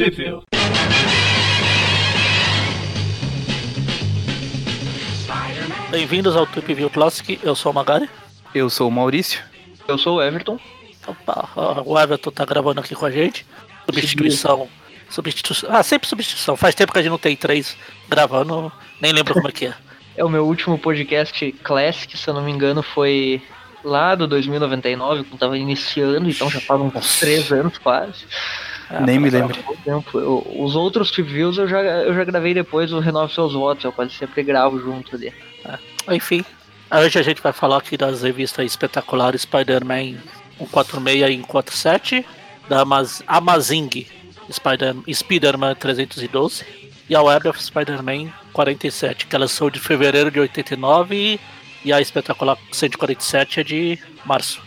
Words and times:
Trivia. 0.00 0.40
Bem-vindos 5.90 6.34
ao 6.34 6.46
Trip 6.46 6.72
View 6.72 6.88
Classic, 6.88 7.38
eu 7.42 7.54
sou 7.54 7.70
o 7.70 7.74
Magari. 7.74 8.08
Eu 8.54 8.70
sou 8.70 8.88
o 8.88 8.90
Maurício. 8.90 9.42
Eu 9.86 9.98
sou 9.98 10.16
o 10.16 10.22
Everton. 10.22 10.58
Opa, 11.06 11.82
o 11.84 12.00
Everton 12.00 12.30
tá 12.30 12.46
gravando 12.46 12.80
aqui 12.80 12.94
com 12.94 13.04
a 13.04 13.10
gente. 13.10 13.44
Substituição. 13.84 14.70
Substituição. 15.10 15.68
Ah, 15.70 15.82
sempre 15.82 16.08
substituição. 16.08 16.56
Faz 16.56 16.74
tempo 16.74 16.94
que 16.94 16.98
a 16.98 17.02
gente 17.02 17.10
não 17.10 17.18
tem 17.18 17.36
três 17.36 17.76
gravando, 18.08 18.72
nem 19.02 19.12
lembro 19.12 19.34
como 19.34 19.48
é 19.48 19.52
que 19.52 19.66
é. 19.66 19.74
É 20.16 20.24
o 20.24 20.30
meu 20.30 20.46
último 20.46 20.78
podcast 20.78 21.52
Classic, 21.62 22.16
se 22.16 22.26
eu 22.26 22.32
não 22.32 22.42
me 22.42 22.50
engano, 22.50 22.82
foi 22.82 23.42
lá 23.84 24.14
do 24.14 24.26
2099, 24.26 25.24
quando 25.24 25.38
tava 25.38 25.58
iniciando, 25.58 26.30
então 26.30 26.50
já 26.50 26.60
faz 26.60 26.80
uns 26.80 27.20
três 27.20 27.52
anos 27.52 27.76
quase. 27.76 28.24
Ah, 28.90 29.00
Nem 29.00 29.18
me 29.18 29.30
tá- 29.30 29.38
lembro. 29.38 29.56
Eu- 29.86 30.46
os 30.58 30.74
outros 30.74 31.10
reviews 31.14 31.56
eu 31.58 31.68
já, 31.68 31.80
eu 31.80 32.12
já 32.14 32.24
gravei 32.24 32.52
depois, 32.52 32.92
o 32.92 32.98
Renove 32.98 33.32
Seus 33.32 33.52
Votos, 33.52 33.84
eu 33.84 33.92
quase 33.92 34.12
sempre 34.14 34.42
gravo 34.42 34.78
junto 34.80 35.14
ali. 35.14 35.32
Enfim, 36.10 36.44
hoje 36.92 37.18
a 37.18 37.22
gente 37.22 37.40
vai 37.40 37.52
falar 37.52 37.76
aqui 37.78 37.96
das 37.96 38.22
revistas 38.22 38.64
espetaculares 38.66 39.42
Spider-Man 39.42 40.16
146 40.58 41.30
e 41.30 41.36
147, 41.36 42.26
da 42.68 42.80
Amaz 42.80 43.22
Amazing 43.26 44.06
Spider- 44.50 44.96
Spider-Man 45.12 45.74
312 45.76 46.64
e 47.08 47.14
a 47.14 47.22
Web 47.22 47.48
of 47.48 47.62
Spider-Man 47.62 48.32
47, 48.52 49.26
que 49.26 49.36
elas 49.36 49.52
são 49.52 49.70
de 49.70 49.78
fevereiro 49.78 50.30
de 50.30 50.40
89 50.40 51.38
e 51.84 51.92
a 51.92 52.00
espetacular 52.00 52.58
147 52.72 53.60
é 53.60 53.62
de 53.62 53.98
março. 54.24 54.60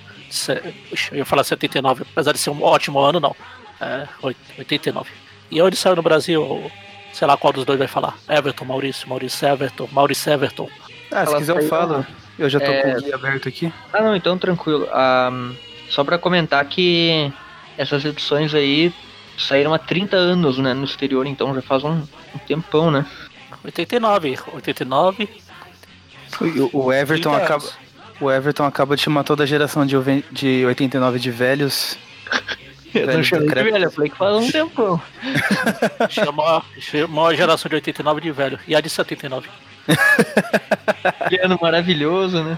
Eu 1.12 1.18
ia 1.20 1.26
falar 1.26 1.44
79, 1.44 2.04
apesar 2.12 2.32
de 2.32 2.40
ser 2.40 2.50
um 2.50 2.64
ótimo 2.64 3.00
ano, 3.00 3.20
não. 3.20 3.36
É, 3.84 4.08
oit- 4.22 4.38
89. 4.58 5.10
E 5.52 5.62
onde 5.62 5.76
saiu 5.76 5.96
no 5.96 6.02
Brasil, 6.02 6.72
sei 7.12 7.28
lá 7.28 7.36
qual 7.38 7.54
dos 7.54 7.66
dois 7.66 7.78
vai 7.78 7.88
falar. 7.88 8.16
Everton, 8.30 8.66
Maurício, 8.66 9.08
Maurício 9.10 9.48
Everton, 9.48 9.88
Maurício 9.92 10.32
Everton. 10.32 10.70
Ah, 11.12 11.26
se 11.26 11.32
Ela 11.32 11.38
quiser 11.40 11.56
eu 11.58 11.68
falo. 11.68 12.06
Eu 12.40 12.50
já 12.50 12.60
tô 12.60 12.66
É. 12.72 12.82
com 12.82 12.92
o 12.94 13.02
guia 13.02 13.16
aberto 13.16 13.48
aqui. 13.48 13.72
Ah 13.92 14.02
não, 14.02 14.16
então 14.16 14.38
tranquilo. 14.38 14.88
Ah, 14.92 15.30
só 15.90 16.04
pra 16.04 16.18
comentar 16.18 16.64
que 16.66 17.32
essas 17.78 18.04
edições 18.04 18.54
aí 18.56 18.92
saíram 19.38 19.74
há 19.74 19.78
30 19.80 20.16
anos 20.18 20.58
né, 20.58 20.74
no 20.74 20.86
exterior, 20.86 21.26
então 21.28 21.54
já 21.54 21.62
faz 21.62 21.84
um, 21.84 22.02
um 22.34 22.38
tempão, 22.48 22.90
né? 22.90 23.06
89, 23.64 24.38
89. 24.54 25.30
O, 26.72 26.86
o 26.86 26.94
Everton 26.94 27.30
30 27.32 27.44
acaba. 27.46 27.66
O 28.20 28.32
Everton 28.32 28.66
acaba 28.66 28.96
de 28.96 29.02
chamar 29.04 29.24
toda 29.24 29.44
a 29.44 29.46
geração 29.46 29.86
de, 29.86 29.96
de 30.32 30.66
89 30.66 31.20
de 31.20 31.30
velhos. 31.32 31.98
Eu 32.94 33.08
não 33.08 33.24
chamei 33.24 33.48
de 33.48 33.54
velho, 33.56 33.86
eu 33.86 33.92
falei 33.92 34.10
que 34.10 34.18
faz 34.18 34.36
um 34.36 34.52
tempão. 34.52 35.02
Chamou, 36.10 36.64
chamou 36.80 37.28
a 37.28 37.34
geração 37.34 37.70
de 37.70 37.76
89 37.76 38.22
de 38.22 38.32
velho. 38.32 38.60
E 38.68 38.76
a 38.76 38.82
de 38.82 38.90
79. 38.90 39.50
Que 41.30 41.40
ano 41.40 41.58
maravilhoso, 41.62 42.44
né? 42.44 42.58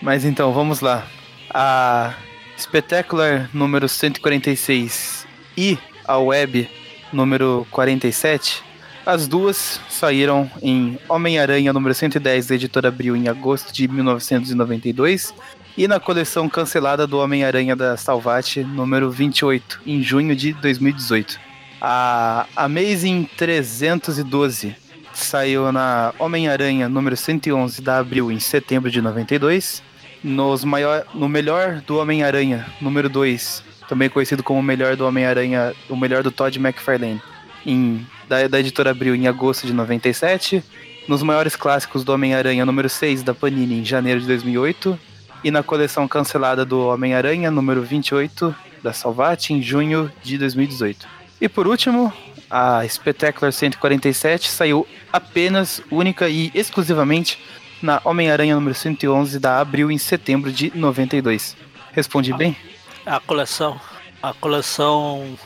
Mas 0.00 0.24
então, 0.24 0.52
vamos 0.52 0.80
lá. 0.80 1.06
A 1.50 2.14
Spectacular 2.58 3.50
número 3.52 3.88
146 3.88 5.26
e 5.56 5.78
a 6.06 6.18
Web 6.18 6.68
número 7.12 7.66
47, 7.70 8.62
as 9.04 9.28
duas 9.28 9.80
saíram 9.88 10.50
em 10.62 10.98
Homem-Aranha 11.08 11.72
número 11.72 11.94
110 11.94 12.46
da 12.46 12.54
editora 12.54 12.88
Abril 12.88 13.16
em 13.16 13.28
agosto 13.28 13.72
de 13.72 13.86
1992 13.86 15.34
e 15.76 15.88
na 15.88 15.98
coleção 15.98 16.48
cancelada 16.48 17.06
do 17.06 17.18
Homem-Aranha 17.18 17.74
da 17.74 17.96
Salvati 17.96 18.62
número 18.62 19.10
28 19.10 19.80
em 19.84 20.02
junho 20.02 20.34
de 20.36 20.52
2018. 20.52 21.38
A 21.80 22.46
Amazing 22.54 23.28
312 23.36 24.76
saiu 25.12 25.72
na 25.72 26.14
Homem-Aranha 26.18 26.88
número 26.88 27.16
111 27.16 27.82
da 27.82 27.98
Abril 27.98 28.30
em 28.30 28.38
setembro 28.38 28.90
de 28.90 29.02
92. 29.02 29.82
Nos 30.22 30.64
maior, 30.64 31.04
no 31.12 31.28
melhor 31.28 31.82
do 31.86 31.98
Homem-Aranha, 31.98 32.64
número 32.80 33.10
2, 33.10 33.62
também 33.88 34.08
conhecido 34.08 34.42
como 34.42 34.60
o 34.60 34.62
melhor 34.62 34.96
do 34.96 35.06
Homem-Aranha, 35.06 35.74
o 35.90 35.96
melhor 35.96 36.22
do 36.22 36.30
Todd 36.30 36.58
McFarlane, 36.58 37.20
em, 37.66 38.06
da, 38.26 38.48
da 38.48 38.58
editora 38.58 38.92
Abril 38.92 39.14
em 39.14 39.26
agosto 39.26 39.66
de 39.66 39.74
97. 39.74 40.64
Nos 41.06 41.22
maiores 41.22 41.54
clássicos 41.56 42.04
do 42.04 42.12
Homem-Aranha, 42.14 42.64
número 42.64 42.88
6 42.88 43.22
da 43.22 43.34
Panini 43.34 43.80
em 43.80 43.84
janeiro 43.84 44.20
de 44.20 44.26
2008. 44.26 44.98
E 45.44 45.50
na 45.50 45.62
coleção 45.62 46.08
cancelada 46.08 46.64
do 46.64 46.88
Homem-Aranha, 46.88 47.50
número 47.50 47.82
28 47.82 48.54
da 48.82 48.94
Salvati, 48.94 49.52
em 49.52 49.60
junho 49.60 50.10
de 50.22 50.38
2018. 50.38 51.06
E 51.38 51.48
por 51.50 51.66
último, 51.66 52.10
a 52.50 52.82
Spectacular 52.88 53.52
147 53.52 54.50
saiu 54.50 54.86
apenas, 55.12 55.82
única 55.90 56.30
e 56.30 56.50
exclusivamente 56.54 57.38
na 57.82 58.00
Homem-Aranha 58.04 58.54
número 58.54 58.74
111 58.74 59.38
da 59.38 59.60
Abril 59.60 59.90
em 59.90 59.98
setembro 59.98 60.50
de 60.50 60.72
92. 60.74 61.54
Respondi 61.92 62.32
bem? 62.32 62.56
A 63.04 63.20
coleção. 63.20 63.78
A 64.22 64.32
coleção 64.32 65.38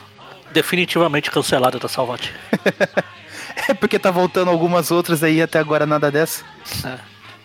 definitivamente 0.53 1.29
cancelada 1.29 1.77
da 1.77 1.89
Salvati. 1.89 2.33
É 3.67 3.73
porque 3.73 3.99
tá 3.99 4.09
voltando 4.09 4.49
algumas 4.49 4.89
outras 4.89 5.21
aí 5.21 5.41
até 5.41 5.59
agora 5.59 5.85
nada 5.85 6.09
dessa. 6.09 6.43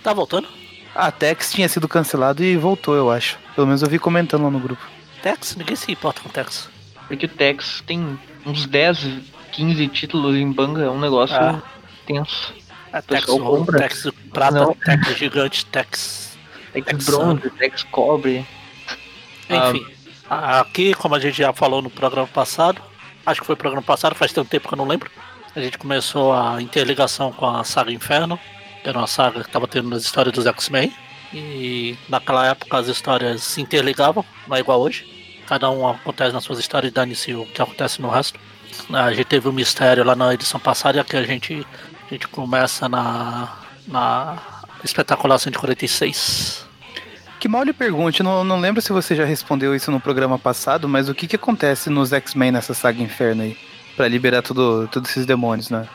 Tá 0.03 0.13
voltando? 0.13 0.49
A 0.95 1.11
Tex 1.11 1.53
tinha 1.53 1.69
sido 1.69 1.89
cancelado 1.89 2.43
e 2.45 2.57
voltou, 2.57 2.95
eu 2.95 3.11
acho. 3.11 3.39
Pelo 3.55 3.67
menos 3.67 3.83
eu 3.83 3.89
vi 3.89 3.99
comentando 3.99 4.45
lá 4.45 4.51
no 4.51 4.61
grupo. 4.61 4.83
Tex? 5.23 5.57
Ninguém 5.57 5.75
se 5.77 5.91
importa 5.91 6.21
com 6.21 6.29
Tex. 6.29 6.69
Porque 7.09 7.27
o 7.27 7.29
Tex 7.29 7.83
tem 7.87 8.19
uns 8.47 8.67
10, 8.67 8.99
15 9.53 9.89
títulos 9.89 10.37
em 10.37 10.51
banca, 10.51 10.83
é 10.83 10.91
um 10.91 11.01
negócio 11.01 11.37
Ah. 11.37 11.63
tenso. 12.07 12.53
É 12.93 13.01
Tex 13.03 13.29
ouro, 13.29 13.45
compra? 13.45 13.79
Tex 13.81 14.07
prata, 14.33 14.55
Não. 14.61 14.75
Tex 14.75 15.17
gigante, 15.19 15.67
Tex. 15.67 16.39
Tex 16.73 16.87
Tex 16.87 17.07
bronze, 17.07 17.51
Tex 17.51 17.83
cobre. 17.85 18.47
Ah. 19.49 19.71
Enfim. 19.71 19.87
a- 20.31 20.61
Aqui, 20.61 20.95
como 20.95 21.15
a 21.15 21.21
gente 21.21 21.37
já 21.37 21.53
falou 21.53 21.83
no 21.83 21.91
programa 21.91 22.27
passado, 22.29 22.81
acho 23.27 23.41
que 23.41 23.47
foi 23.47 23.57
programa 23.57 23.83
passado, 23.83 24.15
faz 24.15 24.33
tanto 24.33 24.49
tempo 24.49 24.69
que 24.69 24.75
eu 24.75 24.79
não 24.79 24.87
lembro. 24.87 25.11
A 25.55 25.61
gente 25.61 25.77
começou 25.79 26.33
a 26.33 26.61
interligação 26.63 27.31
com 27.33 27.47
a 27.47 27.63
saga 27.63 27.93
Inferno, 27.93 28.39
era 28.85 28.99
uma 28.99 29.07
saga 29.07 29.41
que 29.41 29.49
estava 29.49 29.67
tendo 29.67 29.89
nas 29.89 30.05
histórias 30.05 30.35
dos 30.35 30.47
X-Men. 30.47 30.93
E 31.33 31.97
naquela 32.09 32.47
época 32.47 32.79
as 32.79 32.87
histórias 32.87 33.43
se 33.43 33.61
interligavam, 33.61 34.25
não 34.47 34.57
é 34.57 34.61
igual 34.61 34.81
hoje. 34.81 35.43
Cada 35.47 35.69
um 35.71 35.89
acontece 35.89 36.33
nas 36.33 36.45
suas 36.45 36.59
histórias 36.59 36.93
e 36.93 36.95
dane-se 36.95 37.35
o 37.35 37.45
que 37.47 37.61
acontece 37.61 38.01
no 38.01 38.09
resto. 38.09 38.39
A 38.93 39.13
gente 39.13 39.27
teve 39.27 39.49
um 39.49 39.53
mistério 39.53 40.05
lá 40.05 40.15
na 40.15 40.33
edição 40.33 40.61
passada, 40.61 41.03
que 41.03 41.17
a 41.17 41.23
gente, 41.23 41.67
a 42.07 42.15
gente 42.15 42.29
começa 42.29 42.89
na, 42.89 43.53
na 43.87 44.39
Espetacular 44.85 45.39
146. 45.39 46.65
Que 47.41 47.49
mal 47.49 47.63
lhe 47.63 47.73
pergunte, 47.73 48.23
não, 48.23 48.45
não 48.45 48.59
lembro 48.59 48.81
se 48.81 48.93
você 48.93 49.15
já 49.15 49.25
respondeu 49.25 49.75
isso 49.75 49.91
no 49.91 50.01
programa 50.01 50.39
passado, 50.39 50.89
mas 50.89 51.09
o 51.09 51.15
que 51.15 51.27
que 51.27 51.37
acontece 51.37 51.91
nos 51.91 52.13
X-Men 52.13 52.53
nessa 52.53 52.75
saga 52.75 53.03
Inferno 53.03 53.43
aí? 53.43 53.57
Pra 53.97 54.09
liberar 54.09 54.43
tudo, 54.43 54.89
todos 54.91 55.11
esses 55.11 55.27
demônios, 55.27 55.69
né? 55.69 55.87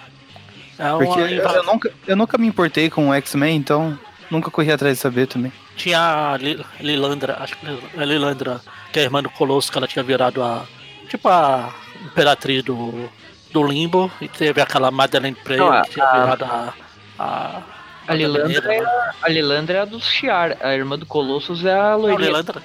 É 0.79 0.93
uma 0.93 0.97
Porque 1.05 1.19
eu, 1.19 1.27
eu 1.27 1.63
nunca, 1.63 1.91
eu 2.07 2.15
nunca 2.15 2.37
me 2.37 2.47
importei 2.47 2.89
com 2.89 3.09
o 3.09 3.13
X-Men, 3.13 3.57
então 3.57 3.99
nunca 4.31 4.49
corri 4.49 4.71
atrás 4.71 4.95
de 4.95 5.01
saber 5.01 5.27
também. 5.27 5.51
Tinha 5.75 6.31
a 6.33 6.37
Li- 6.37 6.65
Lilandra, 6.79 7.37
acho 7.41 7.55
que 7.57 7.67
é 7.67 8.05
Lilandra, 8.05 8.61
que 8.91 8.99
é 8.99 9.01
a 9.01 9.05
irmã 9.05 9.21
do 9.21 9.29
Colosso, 9.29 9.71
que 9.71 9.77
ela 9.77 9.87
tinha 9.87 10.03
virado 10.03 10.41
a. 10.41 10.65
Tipo 11.09 11.27
a 11.29 11.73
imperatriz 12.05 12.63
do, 12.63 13.09
do 13.51 13.63
limbo. 13.67 14.09
E 14.21 14.27
teve 14.27 14.61
aquela 14.61 14.89
Madeleine 14.91 15.35
Prey, 15.43 15.59
a- 15.59 15.81
que 15.81 15.91
tinha 15.91 16.05
a- 16.05 16.19
virado 16.19 16.45
a. 16.45 16.73
A, 17.21 17.61
A 18.07 18.13
Lilandra, 18.13 18.73
é 18.73 18.79
a, 18.79 19.13
a 19.23 19.29
Lilandra 19.29 19.77
é 19.77 19.81
a 19.81 19.85
dos 19.85 20.05
Shiar, 20.07 20.55
a 20.61 20.73
irmã 20.73 20.97
do 20.97 21.05
Colossus 21.05 21.65
é 21.65 21.73
a 21.77 21.91
Não, 21.91 21.97
loirinha. 21.99 22.27
Lilandra. 22.29 22.61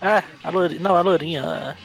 É, 0.00 0.22
a 0.44 0.50
loirinha. 0.50 0.80
Não, 0.80 0.94
a 0.96 1.00
loirinha. 1.00 1.76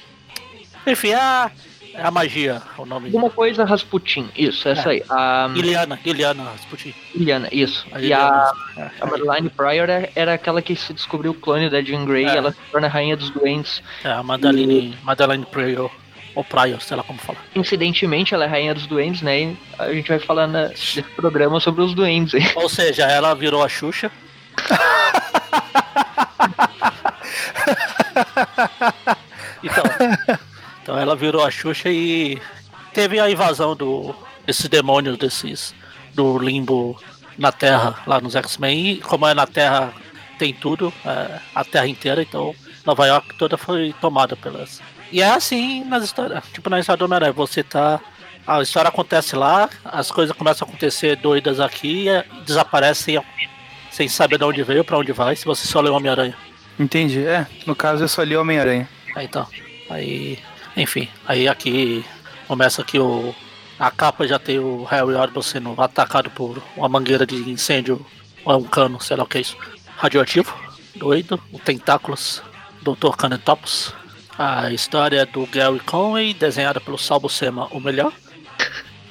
é. 0.85 0.91
Enfim, 0.91 1.09
é 1.09 1.15
a, 1.15 1.49
é 1.97 2.01
a 2.03 2.11
magia, 2.11 2.61
o 2.77 2.85
nome. 2.85 3.07
Alguma 3.07 3.29
coisa 3.29 3.63
Rasputin, 3.63 4.29
isso, 4.35 4.67
essa 4.67 4.89
É. 4.89 4.91
aí. 4.93 5.03
A 5.09 5.49
Iliana, 5.55 5.99
Iliana 6.05 6.43
Rasputin. 6.43 6.93
Liliana, 7.13 7.47
isso. 7.51 7.85
A 7.91 7.99
E 8.01 8.13
a, 8.13 8.51
Iliana. 8.75 8.91
a 9.01 9.05
Madeline 9.05 9.49
Pryor 9.49 9.89
é- 9.89 10.11
era 10.15 10.33
aquela 10.33 10.61
que 10.61 10.75
se 10.75 10.93
descobriu 10.93 11.31
o 11.31 11.35
clone 11.35 11.69
da 11.69 11.81
Jean 11.81 12.05
Grey 12.05 12.25
É. 12.25 12.33
e 12.33 12.37
ela 12.37 12.51
se 12.51 12.57
torna 12.71 12.87
a 12.87 12.89
rainha 12.89 13.15
dos 13.17 13.29
doentes. 13.29 13.81
É, 14.03 14.11
a 14.11 14.23
Madeline, 14.23 14.97
Madeline 15.03 15.45
Pryor. 15.45 15.91
Ou 16.35 16.43
Pryor, 16.43 16.81
sei 16.81 16.97
lá 16.97 17.03
como 17.03 17.17
fala. 17.17 17.37
Incidentemente, 17.55 18.33
ela 18.33 18.43
é 18.43 18.47
rainha 18.47 18.73
dos 18.73 18.85
doentes, 18.87 19.21
né? 19.21 19.39
E 19.43 19.57
a 19.79 19.93
gente 19.93 20.09
vai 20.09 20.19
falar 20.19 20.47
na- 20.47 20.67
nesse 20.67 21.01
programa 21.01 21.61
sobre 21.61 21.81
os 21.81 21.93
doentes 21.93 22.35
aí. 22.35 22.51
Ou 22.55 22.67
seja, 22.67 23.03
ela 23.03 23.33
virou 23.33 23.63
a 23.63 23.69
Xuxa. 23.69 24.11
então, 29.63 29.83
então 30.85 30.99
ela 30.99 31.15
virou 31.15 31.43
a 31.43 31.49
Xuxa 31.49 31.89
e 31.89 32.39
teve 32.93 33.19
a 33.19 33.27
invasão 33.27 33.75
do 33.75 34.13
desses 34.45 34.69
demônios 34.69 35.17
desses 35.17 35.73
do 36.13 36.37
limbo 36.37 37.01
na 37.39 37.51
Terra 37.51 37.95
lá 38.05 38.21
nos 38.21 38.35
X-Men 38.35 38.91
e 38.91 38.97
como 38.97 39.25
é 39.25 39.33
na 39.33 39.47
Terra 39.47 39.91
tem 40.37 40.53
tudo, 40.53 40.93
é, 41.03 41.39
a 41.55 41.63
Terra 41.63 41.87
inteira, 41.87 42.21
então 42.21 42.53
Nova 42.85 43.07
York 43.07 43.35
toda 43.39 43.57
foi 43.57 43.95
tomada 43.99 44.35
pelas 44.35 44.79
E 45.11 45.23
é 45.23 45.25
assim 45.31 45.83
nas 45.85 46.03
histórias. 46.03 46.43
Tipo 46.53 46.69
na 46.69 46.79
história 46.79 46.99
do 46.99 47.05
Homem-Aranha, 47.05 47.33
você 47.33 47.63
tá. 47.63 47.99
A 48.45 48.61
história 48.61 48.89
acontece 48.89 49.35
lá, 49.35 49.67
as 49.83 50.11
coisas 50.11 50.37
começam 50.37 50.67
a 50.67 50.69
acontecer 50.69 51.15
doidas 51.15 51.59
aqui 51.59 52.07
e 52.07 52.43
desaparecem 52.45 53.19
sem 53.89 54.07
saber 54.07 54.37
de 54.37 54.43
onde 54.43 54.61
veio, 54.61 54.83
pra 54.83 54.99
onde 54.99 55.11
vai, 55.11 55.35
se 55.35 55.45
você 55.45 55.65
só 55.65 55.81
lê 55.81 55.89
Homem-Aranha. 55.89 56.37
Entendi. 56.77 57.25
É, 57.25 57.47
no 57.65 57.75
caso 57.75 58.03
eu 58.03 58.07
só 58.07 58.21
li 58.21 58.37
Homem-Aranha. 58.37 58.87
Aí, 59.15 59.25
então. 59.25 59.47
Aí. 59.89 60.37
Enfim, 60.75 61.07
aí 61.25 61.47
aqui 61.47 62.05
começa 62.47 62.81
aqui 62.81 62.99
o. 62.99 63.33
A 63.77 63.91
capa 63.91 64.25
já 64.25 64.39
tem 64.39 64.57
o 64.57 64.83
Harry 64.85 65.13
Osborn 65.13 65.43
sendo 65.43 65.81
atacado 65.81 66.29
por 66.29 66.61
uma 66.77 66.87
mangueira 66.87 67.25
de 67.25 67.35
incêndio, 67.49 68.05
ou 68.43 68.53
é 68.53 68.55
um 68.55 68.63
cano, 68.63 69.01
sei 69.01 69.17
lá 69.17 69.23
o 69.23 69.27
que 69.27 69.37
é 69.37 69.41
isso. 69.41 69.57
Radioativo, 69.97 70.55
doido, 70.95 71.41
o 71.51 71.59
Tentáculos, 71.59 72.41
Dr. 72.81 73.15
Canetopus. 73.17 73.93
A 74.37 74.71
história 74.71 75.21
é 75.21 75.25
do 75.25 75.45
Gary 75.45 75.79
Conway, 75.79 76.33
desenhada 76.33 76.79
pelo 76.79 76.97
Salvo 76.97 77.29
Sema, 77.29 77.67
o 77.71 77.79
melhor. 77.79 78.13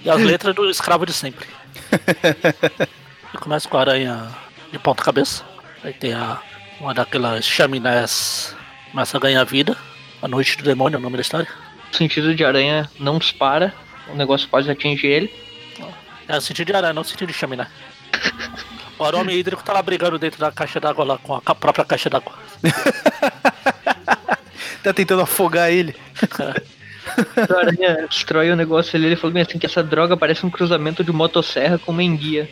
E 0.03 0.11
as 0.11 0.21
letras 0.21 0.55
do 0.55 0.69
escravo 0.69 1.07
de 1.07 1.13
sempre. 1.13 1.47
e 3.33 3.39
começa 3.39 3.69
com 3.69 3.77
a 3.79 3.81
aranha 3.81 4.29
de 4.71 4.79
ponta 4.79 5.03
cabeça. 5.03 5.45
Aí 5.83 5.93
tem 5.95 6.13
a, 6.13 6.41
uma 6.81 6.93
daquelas 6.93 7.45
chaminés 7.45 8.55
começa 8.91 9.17
a 9.17 9.21
ganhar 9.21 9.45
vida. 9.45 9.77
A 10.25 10.29
Noite 10.29 10.57
do 10.57 10.65
Demônio 10.65 10.97
é 10.97 10.99
o 10.99 11.03
nome 11.03 11.17
da 11.17 11.21
história. 11.21 11.47
O 11.93 11.95
sentido 11.95 12.35
de 12.35 12.43
aranha 12.43 12.89
não 12.99 13.19
dispara, 13.19 13.75
o 14.09 14.17
negócio 14.17 14.49
pode 14.49 14.71
atingir 14.71 15.09
ele. 15.09 15.35
É 16.27 16.39
o 16.39 16.41
sentido 16.41 16.69
de 16.69 16.73
aranha, 16.73 16.95
não 16.95 17.03
o 17.03 17.05
sentido 17.05 17.29
de 17.29 17.35
chaminé. 17.35 17.67
O 18.99 19.05
arame 19.05 19.35
hídrico 19.35 19.63
tá 19.63 19.75
lá 19.75 19.83
brigando 19.83 20.19
dentro 20.19 20.41
da 20.41 20.51
caixa 20.51 20.81
d'água 20.81 21.05
lá 21.05 21.19
com 21.19 21.39
a 21.45 21.55
própria 21.55 21.85
caixa 21.85 22.09
d'água. 22.09 22.33
Tá 24.83 24.93
tentando 24.93 25.23
afogar 25.23 25.71
ele. 25.71 25.97
A 27.17 27.59
aranha 27.59 28.07
destrói 28.07 28.51
o 28.51 28.57
negócio 28.57 28.95
ali, 28.97 29.07
ele 29.07 29.17
falou 29.17 29.33
bem 29.33 29.43
assim 29.43 29.59
que 29.59 29.65
essa 29.65 29.83
droga 29.83 30.15
parece 30.15 30.45
um 30.45 30.51
cruzamento 30.51 31.03
de 31.03 31.11
motosserra 31.11 31.79
com 31.79 31.91
uma 31.91 32.03
enguia. 32.03 32.51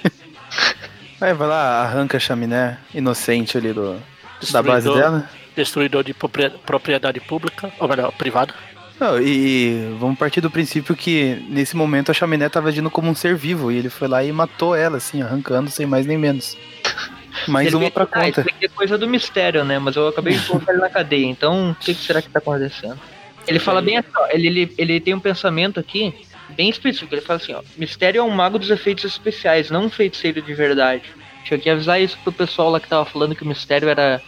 Aí 1.20 1.34
vai 1.34 1.48
lá, 1.48 1.82
arranca 1.82 2.16
a 2.16 2.20
chaminé 2.20 2.78
inocente 2.94 3.58
ali 3.58 3.74
do, 3.74 4.02
da 4.50 4.62
base 4.62 4.90
dela. 4.90 5.28
Destruidor 5.58 6.04
de 6.04 6.14
propriedade 6.14 7.18
pública, 7.18 7.72
ou 7.80 7.88
melhor, 7.88 8.12
privada. 8.12 8.54
Não, 9.00 9.20
e 9.20 9.92
vamos 9.98 10.16
partir 10.16 10.40
do 10.40 10.48
princípio 10.50 10.94
que 10.94 11.44
nesse 11.48 11.76
momento 11.76 12.10
a 12.10 12.14
chaminé 12.14 12.48
tava 12.48 12.68
agindo 12.68 12.88
como 12.88 13.10
um 13.10 13.14
ser 13.14 13.34
vivo 13.34 13.72
e 13.72 13.76
ele 13.76 13.88
foi 13.88 14.06
lá 14.06 14.22
e 14.22 14.30
matou 14.30 14.74
ela, 14.74 14.98
assim, 14.98 15.20
arrancando 15.20 15.68
sem 15.68 15.84
mais 15.84 16.06
nem 16.06 16.16
menos. 16.16 16.56
Mais 17.46 17.68
Ele 17.68 17.76
uma 17.76 17.90
pra 17.90 18.02
Ah, 18.04 18.06
conta. 18.06 18.40
isso 18.40 18.50
aqui 18.50 18.64
é 18.66 18.68
coisa 18.68 18.98
do 18.98 19.06
mistério, 19.08 19.64
né? 19.64 19.78
Mas 19.78 19.94
eu 19.94 20.08
acabei 20.08 20.34
de 20.34 20.44
colocar 20.44 20.72
ele 20.72 20.80
na 20.80 20.88
cadeia, 20.90 21.24
então 21.26 21.70
o 21.70 21.74
que, 21.76 21.94
que 21.94 22.00
será 22.02 22.20
que 22.20 22.28
tá 22.28 22.40
acontecendo? 22.40 22.98
Ele 23.46 23.60
fala 23.60 23.80
bem 23.80 23.96
assim, 23.96 24.08
ó, 24.16 24.26
ele, 24.32 24.46
ele, 24.48 24.74
ele 24.76 25.00
tem 25.00 25.14
um 25.14 25.20
pensamento 25.20 25.78
aqui 25.78 26.12
bem 26.50 26.68
específico. 26.68 27.14
Ele 27.14 27.20
fala 27.22 27.38
assim, 27.40 27.52
ó, 27.52 27.62
mistério 27.76 28.18
é 28.20 28.22
um 28.22 28.30
mago 28.30 28.58
dos 28.58 28.70
efeitos 28.70 29.04
especiais, 29.04 29.70
não 29.70 29.84
um 29.84 29.90
feiticeiro 29.90 30.42
de 30.42 30.52
verdade. 30.52 31.02
Eu 31.48 31.56
aqui 31.56 31.70
avisar 31.70 32.00
isso 32.00 32.18
pro 32.24 32.32
pessoal 32.32 32.70
lá 32.70 32.78
que 32.80 32.88
tava 32.88 33.04
falando 33.04 33.34
que 33.34 33.42
o 33.42 33.46
mistério 33.46 33.88
era 33.88 34.20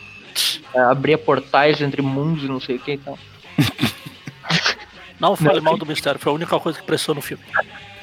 é, 0.74 0.80
abrir 0.80 1.16
portais 1.18 1.80
entre 1.80 2.02
mundos 2.02 2.44
e 2.44 2.48
não 2.48 2.60
sei 2.60 2.76
o 2.76 2.78
que 2.78 2.92
e 2.92 2.98
tal. 2.98 3.18
Não 5.20 5.36
fale 5.36 5.56
Não. 5.56 5.64
mal 5.64 5.76
do 5.76 5.84
mistério, 5.84 6.18
foi 6.18 6.32
a 6.32 6.34
única 6.34 6.58
coisa 6.58 6.78
que 6.78 6.86
prestou 6.86 7.14
no 7.14 7.20
filme. 7.20 7.44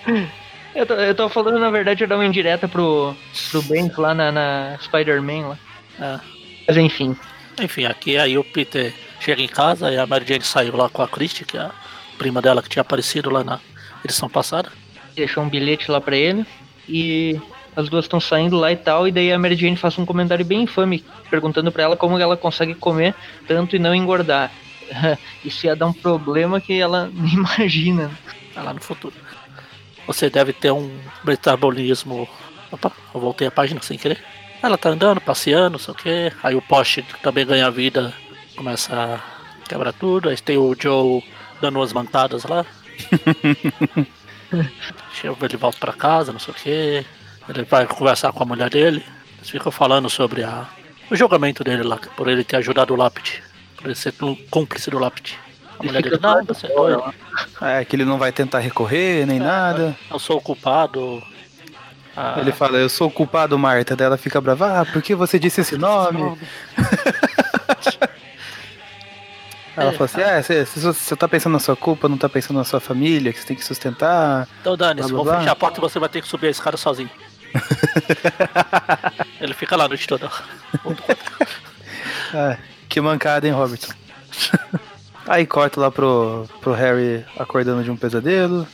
Eu 0.75 0.85
tô, 0.85 0.93
eu 0.93 1.15
tô 1.15 1.27
falando, 1.27 1.57
na 1.57 1.71
verdade, 1.71 2.03
eu 2.03 2.07
dar 2.07 2.17
uma 2.17 2.25
indireta 2.25 2.67
pro, 2.67 3.15
pro 3.49 3.63
Banks 3.63 3.97
lá 3.97 4.13
na, 4.13 4.31
na 4.31 4.77
Spider-Man 4.79 5.47
lá. 5.47 5.59
É. 5.99 6.19
Mas 6.67 6.77
enfim. 6.77 7.17
Enfim, 7.59 7.85
aqui 7.85 8.15
aí 8.15 8.37
o 8.37 8.43
Peter 8.43 8.93
chega 9.19 9.41
em 9.41 9.47
casa 9.47 9.91
e 9.91 9.97
a 9.97 10.05
Mary 10.05 10.23
Jane 10.27 10.43
saiu 10.43 10.77
lá 10.77 10.87
com 10.87 11.01
a 11.01 11.07
Christie, 11.07 11.45
que 11.45 11.57
é 11.57 11.61
a 11.61 11.71
prima 12.19 12.43
dela 12.43 12.61
que 12.61 12.69
tinha 12.69 12.81
aparecido 12.81 13.31
lá 13.31 13.43
na 13.43 13.59
edição 14.05 14.29
passada. 14.29 14.71
deixou 15.15 15.43
um 15.43 15.49
bilhete 15.49 15.89
lá 15.89 15.99
pra 15.99 16.15
ele 16.15 16.45
e 16.87 17.41
as 17.77 17.87
duas 17.89 18.05
estão 18.05 18.19
saindo 18.19 18.57
lá 18.57 18.71
e 18.71 18.75
tal, 18.75 19.07
e 19.07 19.11
daí 19.11 19.31
a 19.31 19.37
Mary 19.37 19.55
Jane 19.55 19.77
faz 19.77 19.99
um 19.99 20.05
comentário 20.05 20.43
bem 20.43 20.63
infame, 20.63 21.05
perguntando 21.29 21.71
pra 21.71 21.83
ela 21.83 21.95
como 21.95 22.17
ela 22.17 22.35
consegue 22.35 22.73
comer 22.73 23.13
tanto 23.47 23.75
e 23.75 23.79
não 23.79 23.93
engordar. 23.93 24.51
Isso 25.45 25.67
ia 25.67 25.75
dar 25.75 25.85
um 25.85 25.93
problema 25.93 26.59
que 26.59 26.73
ela 26.73 27.07
nem 27.13 27.33
imagina. 27.33 28.09
Tá 28.51 28.63
lá 28.63 28.73
no 28.73 28.81
futuro. 28.81 29.13
Você 30.07 30.27
deve 30.27 30.53
ter 30.53 30.71
um 30.71 30.91
metabolismo. 31.23 32.27
Opa, 32.71 32.91
eu 33.13 33.21
voltei 33.21 33.47
a 33.47 33.51
página 33.51 33.79
sem 33.83 33.95
querer. 33.95 34.23
Ela 34.63 34.75
tá 34.75 34.89
andando, 34.89 35.21
passeando, 35.21 35.73
não 35.73 35.79
sei 35.79 35.93
o 35.93 35.97
que. 35.97 36.33
Aí 36.41 36.55
o 36.55 36.61
poste 36.63 37.05
também 37.21 37.45
ganha 37.45 37.69
vida, 37.69 38.11
começa 38.55 38.95
a 38.95 39.19
quebrar 39.69 39.93
tudo. 39.93 40.29
Aí 40.29 40.37
tem 40.37 40.57
o 40.57 40.75
Joe 40.75 41.23
dando 41.61 41.77
umas 41.77 41.93
mancadas 41.93 42.43
lá. 42.43 42.65
Chega, 45.13 45.45
ele 45.45 45.57
volta 45.57 45.77
pra 45.77 45.93
casa, 45.93 46.31
não 46.31 46.39
sei 46.39 46.51
o 46.51 46.57
que. 46.57 47.05
Ele 47.49 47.63
vai 47.63 47.85
conversar 47.85 48.31
com 48.31 48.43
a 48.43 48.45
mulher 48.45 48.69
dele. 48.69 49.03
Eles 49.37 49.49
ficam 49.49 49.71
falando 49.71 50.09
sobre 50.09 50.43
a, 50.43 50.65
o 51.09 51.15
julgamento 51.15 51.63
dele 51.63 51.83
lá, 51.83 51.97
por 52.15 52.27
ele 52.27 52.43
ter 52.43 52.57
ajudado 52.57 52.93
o 52.93 52.97
Lápide. 52.97 53.43
Por 53.77 53.85
ele 53.85 53.95
ser 53.95 54.13
cúmplice 54.49 54.89
do 54.89 54.99
Lápide. 54.99 55.37
A 55.79 55.83
Ele 55.83 55.87
mulher 55.87 56.01
dele, 56.03 56.19
não, 56.21 56.43
você 56.43 56.65
é 56.67 56.73
doido. 56.73 57.13
É, 57.61 57.85
que 57.85 57.95
ele 57.95 58.03
não 58.05 58.17
vai 58.17 58.31
tentar 58.31 58.59
recorrer 58.59 59.25
nem 59.25 59.39
nada. 59.39 59.95
Eu 60.09 60.17
sou 60.19 60.37
o 60.37 60.41
culpado. 60.41 61.21
Ah, 62.15 62.37
Ele 62.39 62.51
fala, 62.51 62.79
eu 62.79 62.89
sou 62.89 63.07
o 63.09 63.11
culpado, 63.11 63.57
Marta. 63.59 63.95
Daí 63.95 64.07
ela 64.07 64.17
fica 64.17 64.41
brava, 64.41 64.81
ah, 64.81 64.85
por 64.85 65.03
que 65.03 65.13
você 65.13 65.37
disse 65.37 65.61
esse 65.61 65.77
nome? 65.77 66.35
Ela 69.77 69.91
fala 69.91 70.05
assim, 70.05 70.21
ah, 70.21 70.41
você, 70.41 70.65
você 70.65 70.79
você 70.79 71.15
tá 71.15 71.27
pensando 71.27 71.53
na 71.53 71.59
sua 71.59 71.75
culpa, 71.75 72.09
não 72.09 72.17
tá 72.17 72.27
pensando 72.27 72.57
na 72.57 72.63
sua 72.63 72.79
família, 72.79 73.31
que 73.31 73.39
você 73.39 73.45
tem 73.45 73.55
que 73.55 73.63
sustentar. 73.63 74.47
Então, 74.59 74.75
Dani, 74.75 75.03
se 75.03 75.09
Blá, 75.09 75.15
vou 75.17 75.23
blá, 75.23 75.33
blá. 75.33 75.41
fechar 75.41 75.51
a 75.51 75.55
porta, 75.55 75.79
você 75.79 75.99
vai 75.99 76.09
ter 76.09 76.19
que 76.23 76.27
subir 76.27 76.47
a 76.47 76.49
escada 76.49 76.75
sozinho. 76.77 77.11
Ele 79.41 79.53
fica 79.53 79.75
lá 79.75 79.85
a 79.85 79.87
noite 79.87 80.07
toda. 80.07 80.29
Ah, 82.33 82.57
que 82.89 82.99
mancada, 83.01 83.47
hein, 83.47 83.53
Robertson? 83.53 83.93
Aí 85.27 85.45
corta 85.45 85.79
lá 85.79 85.91
pro, 85.91 86.47
pro 86.61 86.73
Harry 86.73 87.25
acordando 87.37 87.83
de 87.83 87.91
um 87.91 87.97
pesadelo. 87.97 88.67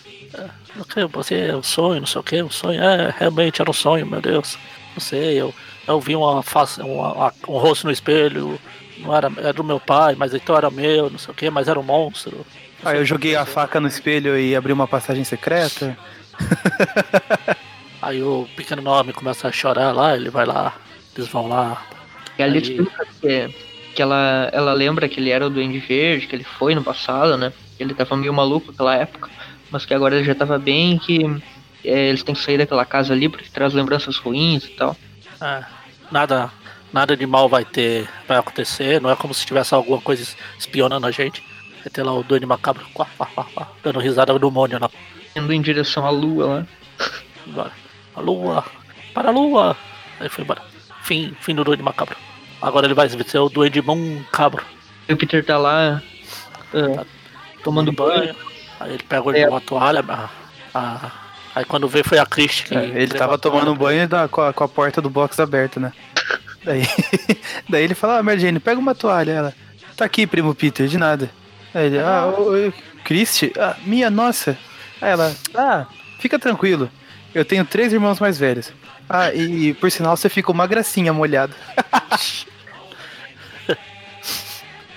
Ok, 0.79 1.05
Você 1.13 1.35
é 1.49 1.55
um 1.55 1.63
sonho, 1.63 1.99
não 2.01 2.07
sei 2.07 2.19
o 2.21 2.23
que, 2.23 2.41
um 2.43 2.49
sonho. 2.49 2.81
É, 2.83 3.13
realmente 3.17 3.61
era 3.61 3.69
um 3.69 3.73
sonho, 3.73 4.05
meu 4.05 4.21
Deus. 4.21 4.57
Não 4.95 4.99
sei, 5.01 5.39
eu, 5.39 5.53
eu 5.87 5.99
vi 5.99 6.15
uma 6.15 6.41
face, 6.43 6.81
uma- 6.81 7.13
uma- 7.13 7.33
um 7.47 7.57
rosto 7.57 7.85
no 7.85 7.91
espelho. 7.91 8.59
Não 8.99 9.15
era, 9.15 9.31
era 9.37 9.53
do 9.53 9.63
meu 9.63 9.79
pai, 9.79 10.15
mas 10.15 10.33
então 10.33 10.55
era 10.55 10.69
meu, 10.69 11.09
não 11.09 11.17
sei 11.17 11.31
o 11.31 11.35
que, 11.35 11.49
mas 11.49 11.67
era 11.67 11.79
um 11.79 11.83
monstro. 11.83 12.45
Aí 12.85 12.97
eu 12.97 13.05
joguei 13.05 13.35
a 13.35 13.45
faca 13.45 13.79
no 13.79 13.87
espelho 13.87 14.37
e 14.37 14.55
abri 14.55 14.71
uma 14.74 14.88
passagem 14.88 15.24
secreta. 15.24 15.98
Aí 18.03 18.22
o 18.22 18.45
pequeno 18.57 18.81
nome 18.81 19.13
começa 19.13 19.48
a 19.48 19.51
chorar 19.51 19.93
lá, 19.93 20.13
ele 20.13 20.29
vai 20.29 20.45
lá, 20.45 20.75
eles 21.15 21.29
vão 21.29 21.48
lá. 21.48 21.86
E 22.38 22.43
ali 22.43 22.57
Aí- 22.57 22.88
que, 23.22 23.55
que 23.95 24.01
ela, 24.01 24.50
ela 24.51 24.74
lembra 24.74 25.07
que 25.07 25.22
ele 25.22 25.29
era 25.29 25.48
o 25.48 25.50
Duende 25.50 25.79
Verde, 25.79 26.27
que 26.27 26.36
ele 26.36 26.43
foi 26.43 26.75
no 26.75 26.83
passado, 26.83 27.38
né? 27.38 27.53
Ele 27.79 27.93
tava 27.93 28.17
meio 28.17 28.33
maluco 28.33 28.72
naquela 28.72 28.93
época, 28.95 29.29
mas 29.72 29.86
que 29.86 29.93
agora 29.93 30.15
ele 30.15 30.25
já 30.25 30.36
tava 30.36 30.60
bem, 30.60 30.98
que 30.98 31.24
é, 31.83 32.10
eles 32.10 32.24
têm 32.24 32.36
que 32.36 32.41
sair 32.41 32.57
daquela 32.57 32.83
casa 32.83 33.13
ali 33.13 33.29
porque 33.29 33.48
traz 33.50 33.74
lembranças 33.74 34.17
ruins 34.17 34.65
e 34.65 34.72
tal. 34.72 34.98
É, 35.41 35.63
nada, 36.12 36.51
nada 36.91 37.15
de 37.15 37.25
mal 37.25 37.48
vai 37.48 37.63
ter, 37.63 38.10
vai 38.27 38.38
acontecer. 38.38 39.00
Não 39.00 39.10
é 39.10 39.15
como 39.15 39.33
se 39.33 39.45
tivesse 39.45 39.74
alguma 39.74 40.01
coisa 40.01 40.36
espionando 40.60 41.07
a 41.07 41.12
gente. 41.12 41.41
Vai 41.81 41.89
ter 41.89 42.03
lá 42.03 42.13
o 42.13 42.22
Duende 42.22 42.45
Macabro 42.45 42.86
quá, 42.93 43.07
quá, 43.17 43.27
quá, 43.27 43.67
dando 43.81 44.00
risada 44.00 44.33
do 44.33 44.39
demônio 44.39 44.77
lá. 44.77 44.89
Indo 45.36 45.53
em 45.53 45.62
direção 45.62 46.05
à 46.05 46.10
lua 46.10 46.45
lá. 46.45 46.67
Embora. 47.48 47.82
A 48.15 48.22
lua, 48.22 48.63
para 49.13 49.29
a 49.29 49.32
lua. 49.32 49.75
Aí 50.20 50.29
foi 50.29 50.43
embora. 50.43 50.62
Fim, 51.03 51.36
fim 51.41 51.55
do 51.55 51.63
Duende 51.63 51.84
Macabro. 51.84 52.15
Agora 52.62 52.86
ele 52.86 52.93
vai 52.93 53.10
ser 53.10 53.39
o 53.39 53.50
Duende 53.50 53.82
Macabro. 53.82 54.63
E 55.08 55.13
o 55.13 55.17
Peter 55.17 55.43
tá 55.46 55.58
lá 55.58 56.01
ah, 56.74 57.05
tomando 57.63 57.91
banho. 57.91 58.36
Aí 58.79 58.93
ele 58.93 59.03
pega 59.03 59.38
É. 59.38 59.50
uma 59.50 59.60
toalha. 59.62 60.03
a- 60.08 60.29
a- 60.74 61.12
aí 61.55 61.65
quando 61.65 61.88
vê 61.88 62.03
foi 62.03 62.17
a 62.20 62.25
Christie 62.25 62.65
que. 62.65 62.75
É, 62.75 62.86
ele 62.86 63.13
tava 63.13 63.38
tomando 63.38 63.75
banho 63.75 64.08
da- 64.08 64.27
com, 64.27 64.41
a, 64.41 64.53
com 64.53 64.63
a 64.63 64.67
porta 64.67 65.01
do 65.01 65.10
box 65.10 65.39
aberta, 65.39 65.79
né? 65.79 65.91
Daí, 66.63 66.82
daí 67.70 67.84
ele 67.84 67.96
fala, 67.96 68.20
ah, 68.20 68.24
Mary 68.24 68.39
Jane, 68.39 68.60
pega 68.60 68.79
uma 68.79 68.96
toalha. 68.96 69.32
Ela, 69.32 69.53
tá 69.98 70.05
aqui, 70.05 70.25
primo 70.25 70.55
Peter, 70.55 70.88
de 70.88 70.98
nada. 70.98 71.29
Aí 71.74 71.88
ele, 71.88 72.00
ah, 72.00 72.25
ô, 72.27 72.53
ô, 72.67 72.74
Christy, 73.03 73.51
ah, 73.60 73.75
minha 73.86 74.10
nossa. 74.10 74.58
Aí 75.01 75.12
ela, 75.12 75.36
ah, 75.55 75.86
fica 76.20 76.39
tranquilo. 76.39 76.89
Eu 77.33 77.43
tenho 77.43 77.65
três 77.65 77.91
irmãos 77.91 78.19
mais 78.19 78.37
velhos. 78.37 78.71
Ah, 79.09 79.33
e 79.33 79.73
por 79.73 79.91
sinal 79.91 80.15
você 80.15 80.29
fica 80.29 80.51
uma 80.51 80.67
gracinha 80.67 81.11
molhada. 81.11 81.53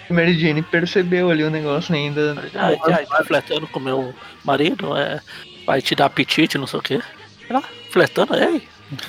Mary 0.09 0.39
Jane 0.39 0.63
percebeu 0.63 1.31
ali 1.31 1.43
o 1.43 1.51
negócio 1.51 1.93
né, 1.93 1.99
ainda. 1.99 2.37
Ah, 2.55 2.73
já 2.91 3.07
tá 3.07 3.25
flertando 3.25 3.67
com 3.67 3.81
meu 3.81 4.15
marido, 4.45 4.97
é, 4.97 5.21
vai 5.67 5.83
te 5.83 5.97
dar 5.97 6.07
apetite, 6.07 6.59
não 6.59 6.67
sei 6.67 6.79
o 6.79 6.83
quê. 6.83 7.03
Lá, 7.51 7.63
flertando, 7.91 8.35
ei. 8.35 8.63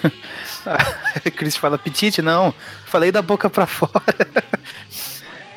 Ah, 0.66 1.32
Christy 1.32 1.60
fala, 1.62 1.78
petite, 1.78 2.22
não. 2.22 2.54
Falei 2.88 3.10
da 3.10 3.22
boca 3.22 3.50
pra 3.50 3.66
fora. 3.66 4.04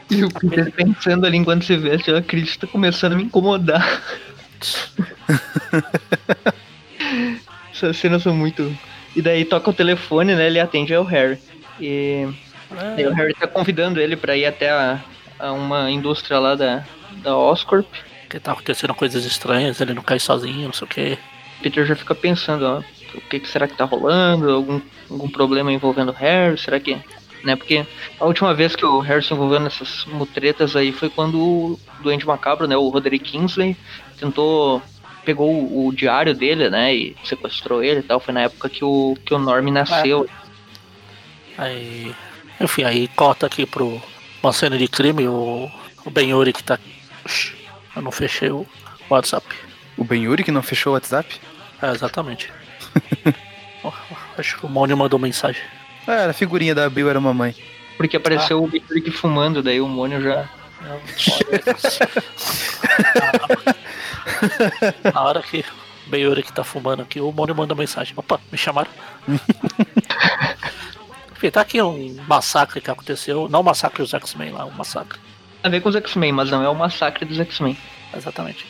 E 0.08 0.22
o 0.22 0.30
Peter 0.30 0.70
pensando 0.72 1.26
ali 1.26 1.36
enquanto 1.36 1.64
se 1.64 1.76
veste, 1.76 2.12
a 2.12 2.22
Cris 2.22 2.56
tá 2.56 2.66
começando 2.68 3.14
a 3.14 3.16
me 3.16 3.24
incomodar. 3.24 4.02
Essas 7.82 7.96
cenas 7.96 8.22
são 8.22 8.34
muito. 8.34 8.76
E 9.16 9.22
daí 9.22 9.44
toca 9.44 9.70
o 9.70 9.74
telefone, 9.74 10.34
né? 10.34 10.46
Ele 10.46 10.60
atende 10.60 10.92
é 10.92 11.00
o 11.00 11.04
Harry. 11.04 11.38
E 11.80 12.28
daí 12.94 13.06
o 13.06 13.14
Harry 13.14 13.34
tá 13.34 13.46
convidando 13.46 14.00
ele 14.00 14.16
pra 14.16 14.36
ir 14.36 14.44
até 14.44 14.70
a, 14.70 15.00
a 15.38 15.52
uma 15.52 15.90
indústria 15.90 16.38
lá 16.38 16.54
da, 16.54 16.84
da 17.22 17.36
Oscorp. 17.36 17.86
Que 18.28 18.38
tá 18.38 18.52
acontecendo 18.52 18.94
coisas 18.94 19.24
estranhas, 19.24 19.80
ele 19.80 19.94
não 19.94 20.02
cai 20.02 20.20
sozinho, 20.20 20.66
não 20.66 20.72
sei 20.72 20.84
o 20.84 20.88
que. 20.88 21.18
Peter 21.62 21.84
já 21.84 21.96
fica 21.96 22.14
pensando, 22.14 22.64
ó, 22.64 22.82
o 23.14 23.20
que, 23.22 23.40
que 23.40 23.48
será 23.48 23.66
que 23.66 23.76
tá 23.76 23.84
rolando? 23.84 24.50
Algum, 24.50 24.80
algum 25.10 25.28
problema 25.28 25.72
envolvendo 25.72 26.10
o 26.10 26.14
Harry? 26.14 26.58
Será 26.58 26.78
que. 26.78 26.96
Né, 27.42 27.56
porque 27.56 27.86
a 28.18 28.26
última 28.26 28.52
vez 28.52 28.76
que 28.76 28.84
o 28.84 29.00
Harry 29.00 29.24
se 29.24 29.32
envolveu 29.32 29.58
nessas 29.58 30.04
mutretas 30.04 30.76
aí 30.76 30.92
foi 30.92 31.08
quando 31.08 31.40
o 31.40 31.80
Duende 32.02 32.26
Macabro, 32.26 32.68
né, 32.68 32.76
o 32.76 32.88
Roderick 32.90 33.32
Kingsley, 33.32 33.76
tentou. 34.18 34.82
Pegou 35.30 35.48
o, 35.48 35.86
o 35.86 35.92
diário 35.92 36.34
dele, 36.34 36.68
né, 36.68 36.92
e 36.92 37.16
sequestrou 37.24 37.84
ele 37.84 38.00
e 38.00 38.02
tal. 38.02 38.18
Foi 38.18 38.34
na 38.34 38.42
época 38.42 38.68
que 38.68 38.84
o, 38.84 39.16
que 39.24 39.32
o 39.32 39.38
Norm 39.38 39.68
nasceu. 39.68 40.28
Aí. 41.56 42.12
Enfim, 42.60 42.82
aí 42.82 43.06
corta 43.08 43.46
aqui 43.46 43.64
pro 43.64 44.02
uma 44.42 44.52
cena 44.52 44.76
de 44.76 44.88
crime, 44.88 45.28
o, 45.28 45.70
o 46.04 46.10
Ben 46.10 46.30
Yuri 46.30 46.52
que 46.52 46.64
tá. 46.64 46.78
Eu 47.94 48.02
não 48.02 48.10
fechei 48.10 48.50
o 48.50 48.66
WhatsApp. 49.08 49.46
O 49.96 50.02
Ben 50.02 50.24
Yuri 50.24 50.42
que 50.42 50.50
não 50.50 50.62
fechou 50.62 50.92
o 50.92 50.94
WhatsApp? 50.94 51.40
É, 51.80 51.90
exatamente. 51.90 52.52
Acho 54.36 54.58
que 54.58 54.66
o 54.66 54.68
Mônio 54.68 54.96
mandou 54.96 55.18
mensagem. 55.18 55.62
Ah, 56.06 56.14
era 56.14 56.30
a 56.30 56.34
figurinha 56.34 56.74
da 56.74 56.90
Bill 56.90 57.08
era 57.08 57.20
mamãe. 57.20 57.54
Porque 57.96 58.16
apareceu 58.16 58.64
o 58.64 58.66
Big 58.66 59.10
fumando, 59.10 59.62
daí 59.62 59.80
o 59.80 59.86
Mônio 59.86 60.20
já. 60.20 60.48
Na 65.12 65.22
hora 65.22 65.42
que 65.42 65.64
o 66.10 66.16
Yuri 66.16 66.42
que 66.42 66.52
tá 66.52 66.64
fumando 66.64 67.02
aqui, 67.02 67.20
o 67.20 67.30
Mônio 67.32 67.54
manda 67.54 67.74
mensagem. 67.74 68.14
Opa, 68.16 68.40
me 68.50 68.58
chamaram. 68.58 68.90
Enfim, 71.36 71.50
tá 71.50 71.60
aqui 71.62 71.80
um 71.80 72.16
massacre 72.28 72.80
que 72.80 72.90
aconteceu. 72.90 73.48
Não 73.48 73.60
o 73.60 73.64
massacre 73.64 74.02
dos 74.02 74.12
X-Men 74.12 74.50
lá, 74.50 74.64
um 74.66 74.70
massacre. 74.72 75.18
a 75.62 75.68
ver 75.68 75.80
com 75.80 75.88
os 75.88 75.96
X-Men, 75.96 76.32
mas 76.32 76.50
não 76.50 76.62
é 76.62 76.68
o 76.68 76.74
massacre 76.74 77.24
dos 77.24 77.38
X-Men. 77.38 77.76
Exatamente. 78.14 78.66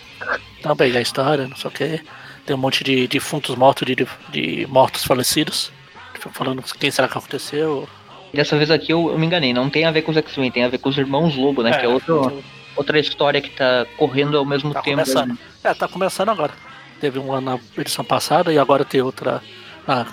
Também 0.62 0.96
a 0.96 1.00
história, 1.00 1.48
não 1.48 1.56
sei 1.56 1.68
o 1.68 1.72
que. 1.72 2.00
Tem 2.46 2.54
um 2.54 2.58
monte 2.58 2.84
de 2.84 3.08
defuntos 3.08 3.56
mortos, 3.56 3.86
de, 3.86 3.96
de 4.30 4.66
mortos 4.68 5.04
falecidos. 5.04 5.72
Fica 6.14 6.28
Falando 6.30 6.62
quem 6.78 6.90
será 6.90 7.08
que 7.08 7.16
aconteceu. 7.16 7.88
Dessa 8.32 8.56
vez 8.56 8.70
aqui 8.70 8.92
eu, 8.92 9.10
eu 9.10 9.18
me 9.18 9.26
enganei, 9.26 9.52
não 9.52 9.68
tem 9.68 9.84
a 9.84 9.90
ver 9.90 10.02
com 10.02 10.12
os 10.12 10.16
X-Men, 10.16 10.50
tem 10.50 10.64
a 10.64 10.68
ver 10.68 10.78
com 10.78 10.88
os 10.88 10.96
Irmãos 10.96 11.34
Lobo, 11.34 11.62
né? 11.62 11.76
que 11.76 11.84
é 11.84 11.88
outro, 11.88 12.42
outra 12.76 12.98
história 12.98 13.40
que 13.40 13.50
tá 13.50 13.86
correndo 13.96 14.36
ao 14.38 14.44
mesmo 14.44 14.72
Tá 14.72 14.80
tempo. 14.82 14.96
começando. 15.02 15.38
É, 15.62 15.74
tá 15.74 15.88
começando 15.88 16.28
agora. 16.30 16.52
Teve 17.00 17.18
uma 17.18 17.40
na 17.40 17.58
edição 17.78 18.04
passada 18.04 18.52
e 18.52 18.58
agora 18.58 18.84
tem 18.84 19.00
outra 19.00 19.42
na 19.86 20.06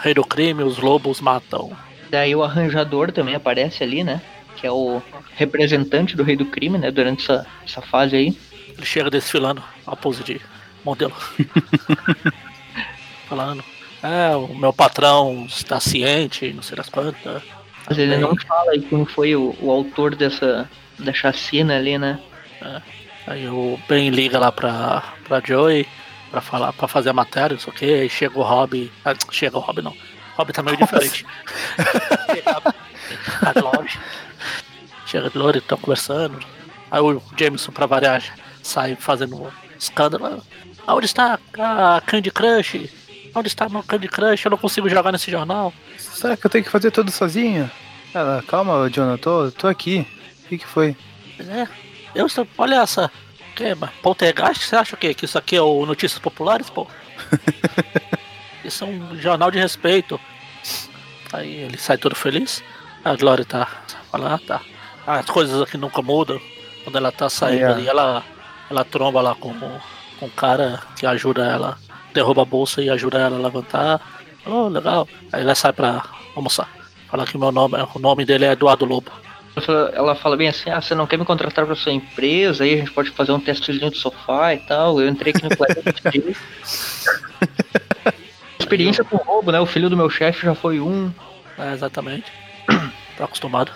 Rei 0.00 0.14
do 0.14 0.24
Crime, 0.24 0.62
os 0.62 0.78
lobos 0.78 1.20
matam. 1.20 1.70
Daí 2.10 2.34
o 2.34 2.42
arranjador 2.42 3.12
também 3.12 3.34
aparece 3.34 3.82
ali, 3.84 4.02
né? 4.02 4.20
Que 4.56 4.66
é 4.66 4.72
o 4.72 5.02
representante 5.36 6.16
do 6.16 6.22
Rei 6.22 6.36
do 6.36 6.46
Crime, 6.46 6.78
né? 6.78 6.90
Durante 6.90 7.22
essa, 7.22 7.46
essa 7.64 7.80
fase 7.82 8.16
aí. 8.16 8.38
Ele 8.76 8.86
chega 8.86 9.10
desfilando 9.10 9.62
a 9.86 9.94
pose 9.94 10.22
de 10.24 10.40
modelo. 10.84 11.12
Falando. 13.28 13.62
É, 14.02 14.34
o 14.34 14.54
meu 14.54 14.72
patrão 14.72 15.44
está 15.46 15.78
ciente, 15.78 16.52
não 16.52 16.62
sei 16.62 16.76
das 16.76 16.88
quantas. 16.88 17.42
Mas 17.86 17.98
ele 17.98 18.16
não 18.16 18.34
fala 18.36 18.72
aí 18.72 18.80
quem 18.80 19.04
foi 19.04 19.36
o, 19.36 19.54
o 19.60 19.70
autor 19.70 20.14
dessa 20.14 20.68
da 21.04 21.12
chacina 21.12 21.76
ali, 21.76 21.98
né? 21.98 22.18
Aí 23.26 23.48
o 23.48 23.78
Ben 23.88 24.10
liga 24.10 24.38
lá 24.38 24.50
pra, 24.50 25.02
pra 25.24 25.40
Joey 25.44 25.86
pra 26.30 26.40
falar, 26.40 26.72
pra 26.72 26.88
fazer 26.88 27.10
a 27.10 27.12
matéria, 27.12 27.54
não 27.54 27.60
sei 27.60 27.72
o 27.72 27.76
que. 27.76 27.84
Aí 27.84 28.08
chega 28.08 28.38
o 28.38 28.42
Rob. 28.42 28.90
Ah, 29.04 29.14
chega 29.30 29.56
o 29.56 29.60
Rob 29.60 29.82
não. 29.82 29.94
Rob 30.36 30.52
tá 30.52 30.62
meio 30.62 30.76
diferente. 30.76 31.26
chega 32.32 32.62
a 33.42 33.52
Glory. 33.52 33.90
Chega 35.06 35.26
a 35.26 35.30
Glory, 35.30 35.58
estão 35.58 35.78
conversando. 35.78 36.38
Aí 36.90 37.00
o 37.00 37.22
Jameson, 37.36 37.72
pra 37.72 37.86
variar, 37.86 38.22
sai 38.62 38.96
fazendo 38.96 39.52
escândalo. 39.78 40.42
Aonde 40.86 41.06
está 41.06 41.38
a 41.58 42.00
Candy 42.00 42.30
Crush? 42.30 42.90
Onde 43.34 43.48
está 43.48 43.68
meu 43.68 43.82
Candy 43.82 44.08
Crush? 44.08 44.44
Eu 44.44 44.50
não 44.50 44.58
consigo 44.58 44.88
jogar 44.88 45.12
nesse 45.12 45.30
jornal. 45.30 45.72
Será 45.98 46.36
que 46.36 46.46
eu 46.46 46.50
tenho 46.50 46.64
que 46.64 46.70
fazer 46.70 46.90
tudo 46.90 47.10
sozinho? 47.10 47.70
Ela, 48.12 48.42
calma, 48.46 48.90
John, 48.90 49.10
eu 49.10 49.18
tô, 49.18 49.50
tô 49.52 49.68
aqui. 49.68 50.06
O 50.50 50.52
que, 50.52 50.58
que 50.58 50.66
foi? 50.66 50.96
É, 51.38 51.68
eu. 52.12 52.26
Olha 52.58 52.82
essa. 52.82 53.08
Que, 53.54 53.66
poltergeist? 54.02 54.64
Você 54.64 54.74
acha 54.74 54.96
o 54.96 54.98
quê? 54.98 55.14
Que 55.14 55.26
isso 55.26 55.38
aqui 55.38 55.54
é 55.54 55.62
o 55.62 55.86
Notícias 55.86 56.18
Populares, 56.18 56.68
pô? 56.68 56.88
isso 58.64 58.82
é 58.82 58.86
um 58.88 59.16
jornal 59.16 59.48
de 59.52 59.60
respeito. 59.60 60.18
Aí 61.32 61.54
ele 61.54 61.78
sai 61.78 61.98
todo 61.98 62.16
feliz. 62.16 62.64
A 63.04 63.14
Glória 63.14 63.44
tá 63.44 63.68
ah, 64.12 64.40
tá. 64.44 64.60
As 65.06 65.26
coisas 65.26 65.62
aqui 65.62 65.76
nunca 65.76 66.02
mudam. 66.02 66.40
Quando 66.82 66.96
ela 66.96 67.12
tá 67.12 67.30
saindo 67.30 67.66
É. 67.66 67.72
ali, 67.72 67.86
ela, 67.86 68.24
ela 68.68 68.84
tromba 68.84 69.20
lá 69.20 69.36
com, 69.36 69.54
com 70.18 70.26
um 70.26 70.30
cara 70.30 70.80
que 70.96 71.06
ajuda 71.06 71.46
ela, 71.46 71.78
derruba 72.12 72.42
a 72.42 72.44
bolsa 72.44 72.82
e 72.82 72.90
ajuda 72.90 73.20
ela 73.20 73.36
a 73.36 73.40
levantar. 73.40 74.00
Oh, 74.44 74.66
legal. 74.66 75.06
Aí 75.32 75.42
ela 75.42 75.54
sai 75.54 75.72
pra 75.72 76.02
almoçar. 76.34 76.68
Fala 77.08 77.24
que 77.24 77.38
meu 77.38 77.52
nome, 77.52 77.76
o 77.94 77.98
nome 78.00 78.24
dele 78.24 78.46
é 78.46 78.52
Eduardo 78.52 78.84
Lobo. 78.84 79.12
Ela 79.94 80.14
fala- 80.14 80.36
bem 80.36 80.48
assim, 80.48 80.70
ah, 80.70 80.80
você 80.80 80.94
não 80.94 81.06
quer 81.06 81.18
me 81.18 81.24
contratar 81.24 81.66
pra 81.66 81.74
sua 81.74 81.92
empresa, 81.92 82.64
aí 82.64 82.74
a 82.74 82.76
gente 82.78 82.90
pode 82.92 83.10
fazer 83.10 83.32
um 83.32 83.40
testezinho 83.40 83.90
do 83.90 83.96
sofá 83.96 84.54
e 84.54 84.58
tal. 84.58 85.00
Eu 85.00 85.08
entrei 85.08 85.32
aqui 85.34 85.42
no 85.42 85.56
Planet 85.56 86.00
Day. 86.04 86.36
Experiência 88.58 89.02
com 89.04 89.16
roubo, 89.16 89.50
né? 89.50 89.60
O 89.60 89.66
filho 89.66 89.90
do 89.90 89.96
meu 89.96 90.08
chefe 90.08 90.46
já 90.46 90.54
foi 90.54 90.80
um. 90.80 91.12
É, 91.58 91.72
exatamente. 91.72 92.30
Tá 93.18 93.24
acostumado. 93.26 93.70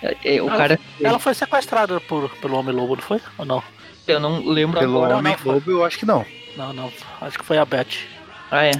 É, 0.00 0.36
é, 0.36 0.40
o 0.42 0.46
Ela- 0.46 0.56
cara. 0.56 0.80
Ela 1.02 1.18
foi 1.18 1.34
sequestrada 1.34 1.98
por, 1.98 2.30
pelo 2.36 2.56
Homem-Lobo, 2.56 2.94
não 2.94 3.02
foi? 3.02 3.20
Ou 3.36 3.44
não? 3.44 3.60
Eu 4.06 4.20
não 4.20 4.46
lembro 4.46 4.78
Pelo 4.78 4.98
agora. 4.98 5.16
Homem 5.16 5.32
não, 5.32 5.38
foi- 5.40 5.54
Lobo, 5.54 5.70
eu 5.72 5.84
acho 5.84 5.98
que 5.98 6.06
não. 6.06 6.24
Não, 6.56 6.72
não. 6.72 6.92
Acho 7.20 7.36
que 7.36 7.44
foi 7.44 7.58
a 7.58 7.64
Beth. 7.64 7.86
Ah, 8.52 8.64
é. 8.66 8.70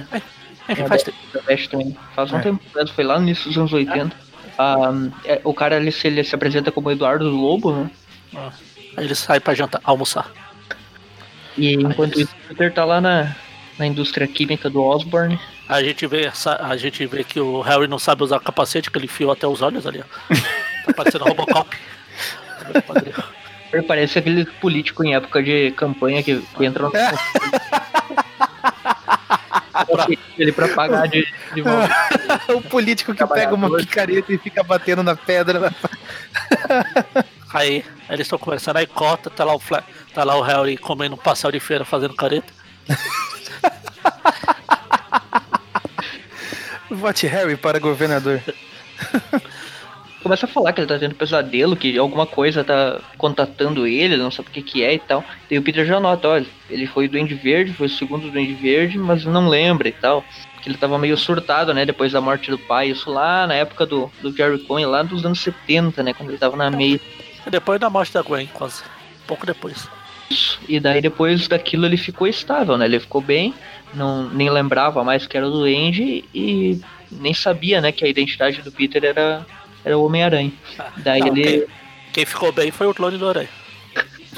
Enfim, 0.69 0.81
É, 0.83 0.87
faz 0.87 1.03
tempo. 1.03 1.97
Faz 2.15 2.31
um 2.31 2.37
É. 2.37 2.41
tempo 2.41 2.61
mesmo, 2.73 2.95
foi 2.95 3.03
lá 3.03 3.17
no 3.17 3.23
início 3.23 3.49
dos 3.49 3.57
anos 3.57 3.73
80. 3.73 4.15
É, 5.25 5.41
o 5.43 5.53
cara 5.53 5.77
ele 5.77 5.91
se, 5.91 6.07
ele 6.07 6.23
se 6.23 6.33
apresenta 6.33 6.71
como 6.71 6.91
Eduardo 6.91 7.29
Lobo, 7.29 7.73
né? 7.73 7.91
Ah. 8.35 8.51
Ele 8.97 9.13
sai 9.13 9.39
pra 9.39 9.53
jantar, 9.53 9.81
almoçar. 9.83 10.31
E 11.57 11.73
enquanto 11.73 12.19
isso. 12.19 12.23
isso, 12.23 12.35
o 12.45 12.47
Peter 12.49 12.73
tá 12.73 12.85
lá 12.85 13.01
na, 13.01 13.35
na 13.77 13.85
indústria 13.85 14.27
química 14.27 14.69
do 14.69 14.81
Osborne. 14.81 15.39
A 15.67 15.81
gente 15.81 16.05
vê, 16.07 16.31
a 16.59 16.77
gente 16.77 17.05
vê 17.05 17.23
que 17.23 17.39
o 17.39 17.61
Harry 17.61 17.87
não 17.87 17.97
sabe 17.97 18.23
usar 18.23 18.39
capacete, 18.39 18.91
que 18.91 18.97
ele 18.97 19.05
enfiou 19.05 19.31
até 19.31 19.47
os 19.47 19.61
olhos 19.61 19.87
ali, 19.87 20.01
ó. 20.01 20.35
Tá 20.85 20.93
parecendo 20.93 21.25
Robocop. 21.25 21.75
Ele 23.73 23.83
parece 23.83 24.19
aquele 24.19 24.45
político 24.45 25.03
em 25.03 25.15
época 25.15 25.41
de 25.41 25.71
campanha 25.71 26.21
que, 26.23 26.39
que 26.39 26.65
entra 26.65 26.83
no. 26.83 26.91
ele 30.37 30.51
pra 30.51 30.67
pagar 30.69 31.07
de, 31.07 31.27
de 31.53 31.61
volta. 31.61 31.93
o 32.55 32.61
político 32.61 33.13
que 33.13 33.25
pega 33.27 33.53
uma 33.53 33.75
picareta 33.75 34.31
e 34.31 34.37
fica 34.37 34.63
batendo 34.63 35.03
na 35.03 35.15
pedra. 35.15 35.73
Aí 37.53 37.83
eles 38.09 38.25
estão 38.25 38.39
conversando, 38.39 38.77
aí 38.77 38.87
corta, 38.87 39.29
tá 39.29 39.43
lá 39.43 39.55
o, 39.55 39.59
Fla- 39.59 39.83
tá 40.13 40.23
lá 40.23 40.35
o 40.37 40.41
Harry 40.41 40.77
comendo 40.77 41.15
um 41.15 41.17
pastel 41.17 41.51
de 41.51 41.59
feira 41.59 41.85
fazendo 41.85 42.15
careta. 42.15 42.51
Vote 46.89 47.27
Harry 47.27 47.57
para 47.57 47.79
governador. 47.79 48.41
Começa 50.25 50.47
a 50.47 50.49
falar 50.49 50.73
que 50.73 50.81
ele 50.81 50.87
tá 50.87 50.97
tendo 50.97 51.13
pesadelo, 51.13 51.75
que 51.75 51.99
alguma 51.99 52.25
coisa 52.25 52.63
tá 52.63 52.99
contatando 53.15 53.85
ele, 53.85 54.17
não 54.17 54.31
sabe 54.31 54.49
o 54.49 54.51
que 54.51 54.63
que 54.63 54.83
é 54.83 54.95
e 54.95 54.97
tal. 54.97 55.23
Daí 55.47 55.59
o 55.59 55.61
Peter 55.61 55.85
já 55.85 55.99
nota, 55.99 56.27
olha, 56.27 56.47
ele 56.67 56.87
foi 56.87 57.05
o 57.05 57.09
Duende 57.09 57.35
Verde, 57.35 57.73
foi 57.73 57.85
o 57.85 57.89
segundo 57.91 58.31
Duende 58.31 58.55
Verde, 58.55 58.97
mas 58.97 59.23
não 59.23 59.47
lembra 59.47 59.87
e 59.87 59.91
tal. 59.91 60.25
Que 60.63 60.69
ele 60.69 60.79
tava 60.79 60.97
meio 60.97 61.15
surtado, 61.15 61.75
né, 61.75 61.85
depois 61.85 62.11
da 62.11 62.19
morte 62.19 62.49
do 62.49 62.57
pai. 62.57 62.89
Isso 62.89 63.11
lá 63.11 63.45
na 63.45 63.53
época 63.53 63.85
do, 63.85 64.11
do 64.19 64.35
Jerry 64.35 64.57
Cohen, 64.63 64.87
lá 64.87 65.03
dos 65.03 65.23
anos 65.23 65.39
70, 65.41 66.01
né, 66.01 66.11
quando 66.11 66.29
ele 66.29 66.39
tava 66.39 66.57
na 66.57 66.71
meia. 66.71 66.99
E 67.45 67.49
depois 67.51 67.79
da 67.79 67.87
morte 67.87 68.11
da 68.11 68.23
Gwen, 68.23 68.49
quase. 68.51 68.81
Pouco 69.27 69.45
depois. 69.45 69.87
E 70.67 70.79
daí 70.79 71.01
depois 71.01 71.47
daquilo 71.47 71.85
ele 71.85 71.97
ficou 71.97 72.25
estável, 72.25 72.79
né? 72.79 72.85
Ele 72.85 72.99
ficou 72.99 73.21
bem, 73.21 73.53
não 73.93 74.27
nem 74.27 74.49
lembrava 74.49 75.03
mais 75.03 75.27
que 75.27 75.37
era 75.37 75.47
o 75.47 75.51
Duende 75.51 76.25
e 76.33 76.81
nem 77.11 77.35
sabia, 77.35 77.79
né, 77.79 77.91
que 77.91 78.03
a 78.03 78.07
identidade 78.07 78.63
do 78.63 78.71
Peter 78.71 79.05
era, 79.05 79.45
era 79.85 79.97
o 79.97 80.03
Homem-Aranha. 80.03 80.51
Daí 80.97 81.19
Não, 81.19 81.27
ele 81.27 81.43
quem, 81.43 81.67
quem 82.11 82.25
ficou 82.25 82.51
bem 82.51 82.71
foi 82.71 82.87
o 82.87 82.93
clone 82.93 83.19
do 83.19 83.29
Aranha. 83.29 83.49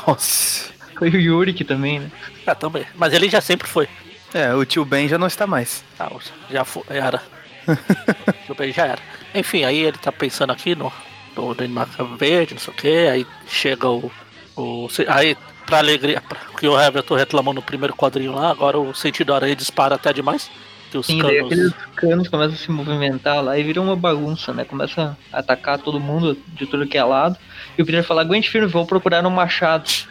Nossa. 0.06 0.72
foi 0.98 1.10
o 1.10 1.20
Yurik 1.20 1.63
também, 1.63 2.00
né? 2.00 2.12
É, 2.46 2.54
também. 2.54 2.86
Mas 2.96 3.13
ele 3.13 3.30
já 3.30 3.39
sempre 3.39 3.68
foi. 3.68 3.88
É, 4.34 4.54
o 4.54 4.66
tio 4.66 4.84
Ben 4.84 5.08
já 5.08 5.18
não 5.18 5.27
está 5.27 5.48
mais. 5.48 5.86
Ah, 5.98 6.12
já 6.51 6.66
foi, 6.66 6.84
era. 6.89 7.24
o 7.66 8.34
tio 8.46 8.56
Ben 8.56 8.74
já 8.74 8.86
era. 8.86 9.00
Enfim, 9.34 9.63
aí 9.63 9.77
ele 9.77 9.98
tá 9.98 10.12
pensando 10.12 10.51
aqui 10.51 10.75
no, 10.75 10.92
do 11.34 11.54
Duende 11.54 11.74
Macabro 11.74 12.18
Verde, 12.18 12.54
não 12.54 12.62
sei 12.62 12.74
o 12.74 12.77
que, 12.77 13.08
aí 13.08 13.27
chega 13.48 13.88
o. 13.88 14.12
o 14.56 14.88
aí, 15.08 15.38
pra 15.66 15.77
alegria, 15.77 16.22
pra, 16.22 16.39
que 16.58 16.68
o 16.68 16.80
Everton 16.80 17.16
reclamou 17.16 17.54
no 17.54 17.62
primeiro 17.62 17.96
quadrinho 17.96 18.34
lá, 18.34 18.50
agora 18.50 18.77
o 18.77 18.94
sentido 18.94 19.34
aranha 19.34 19.56
dispara 19.56 19.96
até 19.96 20.12
demais. 20.12 20.50
Que 20.98 21.01
os 21.01 21.06
Sim, 21.06 21.22
daí 21.22 21.39
aqueles 21.39 21.74
canos 21.96 22.27
começam 22.27 22.56
a 22.56 22.58
se 22.58 22.72
movimentar 22.72 23.44
lá 23.44 23.58
e 23.58 23.63
viram 23.63 23.84
uma 23.84 23.96
bagunça, 23.96 24.51
né? 24.51 24.66
Começa 24.66 25.16
a 25.32 25.39
atacar 25.39 25.77
todo 25.77 26.00
mundo 26.00 26.36
de 26.48 26.66
tudo 26.66 26.88
que 26.88 26.98
é 26.98 27.04
lado. 27.04 27.38
E 27.77 27.82
o 27.82 27.86
Peter 27.86 28.04
fala, 28.04 28.22
aguente 28.22 28.50
firme, 28.50 28.68
vou 28.68 28.86
procurar 28.86 29.25
um 29.25 29.30
machado. 29.30 29.89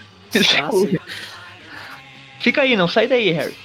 Ah. 0.60 0.70
Fica 2.40 2.60
aí, 2.60 2.76
não 2.76 2.86
sai 2.86 3.06
daí, 3.06 3.30
Harry. 3.30 3.56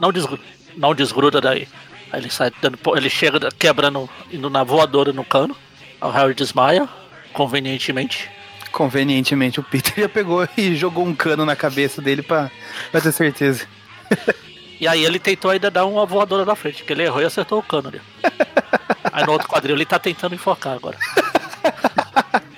não, 0.00 0.10
desgruda, 0.10 0.42
não 0.76 0.94
desgruda 0.94 1.40
daí. 1.40 1.68
Aí 2.10 2.20
ele 2.20 2.30
sai 2.30 2.50
dando, 2.60 2.78
ele 2.96 3.08
chega 3.08 3.38
quebrando, 3.56 4.10
indo 4.32 4.50
na 4.50 4.64
voadora 4.64 5.12
no 5.12 5.24
cano. 5.24 5.54
O 6.00 6.08
Harry 6.08 6.34
desmaia, 6.34 6.88
convenientemente. 7.32 8.28
Convenientemente, 8.72 9.60
o 9.60 9.62
Peter 9.62 9.94
já 10.02 10.08
pegou 10.08 10.48
e 10.56 10.74
jogou 10.74 11.06
um 11.06 11.14
cano 11.14 11.44
na 11.44 11.54
cabeça 11.54 12.02
dele 12.02 12.22
pra, 12.22 12.50
pra 12.90 13.00
ter 13.00 13.12
certeza. 13.12 13.66
E 14.80 14.88
aí 14.88 15.04
ele 15.04 15.18
tentou 15.18 15.50
ainda 15.50 15.70
dar 15.70 15.84
uma 15.84 16.06
voadora 16.06 16.44
na 16.44 16.56
frente, 16.56 16.82
que 16.82 16.92
ele 16.92 17.02
errou 17.02 17.20
e 17.20 17.26
acertou 17.26 17.58
o 17.58 17.62
cano 17.62 17.88
ali. 17.88 18.00
Aí 19.12 19.24
no 19.26 19.32
outro 19.32 19.48
quadril 19.48 19.74
ele 19.74 19.84
tá 19.84 19.98
tentando 19.98 20.34
enfocar 20.34 20.74
agora. 20.74 20.96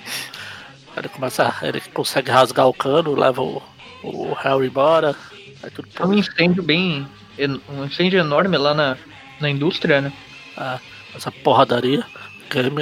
Ele 0.95 1.09
começa. 1.09 1.53
Ele 1.61 1.81
consegue 1.93 2.29
rasgar 2.31 2.67
o 2.67 2.73
cano, 2.73 3.15
leva 3.15 3.41
o, 3.41 3.61
o 4.03 4.33
Harry 4.33 4.67
embora. 4.67 5.15
Aí 5.61 5.71
tudo 5.71 5.87
É 5.99 6.05
um 6.05 6.13
incêndio 6.13 6.61
bem. 6.61 7.07
Um 7.67 7.85
incêndio 7.85 8.19
enorme 8.19 8.57
lá 8.57 8.73
na, 8.73 8.97
na 9.39 9.49
indústria, 9.49 10.01
né? 10.01 10.13
Ah, 10.55 10.79
essa 11.15 11.31
porradaria. 11.31 12.05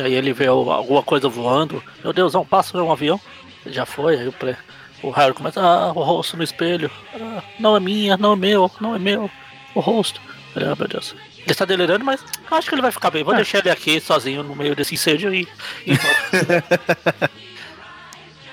Aí 0.04 0.14
ele 0.14 0.34
vê 0.34 0.48
alguma 0.48 1.02
coisa 1.02 1.30
voando. 1.30 1.82
Meu 2.04 2.12
Deus, 2.12 2.34
não 2.34 2.46
passa 2.46 2.78
um 2.78 2.92
avião. 2.92 3.20
Já 3.66 3.86
foi, 3.86 4.18
aí 4.18 4.28
o, 4.28 4.34
pre... 4.34 4.58
o 5.04 5.10
Harry 5.12 5.34
começa, 5.34 5.62
ah, 5.62 5.92
o 5.92 6.02
rosto 6.04 6.38
no 6.38 6.44
espelho. 6.44 6.90
Ah, 7.14 7.42
não 7.60 7.76
é 7.76 7.80
minha, 7.80 8.18
não 8.18 8.34
é 8.34 8.36
meu, 8.36 8.72
não 8.80 8.96
é 8.96 9.00
meu. 9.00 9.30
O 9.74 9.80
rosto. 9.80 10.22
Ele, 10.56 10.66
ah, 10.66 10.76
meu 10.78 10.88
Deus. 10.88 11.16
Ele 11.38 11.52
está 11.52 11.66
delirando, 11.66 12.06
mas 12.06 12.24
acho 12.52 12.70
que 12.70 12.76
ele 12.76 12.82
vai 12.82 12.92
ficar 12.92 13.10
bem. 13.10 13.24
Vou 13.24 13.34
É. 13.34 13.38
deixar 13.38 13.60
ele 13.60 13.70
aqui 13.70 14.00
sozinho 14.00 14.44
no 14.44 14.56
meio 14.56 14.76
desse 14.76 14.94
incêndio 14.94 15.34
e. 15.34 15.48
e... 15.88 15.94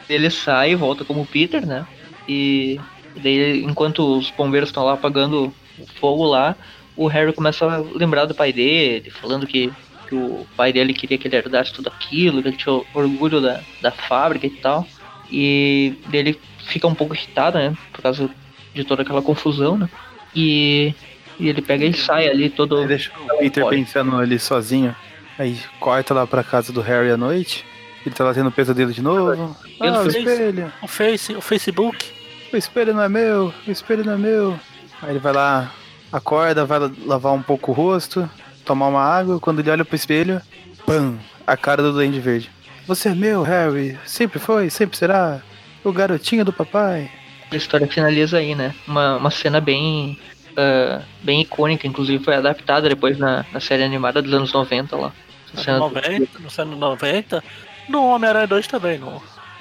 Ele 0.08 0.30
sai 0.30 0.70
e 0.72 0.74
volta 0.74 1.04
como 1.04 1.26
Peter, 1.26 1.66
né? 1.66 1.86
E 2.26 2.80
daí, 3.16 3.62
enquanto 3.62 4.16
os 4.18 4.30
bombeiros 4.30 4.70
estão 4.70 4.84
lá 4.84 4.94
apagando 4.94 5.52
o 5.78 5.86
fogo 6.00 6.24
lá, 6.24 6.56
o 6.96 7.06
Harry 7.06 7.32
começa 7.32 7.66
a 7.66 7.76
lembrar 7.76 8.24
do 8.24 8.34
pai 8.34 8.50
dele, 8.52 9.10
falando 9.10 9.46
que, 9.46 9.70
que 10.08 10.14
o 10.14 10.46
pai 10.56 10.72
dele 10.72 10.94
queria 10.94 11.18
que 11.18 11.28
ele 11.28 11.36
herdasse 11.36 11.74
tudo 11.74 11.88
aquilo, 11.88 12.40
que 12.42 12.48
ele 12.48 12.56
tinha 12.56 12.80
orgulho 12.94 13.40
da, 13.40 13.60
da 13.82 13.90
fábrica 13.90 14.46
e 14.46 14.50
tal. 14.50 14.86
E 15.30 15.94
ele 16.12 16.38
fica 16.66 16.86
um 16.86 16.94
pouco 16.94 17.14
irritado, 17.14 17.58
né? 17.58 17.76
Por 17.92 18.02
causa 18.02 18.30
de 18.74 18.84
toda 18.84 19.02
aquela 19.02 19.22
confusão, 19.22 19.76
né? 19.76 19.88
E, 20.34 20.94
e 21.38 21.48
ele 21.48 21.62
pega 21.62 21.84
e 21.84 21.94
sai 21.94 22.28
ali 22.28 22.48
todo. 22.50 22.78
Aí 22.78 22.86
deixa 22.86 23.10
o 23.18 23.38
Peter 23.38 23.64
Pode. 23.64 23.76
pensando 23.76 24.16
ali 24.16 24.38
sozinho. 24.38 24.94
Aí 25.38 25.58
corta 25.78 26.14
lá 26.14 26.26
pra 26.26 26.42
casa 26.42 26.72
do 26.72 26.80
Harry 26.80 27.10
à 27.10 27.16
noite. 27.16 27.64
Ele 28.04 28.14
tá 28.14 28.24
lá 28.24 28.32
tendo 28.32 28.50
pesadelo 28.50 28.92
de 28.92 29.02
novo. 29.02 29.56
Ele 29.80 29.96
Ah, 29.96 30.00
o 30.02 30.08
espelho. 30.08 30.72
O 30.82 30.88
Face, 30.88 31.34
o 31.34 31.40
Facebook. 31.40 32.06
O 32.52 32.56
espelho 32.56 32.94
não 32.94 33.02
é 33.02 33.08
meu. 33.08 33.52
O 33.66 33.70
espelho 33.70 34.04
não 34.04 34.14
é 34.14 34.16
meu. 34.16 34.58
Aí 35.02 35.10
ele 35.10 35.18
vai 35.18 35.32
lá, 35.32 35.70
acorda, 36.10 36.64
vai 36.64 36.78
lavar 37.04 37.32
um 37.34 37.42
pouco 37.42 37.70
o 37.70 37.74
rosto, 37.74 38.28
tomar 38.64 38.88
uma 38.88 39.02
água. 39.02 39.38
Quando 39.38 39.60
ele 39.60 39.70
olha 39.70 39.84
pro 39.84 39.94
espelho, 39.94 40.40
pam! 40.86 41.18
A 41.46 41.56
cara 41.56 41.82
do 41.82 41.92
Duende 41.92 42.20
Verde. 42.20 42.50
Você 42.88 43.10
é 43.10 43.14
meu, 43.14 43.42
Harry. 43.42 43.96
Sempre 44.04 44.38
foi, 44.40 44.68
sempre 44.70 44.96
será. 44.96 45.40
O 45.84 45.92
garotinho 45.92 46.44
do 46.44 46.52
papai. 46.52 47.08
A 47.50 47.56
história 47.56 47.86
finaliza 47.86 48.38
aí, 48.38 48.54
né? 48.54 48.74
Uma, 48.86 49.16
uma 49.16 49.30
cena 49.30 49.60
bem. 49.60 50.18
ah, 50.56 51.02
bem 51.22 51.40
icônica, 51.42 51.86
inclusive 51.86 52.22
foi 52.24 52.34
adaptada 52.34 52.88
depois 52.88 53.16
na, 53.18 53.44
na 53.52 53.60
série 53.60 53.84
animada 53.84 54.20
dos 54.20 54.32
anos 54.32 54.52
90 54.52 54.96
lá. 54.96 55.12
Cena- 55.54 55.78
90, 55.78 56.28
no 56.40 56.48
ano 56.62 56.76
90. 56.76 57.44
No 57.88 58.04
Homem-Aranha 58.06 58.46
2 58.46 58.66
também, 58.66 58.98
no, 58.98 59.12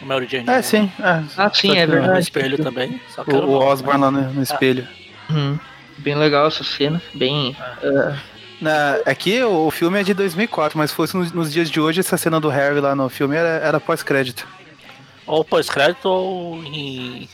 no 0.01 0.07
Mary 0.07 0.27
Jane. 0.29 0.49
É, 0.49 0.61
sim. 0.61 0.91
é. 0.99 1.23
Ah, 1.37 1.49
sim, 1.53 1.77
é 1.77 1.85
que 1.85 1.85
No 1.87 1.91
verdade. 2.01 2.19
espelho 2.19 2.57
também. 2.61 2.99
O, 3.27 3.31
o 3.35 3.51
Osborn 3.59 4.01
lá 4.01 4.11
no, 4.11 4.33
no 4.33 4.41
espelho. 4.43 4.85
Uhum. 5.29 5.57
Bem 5.99 6.15
legal 6.15 6.47
essa 6.47 6.63
cena, 6.63 7.01
bem. 7.13 7.55
ah, 7.59 8.17
Na, 8.59 8.95
aqui 9.05 9.41
o, 9.43 9.67
o 9.67 9.71
filme 9.71 9.99
é 9.99 10.03
de 10.03 10.13
2004, 10.13 10.77
mas 10.77 10.89
se 10.89 10.95
fosse 10.95 11.15
nos, 11.15 11.31
nos 11.31 11.51
dias 11.51 11.69
de 11.69 11.79
hoje, 11.79 11.99
essa 11.99 12.17
cena 12.17 12.39
do 12.39 12.49
Harry 12.49 12.79
lá 12.79 12.95
no 12.95 13.07
filme 13.09 13.35
era, 13.35 13.47
era 13.65 13.79
pós-crédito. 13.79 14.47
Ou 15.25 15.43
pós-crédito 15.43 16.07
ou 16.09 16.63
em 16.63 17.27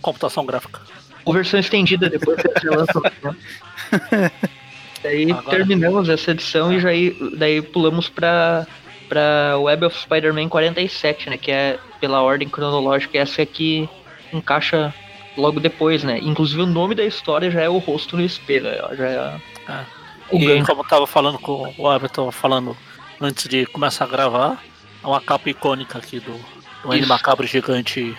computação 0.00 0.44
gráfica. 0.46 0.80
ou 1.24 1.32
versão 1.32 1.58
estendida 1.58 2.08
depois 2.08 2.40
que 2.40 2.48
você 2.60 2.70
lança. 2.70 3.00
né? 3.22 4.30
Daí 5.02 5.30
Agora- 5.30 5.56
terminamos 5.56 6.08
essa 6.08 6.30
edição 6.32 6.72
e 6.72 6.80
já 6.80 6.88
aí, 6.90 7.16
daí 7.36 7.62
pulamos 7.62 8.08
pra, 8.08 8.66
pra 9.08 9.56
Web 9.58 9.84
of 9.86 9.96
Spider-Man 9.98 10.48
47, 10.48 11.30
né? 11.30 11.38
Que 11.38 11.50
é 11.52 11.78
pela 12.00 12.20
ordem 12.22 12.48
cronológica, 12.48 13.16
essa 13.16 13.42
aqui 13.42 13.88
encaixa 14.32 14.92
logo 15.36 15.60
depois, 15.60 16.02
né? 16.02 16.18
Inclusive 16.20 16.62
o 16.62 16.66
nome 16.66 16.94
da 16.96 17.04
história 17.04 17.48
já 17.50 17.62
é 17.62 17.68
o 17.68 17.78
rosto 17.78 18.16
no 18.16 18.22
espelho, 18.24 18.66
ó, 18.90 18.94
já 18.94 19.06
é 19.06 19.40
É. 19.68 19.72
o 19.72 19.97
E 20.32 20.62
como 20.62 20.82
eu 20.82 20.88
tava 20.88 21.06
falando 21.06 21.38
com 21.38 21.74
o 21.76 21.92
Everton 21.92 22.30
falando 22.30 22.76
antes 23.20 23.48
de 23.48 23.66
começar 23.66 24.04
a 24.04 24.08
gravar, 24.08 24.62
é 25.02 25.06
uma 25.06 25.20
capa 25.20 25.48
icônica 25.48 25.98
aqui 25.98 26.20
do, 26.20 26.38
do 26.82 26.94
N. 26.94 27.06
Macabro 27.06 27.46
gigante. 27.46 28.16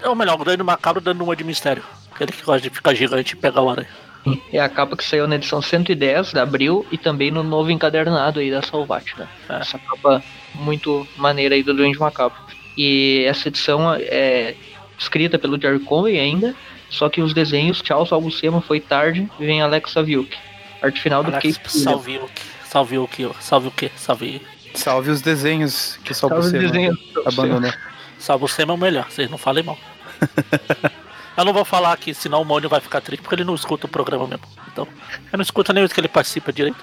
É 0.00 0.08
o 0.08 0.14
melhor, 0.14 0.40
o 0.40 0.44
Duende 0.44 0.62
Macabro 0.62 1.00
dando 1.00 1.22
uma 1.22 1.36
de 1.36 1.44
mistério. 1.44 1.82
Aquele 2.12 2.32
que 2.32 2.42
gosta 2.42 2.60
de 2.60 2.74
ficar 2.74 2.94
gigante 2.94 3.34
e 3.34 3.36
pegar 3.36 3.62
o 3.62 3.70
aranha. 3.70 3.88
É 4.52 4.60
a 4.60 4.68
capa 4.68 4.96
que 4.96 5.04
saiu 5.04 5.26
na 5.26 5.34
edição 5.34 5.60
110 5.60 6.32
de 6.32 6.38
abril 6.38 6.86
e 6.92 6.98
também 6.98 7.30
no 7.30 7.42
novo 7.42 7.70
encadernado 7.70 8.38
aí 8.38 8.50
da 8.50 8.62
Salvat, 8.62 9.16
né? 9.16 9.28
É. 9.48 9.56
Essa 9.56 9.78
capa 9.78 10.22
muito 10.54 11.06
maneira 11.16 11.54
aí 11.54 11.62
do 11.62 11.74
Duende 11.74 11.98
Macabro. 11.98 12.38
E 12.76 13.24
essa 13.26 13.48
edição 13.48 13.94
é 13.94 14.54
escrita 14.98 15.38
pelo 15.38 15.60
Jerry 15.60 15.80
Conway 15.80 16.18
ainda, 16.18 16.54
só 16.88 17.08
que 17.08 17.20
os 17.20 17.34
desenhos, 17.34 17.82
tchau, 17.82 18.06
salvo 18.06 18.30
Sema, 18.30 18.60
foi 18.60 18.78
tarde, 18.78 19.28
vem 19.38 19.60
Alex 19.60 19.90
Saviuk. 19.90 20.36
Arte 20.82 21.00
final 21.00 21.22
do 21.22 21.30
Alex, 21.30 21.56
Kate 21.56 21.76
Miller. 21.76 21.84
salve 21.84 22.18
o 22.18 22.28
que? 22.28 22.42
Salve 22.68 22.98
o 22.98 23.08
que? 23.08 23.30
Salve 23.40 23.68
o 23.68 23.70
que? 23.70 23.92
Salve. 23.96 24.46
Salve 24.74 25.10
os 25.10 25.20
desenhos 25.20 25.98
que 26.04 26.12
só 26.14 26.28
você 26.28 26.58
abandonou. 27.24 27.72
Salve 28.18 28.44
o 28.44 28.48
Sema 28.48 28.72
é 28.72 28.76
o 28.76 28.78
melhor, 28.78 29.10
vocês 29.10 29.30
não 29.30 29.38
falem 29.38 29.62
mal. 29.62 29.78
eu 31.36 31.44
não 31.44 31.52
vou 31.52 31.64
falar 31.64 31.92
aqui, 31.92 32.14
senão 32.14 32.42
o 32.42 32.44
Mônio 32.44 32.68
vai 32.68 32.80
ficar 32.80 33.00
triste, 33.00 33.22
porque 33.22 33.34
ele 33.34 33.44
não 33.44 33.54
escuta 33.54 33.86
o 33.86 33.88
programa 33.88 34.26
mesmo. 34.26 34.46
Então, 34.72 34.86
eu 35.32 35.36
não 35.36 35.42
escuto 35.42 35.72
nem 35.72 35.84
os 35.84 35.92
que 35.92 36.00
ele 36.00 36.08
participa 36.08 36.52
direito. 36.52 36.82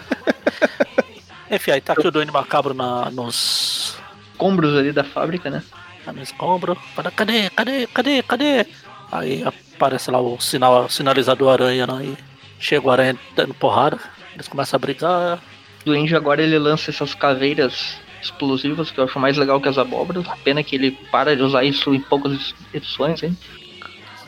Enfim, 1.50 1.70
aí 1.70 1.80
tá 1.80 1.92
aqui 1.92 2.06
o 2.06 2.10
Duende 2.10 2.32
Macabro 2.32 2.74
na, 2.74 3.10
nos. 3.10 3.96
Escombros 4.32 4.76
ali 4.76 4.92
da 4.92 5.02
fábrica, 5.02 5.48
né? 5.48 5.62
Tá 6.04 6.12
no 6.12 6.22
escombro. 6.22 6.76
Fala, 6.94 7.10
cadê? 7.10 7.48
Cadê? 7.50 7.86
Cadê? 7.86 8.22
Cadê? 8.22 8.66
Aí 9.10 9.42
aparece 9.44 10.10
lá 10.10 10.20
o 10.20 10.38
sinal, 10.40 10.84
o 10.84 10.90
sinalizador 10.90 11.52
aranha 11.52 11.86
lá 11.86 12.02
e 12.02 12.16
chega 12.58 12.86
o 12.86 12.90
aranha 12.90 13.16
dando 13.34 13.54
porrada. 13.54 13.98
Eles 14.34 14.48
começam 14.48 14.76
a 14.76 14.80
brigar. 14.80 15.38
O 15.82 15.84
Duende 15.84 16.14
agora 16.14 16.42
ele 16.42 16.58
lança 16.58 16.90
essas 16.90 17.14
caveiras 17.14 17.96
explosivas 18.22 18.90
que 18.90 18.98
eu 18.98 19.04
acho 19.04 19.18
mais 19.18 19.36
legal 19.36 19.60
que 19.60 19.68
as 19.68 19.78
abóboras. 19.78 20.26
Pena 20.42 20.62
que 20.62 20.76
ele 20.76 20.90
para 21.10 21.36
de 21.36 21.42
usar 21.42 21.64
isso 21.64 21.94
em 21.94 22.00
poucas 22.00 22.54
edições, 22.72 23.22
hein? 23.22 23.36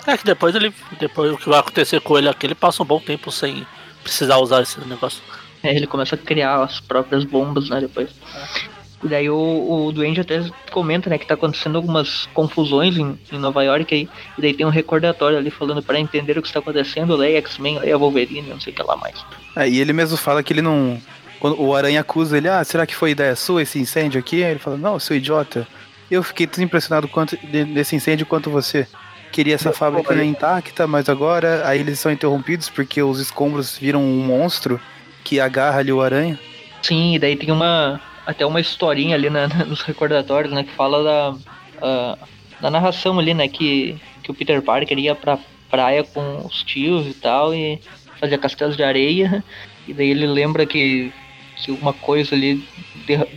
É 0.07 0.17
que 0.17 0.25
depois 0.25 0.55
ele. 0.55 0.73
Depois 0.99 1.33
o 1.33 1.37
que 1.37 1.49
vai 1.49 1.59
acontecer 1.59 2.01
com 2.01 2.17
ele 2.17 2.29
aqui, 2.29 2.47
ele 2.47 2.55
passa 2.55 2.83
um 2.83 2.87
bom 2.87 3.01
tempo 3.01 3.31
sem 3.31 3.67
precisar 4.03 4.39
usar 4.39 4.63
esse 4.63 4.81
negócio. 4.87 5.23
É, 5.63 5.75
ele 5.75 5.87
começa 5.87 6.15
a 6.15 6.19
criar 6.19 6.63
as 6.63 6.81
próprias 6.81 7.25
bombas, 7.25 7.69
né, 7.69 7.81
depois. 7.81 8.09
E 9.03 9.09
daí 9.09 9.31
o, 9.31 9.87
o 9.87 9.93
Duende 9.93 10.21
até 10.21 10.45
comenta, 10.73 11.09
né, 11.09 11.19
que 11.19 11.27
tá 11.27 11.35
acontecendo 11.35 11.77
algumas 11.77 12.27
confusões 12.35 12.97
em, 12.97 13.19
em 13.33 13.39
Nova 13.39 13.63
York 13.63 13.95
aí. 13.95 14.09
E 14.37 14.43
daí 14.43 14.53
tem 14.53 14.67
um 14.67 14.71
recordatório 14.71 15.39
ali 15.39 15.51
falando 15.51 15.83
para 15.83 16.01
entender 16.01 16.37
o 16.37 16.43
que 16.43 16.49
está 16.49 16.59
acontecendo, 16.59 17.15
leia 17.15 17.39
X-Men, 17.39 17.79
leia 17.79 17.97
Wolverine, 17.97 18.49
não 18.49 18.61
sei 18.61 18.73
o 18.73 18.77
que 18.77 18.83
lá 18.83 18.97
mais. 18.97 19.25
É, 19.55 19.69
e 19.69 19.81
ele 19.81 19.93
mesmo 19.93 20.17
fala 20.17 20.43
que 20.43 20.53
ele 20.53 20.63
não. 20.63 21.01
Quando 21.39 21.61
o 21.63 21.75
Aranha 21.75 22.01
acusa 22.01 22.37
ele, 22.37 22.49
ah, 22.49 22.65
será 22.65 22.85
que 22.85 22.97
foi 22.97 23.13
ideia 23.13 23.37
sua 23.37 23.63
esse 23.63 23.79
incêndio 23.79 24.19
aqui? 24.19 24.43
Aí 24.43 24.51
ele 24.51 24.59
fala, 24.59 24.77
não, 24.77 24.99
seu 24.99 25.17
idiota. 25.17 25.67
Eu 26.11 26.23
fiquei 26.23 26.47
tão 26.47 26.65
impressionado 26.65 27.07
quanto 27.07 27.37
desse 27.47 27.95
incêndio 27.95 28.27
quanto 28.27 28.51
você. 28.51 28.89
Queria 29.31 29.55
essa 29.55 29.73
fábrica 29.73 30.25
intacta, 30.25 30.87
mas 30.87 31.09
agora 31.09 31.63
aí 31.67 31.81
eles 31.81 32.01
são 32.01 32.11
interrompidos 32.11 32.69
porque 32.69 33.01
os 33.03 33.21
escombros 33.21 33.77
viram 33.79 34.03
um 34.03 34.27
monstro 34.27 34.81
que 35.23 35.39
agarra 35.39 35.79
ali 35.79 35.93
o 35.93 36.01
aranha. 36.01 36.39
Sim, 36.83 37.15
e 37.15 37.19
daí 37.19 37.37
tem 37.37 37.53
uma 37.53 38.01
até 38.29 38.45
uma 38.45 38.61
historinha 38.61 39.15
ali 39.17 39.31
na- 39.31 39.49
na- 39.49 39.65
nos 39.65 39.81
recordatórios, 39.81 40.53
né, 40.53 40.63
que 40.63 40.71
fala 40.73 41.03
da, 41.03 41.39
ah, 41.81 42.19
da 42.61 42.71
narração 42.71 43.19
ali, 43.19 43.33
né, 43.33 43.49
que, 43.49 43.97
que 44.23 44.31
o 44.31 44.35
Peter 44.35 44.61
Parker 44.61 44.99
ia 44.99 45.15
pra 45.15 45.39
praia 45.71 46.05
com 46.05 46.45
os 46.45 46.63
tios 46.63 47.07
e 47.07 47.15
tal, 47.15 47.55
e 47.55 47.81
fazia 48.21 48.37
castelos 48.37 48.77
de 48.77 48.83
areia, 48.83 49.43
e 49.87 49.95
daí 49.95 50.11
ele 50.11 50.27
lembra 50.27 50.67
que, 50.67 51.11
se 51.57 51.71
uma 51.71 51.95
coisa 51.95 52.35
ali 52.35 52.63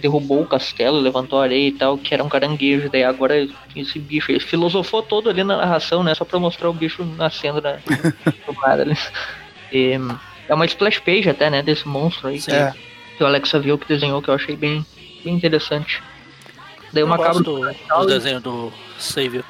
derrubou 0.01 0.41
o 0.41 0.45
castelo, 0.45 0.99
levantou 0.99 1.39
a 1.39 1.43
areia 1.43 1.69
e 1.69 1.71
tal, 1.71 1.97
que 1.97 2.13
era 2.13 2.23
um 2.23 2.29
caranguejo. 2.29 2.89
Daí 2.89 3.05
agora 3.05 3.47
esse 3.73 3.97
bicho, 3.97 4.29
ele 4.29 4.41
filosofou 4.41 5.01
todo 5.01 5.29
ali 5.29 5.43
na 5.43 5.55
narração, 5.55 6.03
né? 6.03 6.13
Só 6.13 6.25
pra 6.25 6.37
mostrar 6.37 6.69
o 6.69 6.73
bicho 6.73 7.03
nascendo 7.17 7.61
na, 7.61 7.79
no 8.45 8.53
mar 8.53 8.79
ali. 8.79 8.95
E, 9.71 9.97
é 10.49 10.53
uma 10.53 10.65
splash 10.65 10.99
page 10.99 11.29
até, 11.29 11.49
né? 11.49 11.63
Desse 11.63 11.87
monstro 11.87 12.27
aí 12.27 12.39
que, 12.39 12.51
é. 12.51 12.73
Que 13.21 13.23
o 13.23 13.27
Alexa 13.27 13.59
viu 13.59 13.77
que 13.77 13.87
desenhou, 13.87 14.19
que 14.19 14.29
eu 14.29 14.33
achei 14.33 14.55
bem, 14.55 14.83
bem 15.23 15.35
interessante. 15.35 16.01
Daí 16.91 17.03
uma 17.03 17.19
cabra 17.19 17.43
do, 17.43 17.59
do 17.61 18.05
desenho 18.07 18.41
do 18.41 18.73
Savior 18.97 19.43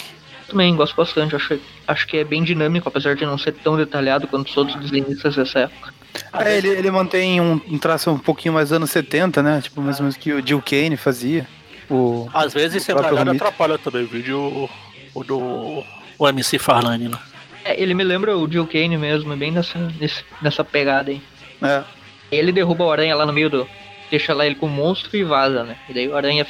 Também 0.46 0.76
gosto 0.76 0.94
bastante, 0.94 1.38
acho, 1.38 1.58
acho 1.88 2.06
que 2.06 2.18
é 2.18 2.26
bem 2.26 2.44
dinâmico, 2.44 2.90
apesar 2.90 3.16
de 3.16 3.26
não 3.26 3.38
ser 3.38 3.54
tão 3.54 3.78
detalhado 3.78 4.28
quanto 4.28 4.50
os 4.50 4.58
outros 4.58 4.78
desenhistas 4.78 5.38
dessa 5.38 5.60
época. 5.60 5.94
É, 6.34 6.58
ele, 6.58 6.68
ele 6.68 6.92
mantém 6.92 7.40
um, 7.40 7.62
um, 7.66 7.78
traço 7.78 8.12
um 8.12 8.18
pouquinho 8.18 8.54
mais 8.54 8.74
anos 8.74 8.92
70, 8.92 9.42
né? 9.42 9.62
Tipo, 9.62 9.82
mais 9.82 10.00
ou 10.00 10.04
menos 10.04 10.18
que 10.18 10.34
o 10.34 10.46
Jill 10.46 10.62
Kane 10.62 10.98
fazia. 10.98 11.48
O, 11.90 12.28
Às 12.34 12.54
vezes 12.54 12.76
esse 12.76 12.92
embrulhado 12.92 13.32
atrapalha 13.32 13.78
também 13.78 14.04
o 14.04 14.08
vídeo 14.08 14.70
o, 15.14 15.24
do 15.24 15.82
o 16.18 16.28
MC 16.28 16.60
Farlane 16.60 17.08
lá. 17.08 17.24
É, 17.64 17.82
ele 17.82 17.94
me 17.94 18.04
lembra 18.04 18.38
o 18.38 18.52
Jill 18.52 18.68
Kane 18.68 18.98
mesmo, 18.98 19.34
bem 19.38 19.52
nessa, 19.52 19.80
nessa 20.42 20.62
pegada 20.62 21.10
aí. 21.10 21.22
É. 21.62 22.01
Ele 22.32 22.52
derruba 22.52 22.86
o 22.86 22.92
aranha 22.92 23.16
lá 23.16 23.26
no 23.26 23.34
meio 23.34 23.50
do. 23.50 23.68
Deixa 24.10 24.34
lá 24.34 24.46
ele 24.46 24.56
com 24.56 24.66
o 24.66 24.70
monstro 24.70 25.16
e 25.16 25.24
vaza, 25.24 25.64
né? 25.64 25.78
E 25.90 25.94
daí 25.94 26.08
o 26.08 26.16
aranha 26.16 26.46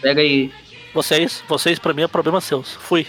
pega 0.00 0.22
e. 0.22 0.50
Vocês, 0.94 1.42
vocês 1.48 1.78
pra 1.78 1.94
mim 1.94 2.02
é 2.02 2.08
problema 2.08 2.40
seus. 2.40 2.74
Fui. 2.74 3.06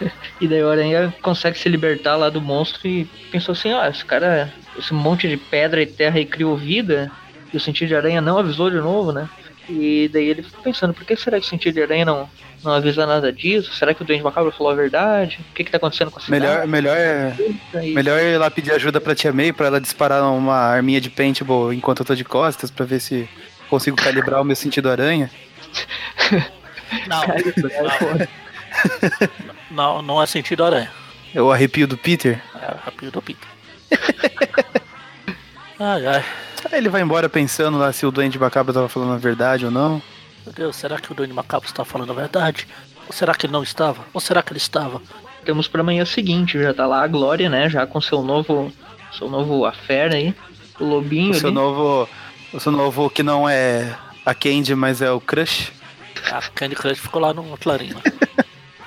e 0.40 0.48
daí 0.48 0.62
o 0.62 0.70
aranha 0.70 1.14
consegue 1.22 1.58
se 1.58 1.68
libertar 1.68 2.16
lá 2.16 2.28
do 2.28 2.40
monstro 2.40 2.86
e 2.86 3.04
pensou 3.30 3.52
assim, 3.52 3.72
ó, 3.72 3.82
ah, 3.82 3.88
esse 3.88 4.04
cara 4.04 4.52
esse 4.78 4.92
monte 4.92 5.28
de 5.28 5.36
pedra 5.36 5.82
e 5.82 5.86
terra 5.86 6.20
e 6.20 6.26
criou 6.26 6.56
vida, 6.56 7.10
e 7.52 7.56
o 7.56 7.60
sentido 7.60 7.88
de 7.88 7.96
aranha 7.96 8.20
não 8.20 8.38
avisou 8.38 8.70
de 8.70 8.76
novo, 8.76 9.12
né? 9.12 9.28
E 9.68 10.08
daí 10.12 10.28
ele 10.28 10.42
ficou 10.42 10.62
pensando, 10.62 10.94
por 10.94 11.04
que 11.04 11.16
será 11.16 11.40
que 11.40 11.46
o 11.46 11.48
sentido 11.48 11.74
de 11.74 11.82
aranha 11.82 12.04
não, 12.04 12.28
não 12.62 12.72
avisa 12.72 13.04
nada 13.04 13.32
disso? 13.32 13.74
Será 13.74 13.92
que 13.92 14.02
o 14.02 14.04
Duende 14.04 14.22
Macabro 14.22 14.52
falou 14.52 14.72
a 14.72 14.76
verdade? 14.76 15.40
O 15.50 15.54
que 15.54 15.64
que 15.64 15.70
tá 15.70 15.76
acontecendo 15.76 16.10
com 16.10 16.18
a 16.18 16.22
cidade? 16.22 16.40
Melhor, 16.40 16.66
melhor, 16.66 16.96
é, 16.96 17.34
melhor 17.94 18.20
ir 18.20 18.38
lá 18.38 18.50
pedir 18.50 18.72
ajuda 18.72 19.00
pra 19.00 19.14
Tia 19.14 19.32
May 19.32 19.52
pra 19.52 19.66
ela 19.66 19.80
disparar 19.80 20.22
uma 20.22 20.56
arminha 20.56 21.00
de 21.00 21.10
paintball 21.10 21.72
enquanto 21.72 22.00
eu 22.00 22.06
tô 22.06 22.14
de 22.14 22.24
costas 22.24 22.70
pra 22.70 22.86
ver 22.86 23.00
se 23.00 23.28
consigo 23.68 23.96
calibrar 23.96 24.40
o 24.40 24.44
meu 24.44 24.56
sentido 24.56 24.88
aranha. 24.88 25.30
Não, 27.08 27.20
não, 29.70 30.02
não 30.02 30.22
é 30.22 30.26
sentido 30.26 30.64
aranha. 30.64 30.90
É 31.34 31.42
o 31.42 31.50
arrepio 31.50 31.86
do 31.86 31.98
Peter? 31.98 32.40
É 32.54 32.66
o 32.66 32.78
arrepio 32.78 33.10
do 33.10 33.20
Peter. 33.20 33.48
ai, 35.80 36.06
ai. 36.06 36.24
Ele 36.72 36.88
vai 36.88 37.02
embora 37.02 37.28
pensando 37.28 37.78
lá 37.78 37.92
se 37.92 38.04
o 38.06 38.10
Duende 38.10 38.38
Macabro 38.38 38.70
estava 38.70 38.88
falando 38.88 39.12
a 39.12 39.18
verdade 39.18 39.64
ou 39.64 39.70
não. 39.70 40.02
Meu 40.44 40.54
Deus, 40.54 40.76
será 40.76 40.98
que 40.98 41.10
o 41.10 41.14
Duende 41.14 41.32
Macabro 41.32 41.66
está 41.66 41.84
falando 41.84 42.10
a 42.10 42.14
verdade? 42.14 42.66
Ou 43.06 43.12
será 43.12 43.34
que 43.34 43.46
ele 43.46 43.52
não 43.52 43.62
estava? 43.62 44.04
Ou 44.12 44.20
será 44.20 44.42
que 44.42 44.52
ele 44.52 44.58
estava? 44.58 45.00
Temos 45.44 45.68
para 45.68 45.80
amanhã 45.80 46.04
seguinte, 46.04 46.60
já 46.60 46.74
tá 46.74 46.86
lá 46.86 47.02
a 47.02 47.06
Glória, 47.06 47.48
né? 47.48 47.68
Já 47.68 47.86
com 47.86 48.00
seu 48.00 48.22
novo. 48.22 48.72
Seu 49.16 49.28
novo 49.28 49.64
affair 49.64 50.12
aí. 50.12 50.34
O 50.78 50.84
Lobinho. 50.84 51.32
O 51.32 51.34
seu 51.34 51.48
ali. 51.48 51.54
novo. 51.54 52.08
O 52.52 52.60
seu 52.60 52.72
novo 52.72 53.10
que 53.10 53.22
não 53.22 53.48
é 53.48 53.96
a 54.24 54.34
Candy, 54.34 54.74
mas 54.74 55.00
é 55.02 55.10
o 55.10 55.20
Crush. 55.20 55.72
A 56.30 56.40
Candy 56.42 56.74
Crush 56.74 56.98
ficou 56.98 57.20
lá 57.20 57.32
no 57.32 57.56
Clarinho. 57.58 57.96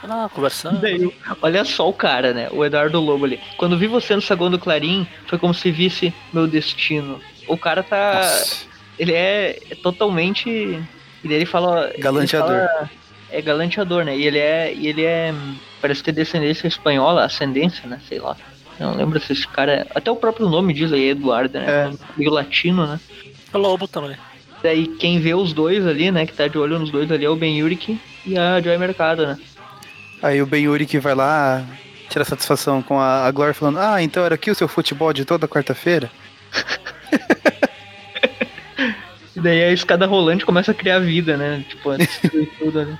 lá 0.09 0.29
conversando. 0.29 0.79
Daí, 0.79 1.13
olha 1.41 1.63
só 1.63 1.87
o 1.87 1.93
cara, 1.93 2.33
né? 2.33 2.49
O 2.51 2.65
Eduardo 2.65 2.99
Lobo 2.99 3.25
ali. 3.25 3.39
Quando 3.57 3.77
vi 3.77 3.87
você 3.87 4.15
no 4.15 4.21
saguão 4.21 4.49
do 4.49 4.59
Clarim, 4.59 5.07
foi 5.27 5.37
como 5.37 5.53
se 5.53 5.71
visse 5.71 6.13
meu 6.33 6.47
destino. 6.47 7.21
O 7.49 7.57
cara 7.57 7.83
tá. 7.83 8.15
Nossa. 8.15 8.65
Ele 8.97 9.13
é, 9.13 9.59
é 9.69 9.75
totalmente. 9.75 10.49
E 10.49 11.33
ele 11.33 11.45
fala. 11.45 11.91
Galanteador. 11.97 12.55
Ele 12.55 12.67
fala, 12.67 12.89
é 13.31 13.41
galanteador, 13.41 14.05
né? 14.05 14.17
E 14.17 14.25
ele 14.25 14.37
é. 14.37 14.73
E 14.73 14.87
ele 14.87 15.03
é. 15.03 15.33
Parece 15.81 16.03
ter 16.03 16.11
descendência 16.11 16.67
espanhola, 16.67 17.25
ascendência, 17.25 17.87
né? 17.87 17.99
Sei 18.07 18.19
lá. 18.19 18.37
Não 18.79 18.95
lembro 18.95 19.19
se 19.19 19.33
esse 19.33 19.47
cara. 19.47 19.73
É... 19.73 19.87
Até 19.93 20.09
o 20.09 20.15
próprio 20.15 20.47
nome 20.47 20.73
diz 20.73 20.93
aí, 20.93 21.09
Eduardo, 21.09 21.59
né? 21.59 21.65
É. 21.67 21.91
Meio 22.15 22.31
latino, 22.31 22.87
né? 22.87 22.99
É 23.53 23.57
Lobo 23.57 23.87
também. 23.87 24.15
Daí 24.61 24.87
quem 24.87 25.19
vê 25.19 25.33
os 25.33 25.53
dois 25.53 25.85
ali, 25.85 26.11
né? 26.11 26.25
Que 26.25 26.33
tá 26.33 26.47
de 26.47 26.57
olho 26.57 26.79
nos 26.79 26.91
dois 26.91 27.11
ali 27.11 27.25
é 27.25 27.29
o 27.29 27.35
Ben 27.35 27.57
Yurik 27.57 27.99
e 28.25 28.37
a 28.37 28.61
Joy 28.61 28.77
Mercado, 28.77 29.25
né? 29.25 29.37
Aí 30.21 30.41
o 30.41 30.45
Ben 30.45 30.63
Yuri 30.63 30.85
que 30.85 30.99
vai 30.99 31.15
lá 31.15 31.65
tira 32.09 32.25
satisfação 32.25 32.81
com 32.81 32.99
a, 32.99 33.25
a 33.25 33.31
Glória 33.31 33.53
falando: 33.53 33.79
Ah, 33.79 34.01
então 34.01 34.25
era 34.25 34.35
aqui 34.35 34.51
o 34.51 34.55
seu 34.55 34.67
futebol 34.67 35.13
de 35.13 35.23
toda 35.23 35.47
quarta-feira? 35.47 36.11
e 39.35 39.39
daí 39.39 39.63
a 39.63 39.71
escada 39.71 40.05
rolante 40.05 40.45
começa 40.45 40.71
a 40.71 40.73
criar 40.73 40.99
vida, 40.99 41.37
né? 41.37 41.63
Tipo, 41.67 41.91
tudo? 42.59 42.97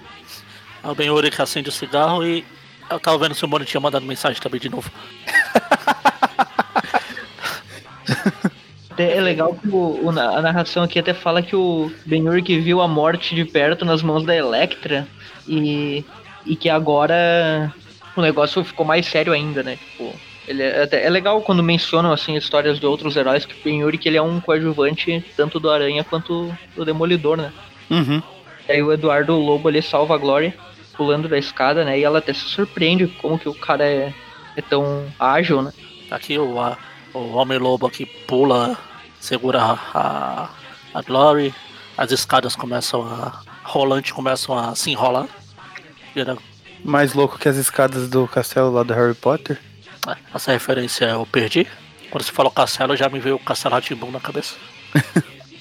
Aí 0.83 0.89
o 0.89 0.95
Ben 0.95 1.31
que 1.31 1.41
acende 1.41 1.69
o 1.69 1.71
cigarro 1.71 2.25
e 2.25 2.45
eu 2.89 2.99
tava 2.99 3.17
vendo 3.17 3.35
se 3.35 3.45
o 3.45 3.47
Mano 3.47 3.65
tinha 3.65 3.81
mandado 3.81 4.05
mensagem 4.05 4.41
também 4.41 4.59
de 4.59 4.69
novo. 4.69 4.91
É 8.97 9.21
legal 9.21 9.55
que 9.55 9.69
o, 9.69 10.03
o, 10.03 10.09
a 10.09 10.41
narração 10.41 10.83
aqui 10.83 10.99
até 10.99 11.13
fala 11.13 11.41
que 11.41 11.55
o 11.55 11.89
Ben 12.05 12.21
que 12.43 12.59
viu 12.59 12.81
a 12.81 12.87
morte 12.87 13.33
de 13.33 13.45
perto 13.45 13.85
nas 13.85 14.01
mãos 14.01 14.25
da 14.25 14.35
Electra 14.35 15.07
e 15.47 16.03
e 16.45 16.55
que 16.55 16.69
agora 16.69 17.73
o 18.15 18.21
negócio 18.21 18.63
ficou 18.63 18.85
mais 18.85 19.05
sério 19.05 19.31
ainda, 19.33 19.63
né? 19.63 19.77
Tipo, 19.77 20.13
ele 20.49 20.63
é, 20.63 20.89
é 20.91 21.09
legal 21.11 21.39
quando 21.43 21.61
mencionam 21.61 22.11
assim 22.11 22.35
histórias 22.35 22.79
de 22.79 22.85
outros 22.85 23.15
heróis 23.15 23.45
que 23.45 23.53
tem 23.53 23.81
Yuri 23.81 23.99
que 23.99 24.09
ele 24.09 24.17
é 24.17 24.21
um 24.21 24.41
coadjuvante 24.41 25.23
tanto 25.37 25.59
do 25.59 25.69
Aranha 25.69 26.03
quanto 26.03 26.51
do 26.75 26.83
Demolidor, 26.83 27.37
né? 27.37 27.53
Uhum. 27.87 28.19
E 28.67 28.71
aí 28.71 28.81
o 28.81 28.91
Eduardo 28.91 29.35
Lobo 29.35 29.69
ele 29.69 29.79
salva 29.79 30.15
a 30.15 30.17
Glória 30.17 30.55
pulando 30.97 31.29
da 31.29 31.37
escada, 31.37 31.85
né? 31.85 31.99
E 31.99 32.03
ela 32.03 32.17
até 32.17 32.33
se 32.33 32.45
surpreende 32.45 33.05
como 33.21 33.37
que 33.37 33.47
o 33.47 33.53
cara 33.53 33.85
é, 33.85 34.11
é 34.57 34.61
tão 34.61 35.05
ágil, 35.19 35.61
né? 35.61 35.71
Aqui 36.09 36.39
o, 36.39 36.59
a, 36.59 36.75
o 37.13 37.35
Homem-Lobo 37.35 37.85
aqui 37.85 38.07
pula, 38.07 38.75
segura 39.19 39.61
a, 39.61 39.79
a, 39.93 40.49
a 40.95 41.01
Glory, 41.03 41.53
as 41.95 42.11
escadas 42.11 42.55
começam 42.55 43.03
a. 43.03 43.39
rolante 43.63 44.11
começam 44.15 44.57
a 44.57 44.73
se 44.73 44.89
enrolar. 44.89 45.27
Mais 46.83 47.13
louco 47.13 47.37
que 47.37 47.47
as 47.47 47.55
escadas 47.55 48.09
do 48.09 48.27
castelo 48.27 48.71
lá 48.71 48.81
do 48.81 48.93
Harry 48.95 49.13
Potter. 49.13 49.59
Essa 50.33 50.51
referência 50.51 51.05
eu 51.05 51.25
perdi. 51.25 51.67
Quando 52.09 52.23
você 52.23 52.31
falou 52.31 52.51
castelo, 52.51 52.95
já 52.95 53.09
me 53.09 53.19
veio 53.19 53.35
o 53.35 53.39
castelo 53.39 53.75
Ratimbum 53.75 54.11
na 54.11 54.19
cabeça. 54.19 54.55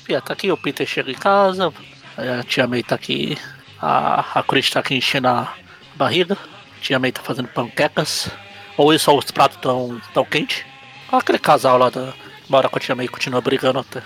Fia, 0.04 0.20
tá 0.22 0.32
aqui, 0.32 0.50
o 0.50 0.56
Peter 0.56 0.86
chega 0.86 1.10
em 1.10 1.14
casa, 1.14 1.72
a 2.16 2.42
tia 2.42 2.66
May 2.66 2.82
tá 2.82 2.94
aqui, 2.94 3.36
a, 3.80 4.38
a 4.38 4.42
Chris 4.42 4.70
tá 4.70 4.80
aqui 4.80 4.94
enchendo 4.94 5.28
a 5.28 5.52
barriga, 5.94 6.34
a 6.34 6.80
tia 6.80 6.98
May 6.98 7.12
tá 7.12 7.22
fazendo 7.22 7.48
panquecas, 7.48 8.30
ou 8.76 8.94
isso, 8.94 9.10
ou 9.10 9.18
os 9.18 9.30
pratos 9.30 9.58
tão, 9.58 10.00
tão 10.14 10.24
quentes. 10.24 10.64
Aquele 11.12 11.38
casal 11.38 11.78
lá 11.78 11.90
da. 11.90 12.14
Bora 12.48 12.68
com 12.68 12.78
a 12.78 12.80
tia 12.80 12.94
May 12.94 13.08
continua 13.08 13.40
brigando 13.40 13.80
até. 13.80 14.02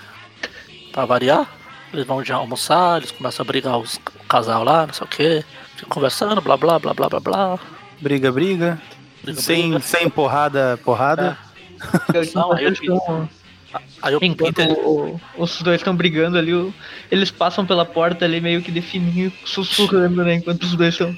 Pra 0.91 1.05
variar. 1.05 1.47
Eles 1.93 2.07
vão 2.07 2.25
já 2.25 2.35
almoçar, 2.35 2.97
eles 2.97 3.11
começam 3.11 3.43
a 3.43 3.45
brigar 3.45 3.77
os, 3.77 3.97
o 3.97 4.25
casal 4.27 4.63
lá, 4.63 4.87
não 4.87 4.93
sei 4.93 5.05
o 5.05 5.07
que 5.07 5.45
conversando, 5.89 6.41
blá 6.41 6.57
blá 6.57 6.79
blá 6.79 6.93
blá 6.93 7.09
blá 7.09 7.19
blá. 7.19 7.59
Briga, 8.01 8.31
briga. 8.31 8.81
Sem, 9.35 9.79
sem 9.79 10.09
porrada, 10.09 10.79
porrada. 10.83 11.37
É. 12.13 12.35
Não, 12.35 12.53
aí 12.53 12.65
eu, 12.65 13.29
aí 14.01 14.13
eu 14.13 14.19
Enquanto 14.21 14.61
o, 14.61 15.19
os 15.37 15.61
dois 15.61 15.81
estão 15.81 15.95
brigando 15.95 16.37
ali, 16.37 16.51
eles 17.11 17.31
passam 17.31 17.65
pela 17.65 17.85
porta 17.85 18.25
ali 18.25 18.39
meio 18.39 18.61
que 18.61 18.71
definindo, 18.71 19.33
sussurrando, 19.45 20.23
né? 20.23 20.35
Enquanto 20.35 20.63
os 20.63 20.75
dois 20.75 20.93
estão 20.93 21.17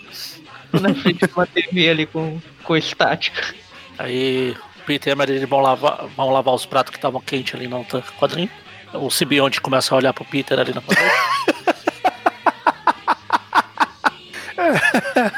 na 0.74 0.94
frente 0.94 1.26
de 1.26 1.34
uma 1.34 1.48
TV 1.48 1.90
ali 1.90 2.06
com, 2.06 2.40
com 2.64 2.76
estática. 2.76 3.54
Aí 3.98 4.56
o 4.82 4.86
Peter 4.86 5.12
e 5.12 5.14
a 5.14 5.16
Mary 5.16 5.46
vão 5.46 5.62
lavar, 5.62 6.06
vão 6.16 6.32
lavar 6.32 6.54
os 6.54 6.66
pratos 6.66 6.92
que 6.92 6.98
estavam 6.98 7.22
quentes 7.22 7.56
ali 7.56 7.68
no 7.68 7.86
quadrinho. 8.20 8.50
O 8.94 9.10
Sibionte 9.10 9.60
começa 9.60 9.94
a 9.94 9.98
olhar 9.98 10.14
pro 10.14 10.26
Peter 10.26 10.60
ali 10.60 10.74
na 10.74 10.82
quadrinho. 10.82 11.12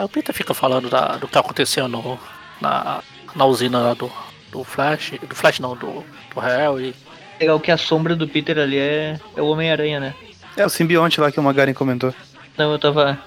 Aí 0.03 0.05
o 0.05 0.09
Peter 0.09 0.35
fica 0.35 0.53
falando 0.53 0.89
da, 0.89 1.15
do 1.15 1.29
que 1.29 1.37
aconteceu 1.37 1.87
no, 1.87 2.19
na, 2.59 3.01
na 3.33 3.45
usina 3.45 3.95
do, 3.95 4.11
do 4.51 4.61
Flash. 4.61 5.13
Do 5.25 5.33
Flash 5.33 5.59
não, 5.59 5.77
do, 5.77 6.03
do 6.33 6.39
Harry. 6.41 6.93
Legal 7.39 7.57
que 7.57 7.71
a 7.71 7.77
sombra 7.77 8.13
do 8.13 8.27
Peter 8.27 8.57
ali 8.57 8.77
é, 8.77 9.17
é 9.33 9.41
o 9.41 9.45
Homem-Aranha, 9.45 10.01
né? 10.01 10.13
É 10.57 10.65
o 10.65 10.69
simbionte 10.69 11.21
lá 11.21 11.31
que 11.31 11.39
o 11.39 11.43
Magaren 11.43 11.73
comentou. 11.73 12.13
Não, 12.57 12.73
eu 12.73 12.79
tava. 12.79 13.17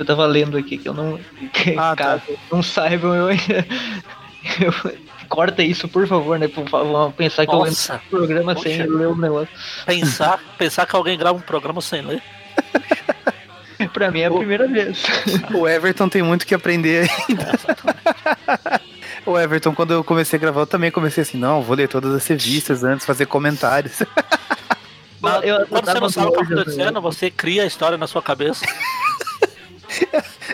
Eu 0.00 0.04
tava 0.04 0.26
lendo 0.26 0.56
aqui 0.56 0.78
que 0.78 0.88
eu 0.88 0.94
não. 0.94 1.20
Que, 1.52 1.76
ah, 1.78 1.94
tá. 1.94 1.96
caso 1.96 2.22
tá. 2.26 2.38
não 2.50 2.62
saibam, 2.62 3.14
eu 3.14 3.28
ainda. 3.28 3.66
Eu, 4.58 4.72
corta 5.28 5.62
isso, 5.62 5.86
por 5.86 6.08
favor, 6.08 6.38
né? 6.38 6.48
Por 6.48 6.66
favor, 6.66 7.12
pensar 7.12 7.44
que 7.44 7.52
Nossa, 7.52 7.92
eu 7.92 7.96
entro 7.96 8.10
no 8.10 8.18
programa 8.18 8.54
Poxa. 8.54 8.68
sem 8.70 8.86
ler 8.86 9.06
o 9.06 9.14
negócio. 9.14 9.48
Pensar, 9.84 10.40
pensar 10.56 10.86
que 10.86 10.96
alguém 10.96 11.18
grava 11.18 11.36
um 11.36 11.42
programa 11.42 11.82
sem 11.82 12.00
ler. 12.00 12.22
pra 13.92 14.10
mim 14.10 14.20
é 14.20 14.26
a 14.26 14.30
primeira 14.30 14.66
vez. 14.68 15.02
O 15.54 15.68
Everton 15.68 16.08
tem 16.08 16.22
muito 16.22 16.46
que 16.46 16.54
aprender 16.54 17.08
ainda. 17.28 17.58
o 19.26 19.38
Everton, 19.38 19.74
quando 19.74 19.92
eu 19.92 20.02
comecei 20.04 20.36
a 20.36 20.40
gravar, 20.40 20.60
eu 20.62 20.66
também 20.66 20.90
comecei 20.90 21.22
assim, 21.22 21.36
não, 21.38 21.62
vou 21.62 21.76
ler 21.76 21.88
todas 21.88 22.14
as 22.14 22.26
revistas 22.26 22.82
antes, 22.84 23.04
fazer 23.06 23.26
comentários. 23.26 24.02
Na- 25.20 25.38
Eu- 25.40 25.58
eu 25.60 25.66
quando 25.66 25.84
você 25.86 26.00
não 26.00 26.08
sabe 26.08 26.26
o 26.28 26.30
que 26.32 26.36
tá 26.38 26.44
doido, 26.44 26.60
acontecendo, 26.62 27.00
você 27.00 27.30
cria 27.30 27.62
a 27.64 27.66
história 27.66 27.98
na 27.98 28.06
sua 28.06 28.22
cabeça. 28.22 28.64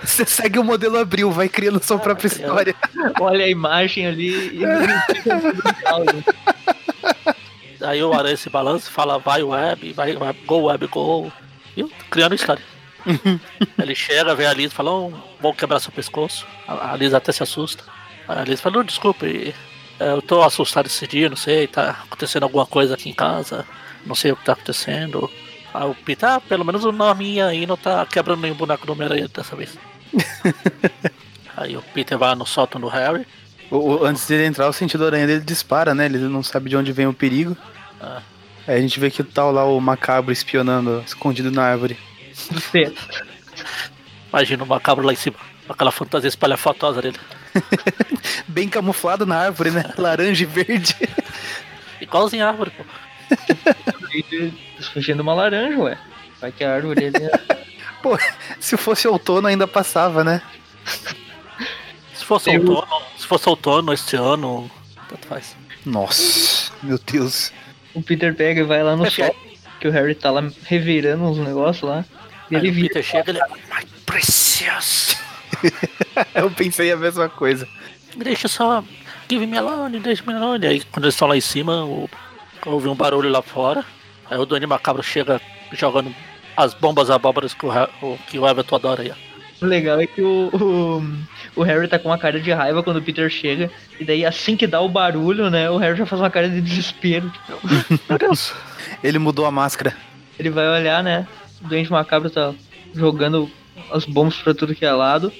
Você 0.02 0.24
segue 0.24 0.58
o 0.58 0.64
modelo 0.64 0.98
Abril, 0.98 1.30
vai 1.30 1.48
criando 1.48 1.82
sua 1.82 1.98
própria 1.98 2.28
criando. 2.30 2.48
história. 2.50 2.74
Olha 3.20 3.44
a 3.44 3.48
imagem 3.48 4.06
ali 4.06 4.58
e 4.58 4.62
calmo. 5.82 6.24
Aí 7.80 8.02
o 8.02 8.12
aranha 8.14 8.36
se 8.36 8.48
balança 8.48 8.88
e 8.88 8.92
fala, 8.92 9.18
vai 9.18 9.42
web, 9.42 9.92
vai, 9.92 10.14
vai 10.16 10.32
go 10.46 10.62
web, 10.66 10.86
go. 10.86 11.30
Viu? 11.76 11.90
Criando 12.10 12.34
história. 12.34 12.62
Ele 13.80 13.94
chega, 13.94 14.34
vê 14.34 14.46
a 14.46 14.52
Liz 14.52 14.72
e 14.72 14.74
fala, 14.74 14.90
oh, 14.92 15.12
vou 15.40 15.54
quebrar 15.54 15.80
seu 15.80 15.92
pescoço. 15.92 16.46
A 16.66 16.92
a 16.92 16.96
Liz 16.96 17.14
até 17.14 17.32
se 17.32 17.42
assusta. 17.42 17.84
Aí 18.28 18.38
a 18.38 18.44
Liz 18.44 18.60
fala, 18.60 18.76
"Não, 18.76 18.84
desculpe, 18.84 19.54
é, 20.00 20.10
eu 20.12 20.20
tô 20.22 20.42
assustado 20.42 20.86
esse 20.86 21.06
dia, 21.06 21.28
não 21.28 21.36
sei, 21.36 21.66
tá 21.66 21.90
acontecendo 22.04 22.42
alguma 22.42 22.66
coisa 22.66 22.94
aqui 22.94 23.08
em 23.08 23.14
casa, 23.14 23.64
não 24.04 24.14
sei 24.14 24.32
o 24.32 24.36
que 24.36 24.44
tá 24.44 24.52
acontecendo. 24.52 25.30
Aí 25.72 25.84
o 25.88 25.94
Peter, 25.94 26.28
ah, 26.28 26.40
pelo 26.40 26.64
menos 26.64 26.84
o 26.84 26.92
nome 26.92 27.40
aí 27.40 27.66
não 27.66 27.76
tá 27.76 28.04
quebrando 28.06 28.40
nenhum 28.40 28.54
boneco 28.56 28.86
do 28.86 28.92
Homem-Aranha 28.92 29.28
dessa 29.28 29.54
vez. 29.54 29.76
aí 31.56 31.76
o 31.76 31.82
Peter 31.94 32.18
vai 32.18 32.34
no 32.34 32.46
sótão 32.46 32.80
do 32.80 32.88
Harry. 32.88 33.26
O- 33.70 33.76
o- 33.96 34.04
antes 34.04 34.26
dele 34.26 34.46
entrar, 34.46 34.68
o 34.68 34.72
sentido 34.72 35.04
aranha 35.06 35.26
dele 35.26 35.40
dispara, 35.40 35.94
né? 35.94 36.06
Ele 36.06 36.18
não 36.18 36.42
sabe 36.42 36.70
de 36.70 36.76
onde 36.76 36.92
vem 36.92 37.06
o 37.06 37.12
perigo. 37.12 37.56
Ah. 38.00 38.22
Aí 38.66 38.76
a 38.76 38.80
gente 38.80 38.98
vê 38.98 39.10
que 39.10 39.22
tal 39.22 39.52
lá 39.52 39.64
o 39.64 39.80
macabro 39.80 40.32
espionando, 40.32 41.02
escondido 41.06 41.50
na 41.50 41.62
árvore. 41.62 41.96
Você- 42.50 42.92
Imagina 44.32 44.64
o 44.64 44.66
macabro 44.66 45.06
lá 45.06 45.12
em 45.12 45.16
cima, 45.16 45.36
com 45.66 45.72
aquela 45.72 45.90
fantasia 45.90 46.28
espalhafatosa 46.28 47.00
dele. 47.00 47.18
Bem 48.46 48.68
camuflado 48.68 49.24
na 49.24 49.36
árvore, 49.38 49.70
né? 49.70 49.84
Laranja 49.96 50.42
e 50.42 50.46
verde. 50.46 50.94
Igualzinho 52.00 52.44
a 52.44 52.48
árvore, 52.48 52.70
pô. 52.70 52.84
Fugindo 54.92 55.20
uma 55.20 55.34
laranja, 55.34 55.78
ué. 55.78 55.98
Vai 56.40 56.52
que 56.52 56.62
a 56.64 56.74
árvore 56.74 57.06
ali 57.06 57.16
é 57.24 57.66
Pô, 58.02 58.18
se 58.60 58.76
fosse 58.76 59.08
outono 59.08 59.48
ainda 59.48 59.66
passava, 59.66 60.22
né? 60.22 60.42
Se 62.14 62.24
fosse 62.24 62.50
Eu- 62.52 62.60
outono, 62.60 63.02
se 63.16 63.26
fosse 63.26 63.48
outono 63.48 63.92
este 63.92 64.16
ano, 64.16 64.70
tanto 65.08 65.26
faz. 65.26 65.56
Nossa, 65.84 66.72
meu 66.82 66.98
Deus. 66.98 67.52
O 67.94 68.02
Peter 68.02 68.34
pega 68.34 68.60
e 68.60 68.64
vai 68.64 68.82
lá 68.82 68.94
no 68.96 69.06
É, 69.06 69.10
sol, 69.10 69.34
que 69.80 69.88
o 69.88 69.90
Harry 69.90 70.14
tá 70.14 70.30
lá 70.30 70.42
revirando 70.64 71.24
uns 71.24 71.38
negócios 71.38 71.88
lá. 71.88 72.04
Ele 72.50 72.70
o 72.70 72.72
vira. 72.72 72.88
Peter 72.88 73.02
chega 73.02 73.32
e 73.32 73.36
ele. 73.36 73.40
My 73.68 73.86
precious! 74.04 75.16
Eu 76.34 76.50
pensei 76.50 76.92
a 76.92 76.96
mesma 76.96 77.28
coisa. 77.28 77.66
Deixa 78.16 78.48
só. 78.48 78.82
Give 79.28 79.46
me 79.46 79.58
alone, 79.58 79.98
deixa 80.00 80.22
me 80.26 80.34
alone. 80.34 80.66
Aí 80.66 80.80
quando 80.84 81.04
eles 81.04 81.14
estão 81.14 81.28
lá 81.28 81.36
em 81.36 81.40
cima, 81.40 81.84
o, 81.84 82.08
ouve 82.64 82.88
um 82.88 82.94
barulho 82.94 83.28
lá 83.28 83.42
fora. 83.42 83.84
Aí 84.30 84.38
o 84.38 84.46
Doni 84.46 84.66
Macabro 84.66 85.02
chega 85.02 85.40
jogando 85.72 86.14
as 86.56 86.72
bombas 86.74 87.10
abóboras 87.10 87.52
que 87.52 87.66
o, 87.66 88.18
que 88.28 88.38
o 88.38 88.46
Everton 88.48 88.76
adora 88.76 89.02
aí. 89.02 89.10
ó. 89.10 89.26
O 89.64 89.66
legal 89.66 89.98
é 90.00 90.06
que 90.06 90.20
o, 90.20 90.50
o, 90.52 91.60
o 91.60 91.62
Harry 91.62 91.88
tá 91.88 91.98
com 91.98 92.10
uma 92.10 92.18
cara 92.18 92.38
de 92.38 92.52
raiva 92.52 92.82
quando 92.82 92.98
o 92.98 93.02
Peter 93.02 93.28
chega. 93.30 93.70
E 93.98 94.04
daí 94.04 94.24
assim 94.24 94.54
que 94.56 94.66
dá 94.66 94.80
o 94.80 94.88
barulho, 94.88 95.48
né? 95.50 95.70
O 95.70 95.78
Harry 95.78 95.96
já 95.96 96.04
faz 96.06 96.20
uma 96.20 96.30
cara 96.30 96.48
de 96.48 96.60
desespero. 96.60 97.30
Tipo, 97.30 98.00
Meu 98.08 98.18
Deus! 98.18 98.52
Ele 99.02 99.18
mudou 99.18 99.46
a 99.46 99.50
máscara. 99.50 99.96
ele 100.38 100.50
vai 100.50 100.68
olhar, 100.68 101.02
né? 101.02 101.26
O 101.64 101.68
Doente 101.68 101.90
Macabro 101.90 102.30
tá 102.30 102.52
jogando 102.94 103.50
as 103.92 104.04
bombas 104.04 104.36
pra 104.36 104.54
tudo 104.54 104.74
que 104.74 104.84
é 104.84 104.92
lado. 104.92 105.32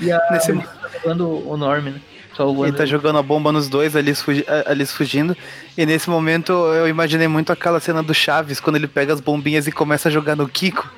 E 0.00 0.10
a 0.12 0.18
Nesse- 0.30 0.50
ele 0.52 0.62
tá 0.62 0.88
jogando 1.02 1.48
o 1.48 1.56
Norm, 1.56 1.84
né? 1.84 2.00
Salvando 2.36 2.68
Ele 2.68 2.76
tá 2.76 2.86
jogando 2.86 3.18
a 3.18 3.22
bomba 3.22 3.50
nos 3.52 3.68
dois, 3.68 3.94
ali 3.96 4.14
fugi- 4.14 4.44
Alice 4.66 4.92
fugindo. 4.92 5.36
E 5.76 5.84
nesse 5.84 6.08
momento 6.08 6.52
eu 6.52 6.88
imaginei 6.88 7.26
muito 7.28 7.52
aquela 7.52 7.80
cena 7.80 8.02
do 8.02 8.14
Chaves, 8.14 8.60
quando 8.60 8.76
ele 8.76 8.86
pega 8.86 9.12
as 9.12 9.20
bombinhas 9.20 9.66
e 9.66 9.72
começa 9.72 10.08
a 10.08 10.12
jogar 10.12 10.36
no 10.36 10.48
Kiko. 10.48 10.88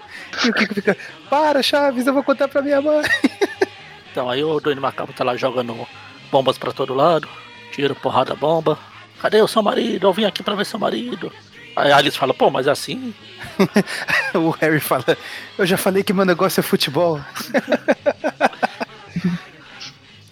E 0.45 0.51
o 0.51 0.53
Kiko 0.53 0.75
fica, 0.75 0.97
para 1.31 1.63
Chaves, 1.63 2.07
eu 2.07 2.13
vou 2.15 2.23
contar 2.23 2.49
pra 2.49 2.63
minha 2.63 2.81
mãe. 2.81 3.03
Então 4.13 4.29
aí 4.29 4.45
o 4.45 4.61
Doni 4.61 4.79
Macabro 4.79 5.15
tá 5.15 5.25
lá 5.25 5.35
jogando 5.39 5.75
bombas 6.31 6.59
pra 6.59 6.71
todo 6.71 6.93
lado. 6.93 7.27
Tira 7.73 7.95
porrada 7.95 8.35
bomba. 8.35 8.79
Cadê 9.19 9.41
o 9.41 9.49
seu 9.49 9.63
marido? 9.63 10.07
Eu 10.07 10.13
vim 10.13 10.27
aqui 10.27 10.43
pra 10.43 10.55
ver 10.55 10.67
seu 10.67 10.79
marido. 10.79 11.33
Aí 11.75 11.91
a 11.91 11.97
Alice 11.97 12.19
fala, 12.19 12.35
pô, 12.35 12.51
mas 12.51 12.67
é 12.67 12.71
assim? 12.71 13.15
O 14.35 14.51
Harry 14.51 14.81
fala, 14.81 15.05
eu 15.59 15.67
já 15.67 15.77
falei 15.77 16.03
que 16.03 16.13
meu 16.13 16.25
negócio 16.25 16.61
é 16.61 16.63
futebol. 16.63 17.21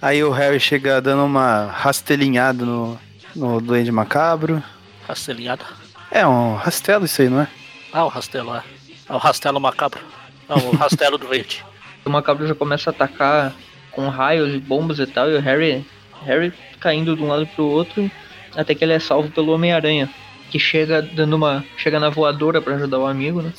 Aí 0.03 0.24
o 0.24 0.31
Harry 0.31 0.59
chega 0.59 1.00
dando 1.00 1.24
uma 1.24 1.66
rastelinhada 1.66 2.64
no, 2.64 2.98
no 3.37 3.61
Duende 3.61 3.92
Macabro. 3.92 4.62
Rastelinhada. 5.07 5.64
É 6.11 6.26
um 6.26 6.55
rastelo 6.55 7.05
isso 7.05 7.20
aí, 7.20 7.29
não 7.29 7.42
é? 7.42 7.48
Ah, 7.92 8.05
o 8.05 8.09
rastelo, 8.09 8.55
é. 8.57 8.62
É 9.09 9.12
o 9.12 9.18
rastelo 9.18 9.61
macabro. 9.61 10.00
Não, 10.48 10.57
o 10.70 10.76
rastelo 10.76 11.18
do 11.18 11.29
verde. 11.29 11.64
O 12.03 12.09
Macabro 12.09 12.46
já 12.46 12.55
começa 12.55 12.88
a 12.88 12.92
atacar 12.92 13.53
com 13.90 14.09
raios 14.09 14.55
e 14.55 14.59
bombas 14.59 14.98
e 14.98 15.07
tal. 15.07 15.31
E 15.31 15.37
o 15.37 15.40
Harry, 15.40 15.85
Harry 16.24 16.50
caindo 16.81 17.14
de 17.14 17.22
um 17.22 17.29
lado 17.29 17.46
pro 17.48 17.66
outro. 17.66 18.11
Até 18.57 18.74
que 18.74 18.83
ele 18.83 18.94
é 18.94 18.98
salvo 18.98 19.31
pelo 19.31 19.53
Homem-Aranha. 19.53 20.09
Que 20.50 20.58
chega 20.58 21.00
dando 21.00 21.34
uma. 21.36 21.64
Chega 21.76 21.98
na 22.00 22.10
voadora 22.10 22.60
pra 22.60 22.74
ajudar 22.74 22.98
o 22.98 23.06
amigo, 23.06 23.40
né? 23.40 23.52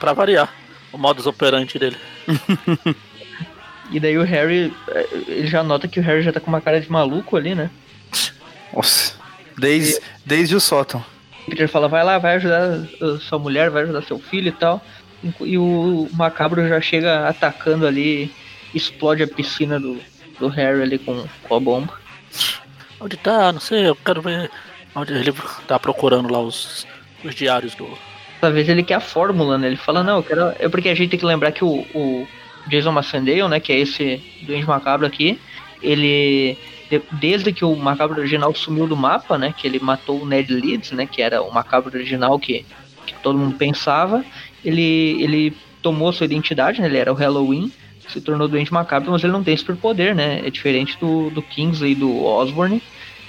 Pra 0.00 0.12
variar. 0.12 0.52
O 0.92 0.98
modus 0.98 1.26
operandi 1.26 1.78
dele. 1.78 1.96
E 3.90 3.98
daí 3.98 4.18
o 4.18 4.22
Harry. 4.22 4.70
eh, 4.88 5.08
Ele 5.28 5.46
já 5.46 5.62
nota 5.62 5.88
que 5.88 5.98
o 5.98 6.02
Harry 6.02 6.20
já 6.22 6.30
tá 6.30 6.38
com 6.40 6.48
uma 6.48 6.60
cara 6.60 6.78
de 6.78 6.92
maluco 6.92 7.38
ali, 7.38 7.54
né? 7.54 7.70
Nossa. 8.74 9.14
Desde, 9.56 9.98
desde 10.26 10.54
o 10.54 10.60
sótão. 10.60 11.02
Peter 11.48 11.66
fala, 11.66 11.88
vai 11.88 12.04
lá, 12.04 12.18
vai 12.18 12.34
ajudar 12.36 12.80
uh, 13.00 13.18
sua 13.18 13.38
mulher, 13.38 13.70
vai 13.70 13.84
ajudar 13.84 14.02
seu 14.02 14.18
filho 14.18 14.48
e 14.48 14.52
tal. 14.52 14.84
E 15.40 15.56
o 15.56 16.06
Macabro 16.12 16.68
já 16.68 16.80
chega 16.82 17.26
atacando 17.26 17.86
ali, 17.86 18.30
explode 18.74 19.22
a 19.22 19.26
piscina 19.26 19.80
do, 19.80 19.98
do 20.38 20.48
Harry 20.48 20.82
ali 20.82 20.98
com, 20.98 21.26
com 21.44 21.54
a 21.56 21.58
bomba. 21.60 21.98
Onde 23.00 23.16
tá? 23.16 23.50
Não 23.52 23.60
sei, 23.60 23.88
eu 23.88 23.96
quero 23.96 24.20
ver. 24.20 24.50
Ele 25.08 25.32
tá 25.66 25.78
procurando 25.78 26.32
lá 26.32 26.40
os, 26.40 26.86
os 27.24 27.34
diários 27.34 27.74
do. 27.74 27.86
Dessa 28.40 28.52
vez 28.52 28.68
ele 28.68 28.82
quer 28.82 28.94
a 28.94 29.00
fórmula, 29.00 29.58
né? 29.58 29.66
Ele 29.66 29.76
fala, 29.76 30.02
não, 30.04 30.16
eu 30.18 30.22
quero. 30.22 30.52
É 30.58 30.68
porque 30.68 30.88
a 30.88 30.94
gente 30.94 31.10
tem 31.10 31.18
que 31.18 31.26
lembrar 31.26 31.50
que 31.52 31.64
o, 31.64 31.84
o 31.94 32.26
Jason 32.68 32.92
Massandale, 32.92 33.48
né, 33.48 33.58
que 33.60 33.72
é 33.72 33.78
esse 33.80 34.22
doente 34.42 34.66
macabro 34.66 35.06
aqui, 35.06 35.38
ele. 35.82 36.56
de- 36.90 37.02
Desde 37.12 37.52
que 37.52 37.64
o 37.64 37.74
macabro 37.76 38.18
original 38.20 38.54
sumiu 38.54 38.86
do 38.86 38.96
mapa, 38.96 39.36
né? 39.36 39.52
Que 39.56 39.66
ele 39.66 39.78
matou 39.80 40.22
o 40.22 40.26
Ned 40.26 40.52
Leeds, 40.52 40.92
né? 40.92 41.06
Que 41.06 41.20
era 41.22 41.42
o 41.42 41.52
macabro 41.52 41.94
original 41.96 42.38
que, 42.38 42.64
que 43.06 43.14
todo 43.22 43.38
mundo 43.38 43.56
pensava. 43.56 44.24
Ele, 44.64 45.22
ele 45.22 45.56
tomou 45.82 46.12
sua 46.12 46.24
identidade, 46.26 46.80
né? 46.80 46.86
Ele 46.88 46.98
era 46.98 47.12
o 47.12 47.16
Halloween, 47.16 47.72
se 48.08 48.20
tornou 48.20 48.48
doente 48.48 48.72
macabro, 48.72 49.10
mas 49.12 49.22
ele 49.22 49.32
não 49.32 49.42
tem 49.44 49.56
superpoder, 49.56 50.14
né? 50.14 50.40
É 50.44 50.50
diferente 50.50 50.96
do, 50.98 51.28
do 51.30 51.42
Kingsley 51.42 51.92
e 51.92 51.94
do 51.94 52.24
Osborne, 52.24 52.82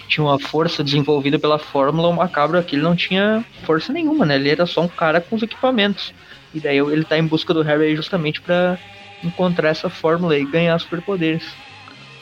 tinha 0.09 0.23
uma 0.23 0.39
força 0.39 0.83
desenvolvida 0.83 1.37
pela 1.37 1.59
fórmula, 1.59 2.09
o 2.09 2.13
macabro 2.13 2.57
aqui 2.57 2.75
ele 2.75 2.81
não 2.81 2.95
tinha 2.95 3.45
força 3.63 3.93
nenhuma, 3.93 4.25
né? 4.25 4.35
Ele 4.35 4.49
era 4.49 4.65
só 4.65 4.81
um 4.81 4.87
cara 4.87 5.21
com 5.21 5.35
os 5.35 5.43
equipamentos. 5.43 6.13
E 6.53 6.59
daí 6.59 6.79
ele 6.79 7.05
tá 7.05 7.17
em 7.17 7.25
busca 7.25 7.53
do 7.53 7.61
Harry 7.61 7.95
justamente 7.95 8.41
pra 8.41 8.77
encontrar 9.23 9.69
essa 9.69 9.89
fórmula 9.89 10.35
e 10.35 10.43
ganhar 10.43 10.77
superpoderes. 10.79 11.43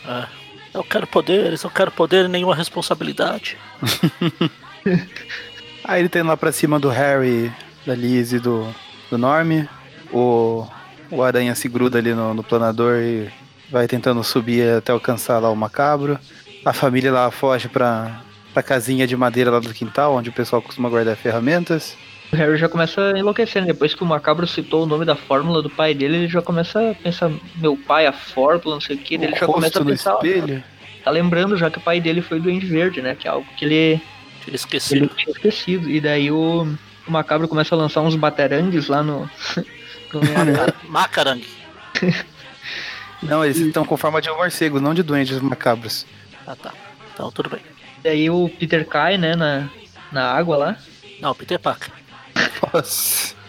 É, 0.05 0.25
eu 0.73 0.83
quero 0.83 1.07
poderes, 1.07 1.63
eu 1.63 1.69
quero 1.69 1.89
poder 1.89 2.25
e 2.25 2.27
nenhuma 2.27 2.53
responsabilidade. 2.53 3.57
Aí 5.83 6.01
ele 6.01 6.09
tá 6.09 6.19
indo 6.19 6.27
lá 6.27 6.35
pra 6.35 6.51
cima 6.51 6.77
do 6.77 6.89
Harry, 6.89 7.51
da 7.85 7.95
Liz 7.95 8.33
e 8.33 8.39
do, 8.39 8.67
do 9.09 9.17
Norm. 9.17 9.65
O, 10.11 10.67
o 11.09 11.23
Aranha 11.23 11.55
se 11.55 11.69
gruda 11.69 11.97
ali 11.97 12.13
no, 12.13 12.33
no 12.33 12.43
planador 12.43 12.97
e 12.97 13.29
vai 13.71 13.87
tentando 13.87 14.21
subir 14.23 14.75
até 14.75 14.91
alcançar 14.91 15.39
lá 15.39 15.49
o 15.49 15.55
macabro. 15.55 16.19
A 16.65 16.73
família 16.73 17.11
lá 17.11 17.31
foge 17.31 17.67
pra, 17.69 18.21
pra 18.53 18.61
casinha 18.63 19.07
de 19.07 19.15
madeira 19.15 19.49
lá 19.51 19.59
do 19.59 19.73
quintal, 19.73 20.15
onde 20.15 20.29
o 20.29 20.33
pessoal 20.33 20.61
costuma 20.61 20.89
guardar 20.89 21.15
ferramentas. 21.15 21.95
O 22.31 22.35
Harry 22.35 22.57
já 22.57 22.67
começa 22.67 23.13
a 23.13 23.17
enlouquecer, 23.19 23.61
né? 23.61 23.67
Depois 23.69 23.93
que 23.95 24.03
o 24.03 24.05
macabro 24.05 24.45
citou 24.45 24.83
o 24.83 24.85
nome 24.85 25.05
da 25.05 25.15
fórmula 25.15 25.61
do 25.61 25.69
pai 25.69 25.93
dele, 25.93 26.17
ele 26.17 26.27
já 26.27 26.41
começa 26.41 26.91
a 26.91 26.93
pensar, 26.93 27.31
meu 27.55 27.77
pai, 27.77 28.05
a 28.05 28.11
fórmula, 28.11 28.75
não 28.75 28.81
sei 28.81 28.97
o 28.97 28.99
que, 28.99 29.15
ele 29.15 29.29
já 29.33 29.45
começa 29.45 29.79
a 29.79 29.83
no 29.83 29.89
pensar, 29.91 30.13
ó, 30.15 30.17
espelho. 30.17 30.61
tá 31.05 31.09
lembrando 31.09 31.55
já 31.55 31.71
que 31.71 31.77
o 31.77 31.81
pai 31.81 32.01
dele 32.01 32.21
foi 32.21 32.39
doente 32.41 32.65
verde, 32.65 33.01
né? 33.01 33.15
Que 33.15 33.29
é 33.29 33.31
algo 33.31 33.47
que 33.55 33.63
ele, 33.63 34.01
Tinha 34.43 34.55
esquecido. 34.55 35.05
ele 35.05 35.11
tinha 35.15 35.31
esquecido. 35.31 35.89
E 35.89 36.01
daí 36.01 36.29
o, 36.29 36.67
o 37.07 37.11
macabro 37.11 37.47
começa 37.47 37.73
a 37.73 37.77
lançar 37.77 38.01
uns 38.01 38.15
batarangues 38.15 38.87
lá 38.89 39.01
no. 39.01 39.29
no 40.13 40.19
Maca- 40.35 40.75
Macarang. 40.89 41.45
Não, 43.23 43.43
eles 43.43 43.57
estão 43.57 43.83
com 43.85 43.97
forma 43.97 44.21
de 44.21 44.29
morcegos, 44.29 44.79
não 44.81 44.93
de 44.93 45.01
duendes 45.01 45.39
macabros. 45.39 46.05
Ah 46.47 46.55
tá. 46.55 46.73
Então 47.13 47.31
tudo 47.31 47.49
bem. 47.49 47.59
daí 48.03 48.29
o 48.29 48.47
Peter 48.49 48.85
cai, 48.87 49.17
né, 49.17 49.35
na, 49.35 49.69
na 50.11 50.31
água 50.31 50.57
lá. 50.57 50.77
Não, 51.19 51.35
Peter 51.35 51.59
Parker. 51.59 51.91
Nossa. 52.73 53.35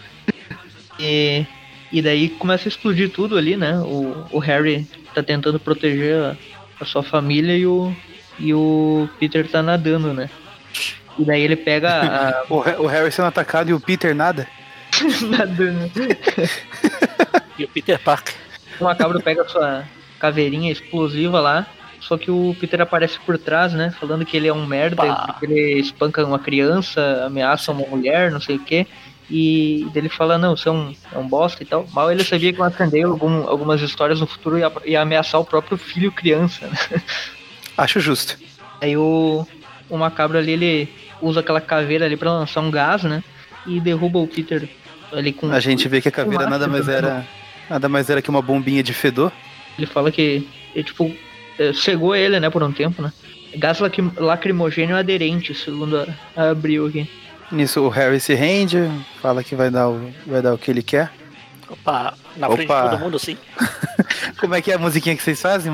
E, 1.01 1.45
e 1.93 2.01
daí 2.01 2.27
começa 2.27 2.67
a 2.67 2.69
explodir 2.69 3.09
tudo 3.09 3.37
ali, 3.37 3.55
né? 3.55 3.79
O, 3.79 4.25
o 4.31 4.39
Harry 4.39 4.85
tá 5.15 5.23
tentando 5.23 5.57
proteger 5.57 6.13
a, 6.21 6.35
a 6.81 6.83
sua 6.83 7.01
família 7.01 7.55
e 7.55 7.65
o, 7.65 7.95
e 8.37 8.53
o 8.53 9.07
Peter 9.17 9.47
tá 9.47 9.63
nadando, 9.63 10.13
né? 10.13 10.29
E 11.17 11.23
daí 11.23 11.41
ele 11.41 11.55
pega 11.55 11.89
a. 11.89 12.43
O, 12.51 12.59
Ha- 12.59 12.81
o 12.81 12.85
Harry 12.87 13.09
sendo 13.13 13.29
atacado 13.29 13.69
e 13.69 13.73
o 13.73 13.79
Peter 13.79 14.13
nada. 14.13 14.45
Nada, 15.29 15.71
né? 15.71 15.89
E 17.57 17.63
o 17.63 17.67
Peter 17.69 17.97
Parker. 17.97 18.35
O 18.77 18.83
macabro 18.83 19.21
pega 19.21 19.43
a 19.43 19.47
sua 19.47 19.85
caveirinha 20.19 20.69
explosiva 20.73 21.39
lá. 21.39 21.65
Só 21.99 22.17
que 22.17 22.31
o 22.31 22.55
Peter 22.59 22.81
aparece 22.81 23.19
por 23.25 23.37
trás, 23.37 23.73
né? 23.73 23.93
Falando 23.99 24.25
que 24.25 24.37
ele 24.37 24.47
é 24.47 24.53
um 24.53 24.65
merda, 24.65 24.95
Pá. 24.95 25.27
porque 25.27 25.45
ele 25.45 25.79
espanca 25.79 26.25
uma 26.25 26.39
criança, 26.39 27.25
ameaça 27.25 27.71
uma 27.71 27.85
mulher, 27.87 28.31
não 28.31 28.39
sei 28.39 28.55
o 28.55 28.63
quê. 28.63 28.87
E 29.29 29.87
ele 29.93 30.09
fala, 30.09 30.37
não, 30.37 30.57
você 30.57 30.69
é 30.69 30.71
um, 30.71 30.93
é 31.13 31.17
um 31.17 31.27
bosta 31.27 31.61
e 31.61 31.65
tal. 31.65 31.85
Mal 31.93 32.11
ele 32.11 32.23
sabia 32.23 32.51
que 32.51 32.57
vai 32.57 32.69
atender 32.69 33.03
algum, 33.03 33.47
algumas 33.47 33.79
histórias 33.81 34.19
no 34.19 34.25
futuro 34.25 34.57
e 34.57 34.61
ia, 34.61 34.71
ia 34.85 35.01
ameaçar 35.01 35.39
o 35.39 35.45
próprio 35.45 35.77
filho 35.77 36.11
criança, 36.11 36.67
né? 36.67 37.01
Acho 37.77 37.99
justo. 37.99 38.37
Aí 38.81 38.97
o, 38.97 39.45
o 39.89 39.97
macabro 39.97 40.37
ali, 40.37 40.53
ele 40.53 40.89
usa 41.21 41.41
aquela 41.41 41.61
caveira 41.61 42.05
ali 42.05 42.17
pra 42.17 42.31
lançar 42.31 42.61
um 42.61 42.71
gás, 42.71 43.03
né? 43.03 43.23
E 43.67 43.79
derruba 43.79 44.19
o 44.19 44.27
Peter 44.27 44.67
ali 45.11 45.31
com. 45.31 45.51
A 45.51 45.59
gente 45.59 45.87
vê 45.87 46.01
que 46.01 46.07
a 46.07 46.11
caveira 46.11 46.49
nada 46.49 46.67
mais 46.67 46.87
era. 46.87 47.25
Nada 47.69 47.87
mais 47.87 48.09
era 48.09 48.21
que 48.21 48.29
uma 48.29 48.41
bombinha 48.41 48.81
de 48.81 48.93
fedor. 48.93 49.31
Ele 49.77 49.85
fala 49.85 50.11
que, 50.11 50.47
ele, 50.73 50.83
tipo, 50.83 51.05
eh, 51.05 51.28
cegou 51.73 52.15
ele, 52.15 52.39
né, 52.39 52.49
por 52.49 52.63
um 52.63 52.71
tempo, 52.71 53.01
né? 53.01 53.11
Gás 53.55 53.79
lacrim- 53.79 54.13
lacrimogênio 54.17 54.95
aderente, 54.95 55.53
segundo 55.53 55.97
a, 55.97 56.07
a 56.35 56.49
Abril 56.51 56.87
aqui. 56.87 57.09
Nisso 57.51 57.81
o 57.81 57.89
Harry 57.89 58.19
se 58.19 58.35
rende, 58.35 58.89
fala 59.21 59.43
que 59.43 59.55
vai 59.55 59.71
dar 59.71 59.89
o, 59.89 60.11
vai 60.25 60.41
dar 60.41 60.53
o 60.53 60.57
que 60.57 60.69
ele 60.69 60.83
quer. 60.83 61.11
Opa, 61.67 62.13
na 62.37 62.47
frente 62.47 62.67
de 62.67 62.73
Opa. 62.73 62.89
todo 62.89 62.99
mundo, 62.99 63.17
assim. 63.17 63.37
Como 64.39 64.55
é 64.55 64.61
que 64.61 64.71
é 64.71 64.75
a 64.75 64.79
musiquinha 64.79 65.15
que 65.15 65.21
vocês 65.21 65.41
fazem, 65.41 65.71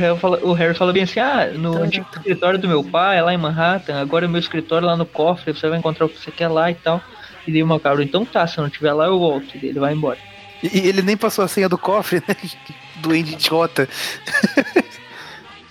O 0.42 0.54
Harry 0.54 0.74
fala, 0.74 0.90
o 0.90 0.94
bem 0.94 1.02
assim, 1.02 1.20
ah, 1.20 1.50
no 1.52 1.82
antigo 1.82 2.06
escritório 2.16 2.58
do 2.58 2.66
meu 2.66 2.82
pai, 2.82 3.20
lá 3.20 3.34
em 3.34 3.36
Manhattan, 3.36 4.00
agora 4.00 4.24
é 4.24 4.28
meu 4.28 4.40
escritório 4.40 4.86
lá 4.86 4.96
no 4.96 5.04
cofre, 5.04 5.52
você 5.52 5.68
vai 5.68 5.78
encontrar 5.78 6.06
o 6.06 6.08
que 6.08 6.18
você 6.18 6.30
quer 6.30 6.48
lá 6.48 6.70
e 6.70 6.74
tal. 6.74 7.02
E 7.46 7.52
daí 7.52 7.62
o 7.62 7.66
macabro, 7.66 8.02
então 8.02 8.24
tá, 8.24 8.46
se 8.46 8.56
eu 8.56 8.62
não 8.62 8.68
estiver 8.68 8.94
lá 8.94 9.06
eu 9.06 9.18
volto. 9.18 9.54
E 9.56 9.66
ele 9.66 9.78
vai 9.78 9.92
embora. 9.92 10.16
E 10.62 10.88
ele 10.88 11.02
nem 11.02 11.16
passou 11.16 11.44
a 11.44 11.48
senha 11.48 11.68
do 11.68 11.78
cofre, 11.78 12.22
né? 12.26 12.36
Doente 12.96 13.32
idiota. 13.32 13.88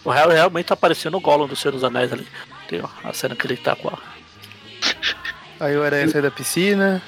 O 0.03 0.09
Harry 0.09 0.33
realmente 0.33 0.65
tá 0.67 0.75
parecendo 0.75 1.17
o 1.17 1.19
Gollum 1.21 1.47
do 1.47 1.55
Senhor 1.55 1.71
dos 1.73 1.83
Anéis 1.83 2.11
ali. 2.11 2.27
Tem 2.67 2.81
a 3.03 3.13
cena 3.13 3.35
que 3.35 3.45
ele 3.45 3.57
tá 3.57 3.75
com 3.75 3.89
a. 3.89 3.97
Aí 5.59 5.75
o 5.77 5.83
aranha 5.83 6.07
sai 6.09 6.21
da 6.21 6.31
piscina. 6.31 7.01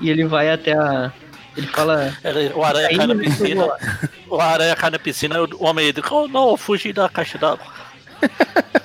E 0.00 0.10
ele 0.10 0.24
vai 0.26 0.50
até 0.50 0.72
a. 0.72 1.12
Ele 1.56 1.66
fala. 1.68 2.16
ele- 2.24 2.52
o 2.54 2.64
aranha 2.64 2.88
cai 2.96 3.06
na 3.06 3.14
piscina. 3.14 3.66
O 4.28 4.40
aranha 4.40 4.76
cai 4.76 4.90
na 4.90 4.98
piscina 4.98 5.36
e 5.36 5.38
o 5.38 5.64
homem 5.64 5.92
diz, 5.92 6.04
oh 6.10 6.26
não, 6.28 6.50
eu 6.50 6.56
fugi 6.56 6.92
da 6.92 7.08
caixa 7.08 7.38
d'água. 7.38 7.66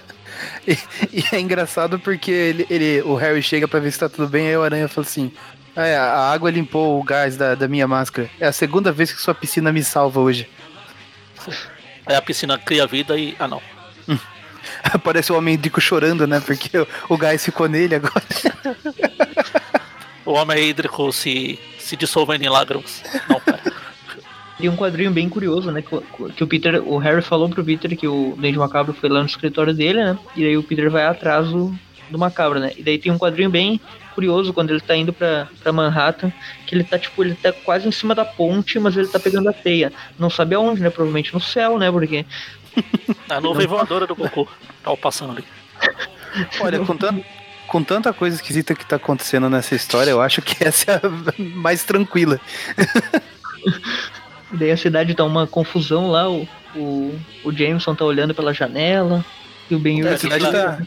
E, 0.67 0.77
e 1.11 1.23
é 1.31 1.39
engraçado 1.39 1.97
porque 1.99 2.29
ele, 2.29 2.67
ele, 2.69 3.01
o 3.01 3.15
Harry 3.15 3.41
chega 3.41 3.67
pra 3.67 3.79
ver 3.79 3.91
se 3.91 3.97
tá 3.99 4.07
tudo 4.09 4.27
bem, 4.27 4.49
aí 4.49 4.57
o 4.57 4.61
aranha 4.61 4.87
fala 4.87 5.07
assim. 5.07 5.31
"Ah, 5.81 5.87
é, 5.87 5.95
a 5.97 6.31
água 6.31 6.51
limpou 6.51 6.99
o 6.99 7.03
gás 7.03 7.37
da, 7.37 7.55
da 7.55 7.67
minha 7.67 7.87
máscara. 7.87 8.29
É 8.39 8.47
a 8.47 8.51
segunda 8.51 8.91
vez 8.91 9.11
que 9.13 9.21
sua 9.21 9.33
piscina 9.35 9.71
me 9.71 9.83
salva 9.83 10.19
hoje. 10.19 10.47
Aí 12.05 12.15
a 12.15 12.21
piscina 12.21 12.57
cria 12.57 12.85
vida 12.87 13.17
e. 13.17 13.35
Ah 13.39 13.47
não. 13.47 13.61
Parece 15.03 15.31
o 15.31 15.37
homem 15.37 15.53
hídrico 15.53 15.79
chorando, 15.79 16.27
né? 16.27 16.39
Porque 16.39 16.77
o, 16.77 16.87
o 17.09 17.17
gás 17.17 17.43
ficou 17.43 17.67
nele 17.67 17.95
agora. 17.95 18.23
O 20.25 20.33
homem 20.33 20.69
hídrico 20.69 21.11
se, 21.11 21.57
se 21.79 21.95
dissolvendo 21.95 22.43
em 22.43 22.49
lágrimas. 22.49 23.01
Não, 23.27 23.39
pera. 23.39 23.59
Tem 24.57 24.69
um 24.69 24.75
quadrinho 24.75 25.09
bem 25.11 25.29
curioso, 25.29 25.71
né? 25.71 25.81
Que, 25.81 25.95
o- 25.95 26.01
que 26.35 26.43
o 26.43 26.47
Peter, 26.47 26.83
o 26.85 26.97
Harry 26.97 27.21
falou 27.21 27.49
pro 27.49 27.63
Peter 27.63 27.95
que 27.97 28.07
o 28.07 28.35
Duende 28.37 28.57
Macabro 28.57 28.93
foi 28.93 29.09
lá 29.09 29.21
no 29.21 29.25
escritório 29.25 29.73
dele, 29.73 30.03
né? 30.03 30.19
E 30.35 30.43
daí 30.43 30.57
o 30.57 30.63
Peter 30.63 30.89
vai 30.91 31.05
atrás 31.05 31.47
do, 31.47 31.73
do 32.09 32.17
Macabro, 32.17 32.59
né? 32.59 32.71
E 32.77 32.83
daí 32.83 32.97
tem 32.97 33.11
um 33.11 33.17
quadrinho 33.17 33.49
bem 33.49 33.79
curioso 34.15 34.53
quando 34.53 34.71
ele 34.71 34.81
tá 34.81 34.95
indo 34.95 35.13
pra, 35.13 35.47
pra 35.61 35.71
Manhattan, 35.71 36.31
que 36.65 36.75
ele 36.75 36.83
tá, 36.83 36.99
tipo, 36.99 37.23
ele 37.23 37.35
tá 37.35 37.53
quase 37.53 37.87
em 37.87 37.91
cima 37.91 38.13
da 38.13 38.25
ponte, 38.25 38.77
mas 38.79 38.97
ele 38.97 39.07
tá 39.07 39.19
pegando 39.19 39.49
a 39.49 39.53
teia. 39.53 39.93
Não 40.17 40.29
sabe 40.29 40.55
aonde, 40.55 40.81
né? 40.81 40.89
Provavelmente 40.89 41.33
no 41.33 41.39
céu, 41.39 41.77
né? 41.77 41.91
Porque 41.91 42.25
A 43.29 43.39
nuvem 43.39 43.67
voadora 43.67 44.05
do 44.05 44.15
Goku. 44.15 44.47
Tá 44.83 44.95
passando 44.97 45.33
ali. 45.33 45.43
Olha, 46.61 46.79
com, 46.79 46.97
com 47.67 47.83
tanta 47.83 48.13
coisa 48.13 48.35
esquisita 48.35 48.75
que 48.75 48.85
tá 48.85 48.97
acontecendo 48.97 49.49
nessa 49.49 49.75
história, 49.75 50.11
eu 50.11 50.21
acho 50.21 50.41
que 50.41 50.63
essa 50.65 50.91
é 50.91 50.95
a 50.95 51.43
mais 51.55 51.83
tranquila. 51.83 52.39
Daí 54.51 54.71
a 54.71 54.77
cidade 54.77 55.13
tá 55.13 55.23
uma 55.23 55.45
confusão 55.45 56.09
lá, 56.09 56.29
o, 56.29 56.47
o, 56.75 57.19
o 57.43 57.51
Jameson 57.51 57.93
tá 57.93 58.03
olhando 58.03 58.33
pela 58.33 58.53
janela, 58.53 59.23
e 59.69 59.75
o 59.75 59.79
Ben 59.79 60.01
É, 60.05 60.13
A 60.13 60.17
cidade 60.17 60.51
tá, 60.51 60.79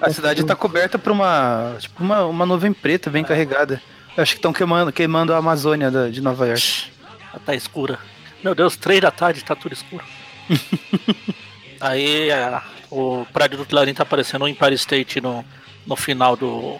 a 0.00 0.10
cidade 0.10 0.44
tá 0.44 0.54
coberta 0.56 0.98
por 0.98 1.12
uma, 1.12 1.76
tipo, 1.78 2.02
uma, 2.02 2.24
uma 2.24 2.46
nuvem 2.46 2.72
preta 2.72 3.10
bem 3.10 3.22
carregada. 3.24 3.80
Eu 4.16 4.22
acho 4.22 4.32
que 4.32 4.38
estão 4.38 4.52
queimando, 4.52 4.92
queimando 4.92 5.32
a 5.32 5.38
Amazônia 5.38 5.90
da- 5.90 6.08
de 6.08 6.20
Nova 6.20 6.46
York. 6.46 6.90
Já 7.32 7.38
tá 7.44 7.54
escura. 7.54 7.98
Meu 8.44 8.54
Deus, 8.54 8.76
três 8.76 9.00
da 9.00 9.10
tarde, 9.10 9.42
tá 9.44 9.54
tudo 9.56 9.72
escuro. 9.72 10.04
Aí 11.80 12.30
a- 12.30 12.62
o 12.90 13.26
prédio 13.32 13.58
do 13.58 13.66
Clarim 13.66 13.94
tá 13.94 14.02
aparecendo 14.02 14.42
o 14.42 14.48
Empire 14.48 14.74
State 14.74 15.20
no, 15.20 15.44
no 15.86 15.96
final 15.96 16.36
do, 16.36 16.78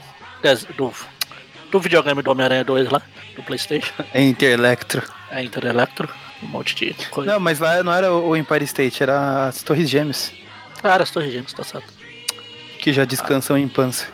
do. 0.77 0.93
do 1.71 1.81
videogame 1.81 2.23
do 2.23 2.31
Homem-Aranha 2.31 2.65
2 2.65 2.91
lá, 2.91 3.01
do 3.35 3.43
Playstation. 3.43 3.93
É 4.13 4.21
Interelectro. 4.23 5.03
É 5.31 5.43
Inter 5.43 5.65
Electro, 5.67 6.09
um 6.43 6.47
monte 6.49 6.75
de 6.75 6.93
coisa. 7.09 7.33
Não, 7.33 7.41
mas 7.41 7.59
lá 7.59 7.83
não 7.83 7.93
era 7.93 8.13
o 8.13 8.37
Empire 8.37 8.65
State, 8.65 9.03
era 9.03 9.47
as 9.49 9.63
Torres 9.63 9.89
Gêmeas, 9.89 10.31
era 10.83 11.03
as 11.03 11.11
Torres 11.11 11.33
Gêmeas, 11.33 11.53
tá 11.53 11.63
certo. 11.65 11.93
que 12.79 12.93
já 12.93 13.05
descansam 13.05 13.57
em 13.59 13.69
pança. 13.69 14.07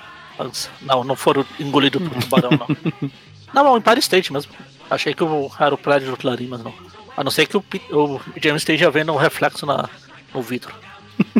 Não, 0.82 1.02
não 1.02 1.16
foram 1.16 1.44
engolidos 1.58 2.00
por 2.06 2.22
tubarão, 2.22 2.50
não. 2.50 3.10
Não, 3.54 3.64
não, 3.64 3.78
Empire 3.78 3.98
State 3.98 4.30
mesmo. 4.30 4.52
Achei 4.90 5.14
que 5.14 5.24
o- 5.24 5.50
era 5.58 5.74
o 5.74 5.78
prédio 5.78 6.10
do 6.10 6.18
Clarim, 6.18 6.48
mas 6.48 6.62
não. 6.62 6.74
A 7.16 7.24
não 7.24 7.30
ser 7.30 7.46
que 7.46 7.56
o, 7.56 7.64
o 7.90 8.20
James 8.36 8.60
esteja 8.60 8.90
vendo 8.90 9.10
um 9.10 9.16
reflexo 9.16 9.64
na, 9.64 9.88
no 10.34 10.42
vidro. 10.42 10.70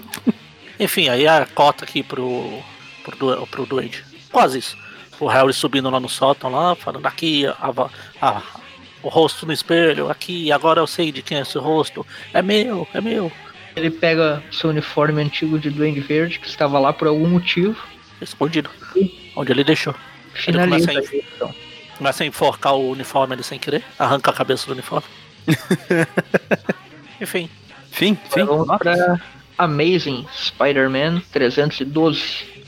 Enfim, 0.81 1.09
aí 1.11 1.27
a 1.29 1.47
cota 1.55 1.85
aqui 1.85 2.03
pro, 2.03 2.61
pro, 3.05 3.47
pro 3.49 3.67
Duende. 3.67 4.03
Quase 4.33 4.59
isso. 4.59 4.77
O 5.21 5.27
Harry 5.27 5.53
subindo 5.53 5.91
lá 5.91 6.01
no 6.01 6.09
sótão, 6.09 6.51
lá, 6.51 6.75
falando 6.75 7.05
aqui 7.05 7.47
a, 7.47 7.57
a- 8.23 8.43
o 9.03 9.09
rosto 9.09 9.45
no 9.45 9.53
espelho, 9.53 10.11
aqui, 10.11 10.51
agora 10.51 10.81
eu 10.81 10.87
sei 10.87 11.13
de 11.13 11.21
quem 11.23 11.37
é 11.39 11.43
esse 11.43 11.59
rosto. 11.59 12.07
É 12.33 12.41
meu, 12.41 12.89
é 12.95 13.01
meu. 13.03 13.31
Ele 13.79 13.91
pega 13.91 14.43
seu 14.51 14.71
uniforme 14.71 15.23
antigo 15.23 15.59
de 15.59 15.71
Duende 15.71 16.01
Verde, 16.01 16.39
que 16.39 16.49
estava 16.49 16.79
lá 16.79 16.93
por 16.93 17.09
algum 17.09 17.29
motivo, 17.29 17.77
Escondido. 18.21 18.71
Onde 19.37 19.53
ele 19.53 19.65
deixou. 19.65 19.95
finaliza 20.35 20.89
começa 20.89 21.45
a. 21.45 21.97
Começa 21.97 22.25
a 22.25 22.27
enforcar 22.27 22.75
o 22.75 22.91
uniforme 22.91 23.35
ali 23.35 23.43
sem 23.43 23.59
querer. 23.59 23.85
Arranca 23.99 24.31
a 24.31 24.35
cabeça 24.35 24.67
do 24.67 24.73
uniforme. 24.73 25.07
Enfim. 27.21 27.49
Fim, 27.91 28.17
fim. 28.31 28.45
Vamos 28.45 28.79
pra 28.79 29.21
Amazing 29.57 30.27
Spider-Man 30.33 31.21
312. 31.33 32.59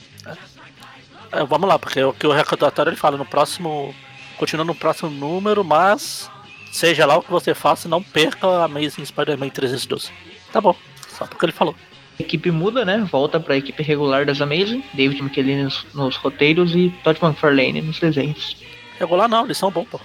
É, 1.33 1.45
vamos 1.45 1.69
lá, 1.69 1.79
porque 1.79 2.03
o 2.03 2.13
que 2.13 2.27
o 2.27 2.33
recordatório 2.33 2.91
ele 2.91 2.97
fala 2.97 3.17
no 3.17 3.25
próximo. 3.25 3.95
Continua 4.37 4.65
no 4.65 4.75
próximo 4.75 5.11
número, 5.11 5.63
mas 5.63 6.31
seja 6.73 7.05
lá 7.05 7.17
o 7.19 7.23
que 7.23 7.31
você 7.31 7.55
faça, 7.55 7.89
não 7.89 8.03
perca 8.03 8.47
a 8.47 8.65
Amazing 8.65 9.05
Spider-Man 9.05 9.51
312. 9.51 10.11
Tá 10.51 10.61
bom, 10.61 10.75
só 11.21 11.27
porque 11.27 11.45
ele 11.45 11.53
falou. 11.53 11.75
A 12.19 12.23
equipe 12.23 12.51
muda, 12.51 12.85
né? 12.85 12.99
Volta 13.11 13.39
pra 13.39 13.57
equipe 13.57 13.83
regular 13.83 14.27
das 14.27 14.41
Amazing. 14.41 14.83
David 14.95 15.23
McKellen 15.23 15.65
nos, 15.65 15.87
nos 15.95 16.17
roteiros 16.17 16.75
e 16.75 16.93
Todd 17.03 17.19
McFarlane 17.23 17.83
nos 17.83 17.99
desenhos. 17.99 18.57
Regular 18.99 19.29
não, 19.29 19.45
eles 19.45 19.57
são 19.57 19.71
bons, 19.71 19.87
pô. 19.91 20.01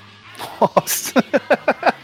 Nossa. 0.61 1.13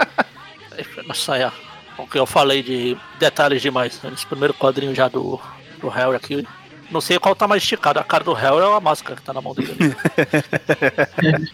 Nossa, 1.08 1.38
é. 1.38 1.52
O 1.98 2.08
que 2.08 2.18
eu 2.18 2.26
falei 2.26 2.64
de 2.64 2.98
detalhes 3.20 3.62
demais. 3.62 4.02
né? 4.02 4.10
Nesse 4.10 4.26
primeiro 4.26 4.54
quadrinho 4.54 4.96
já 4.96 5.08
do, 5.08 5.40
do 5.80 5.90
Harry 5.90 6.16
aqui. 6.16 6.48
Não 6.90 7.00
sei 7.00 7.20
qual 7.20 7.36
tá 7.36 7.48
mais 7.48 7.64
esticado. 7.64 8.00
A 8.00 8.04
cara 8.04 8.24
do 8.24 8.34
Harry 8.34 8.58
é 8.58 8.76
a 8.76 8.80
máscara 8.80 9.16
que 9.16 9.22
tá 9.22 9.34
na 9.34 9.42
mão 9.42 9.54
dele. 9.54 9.76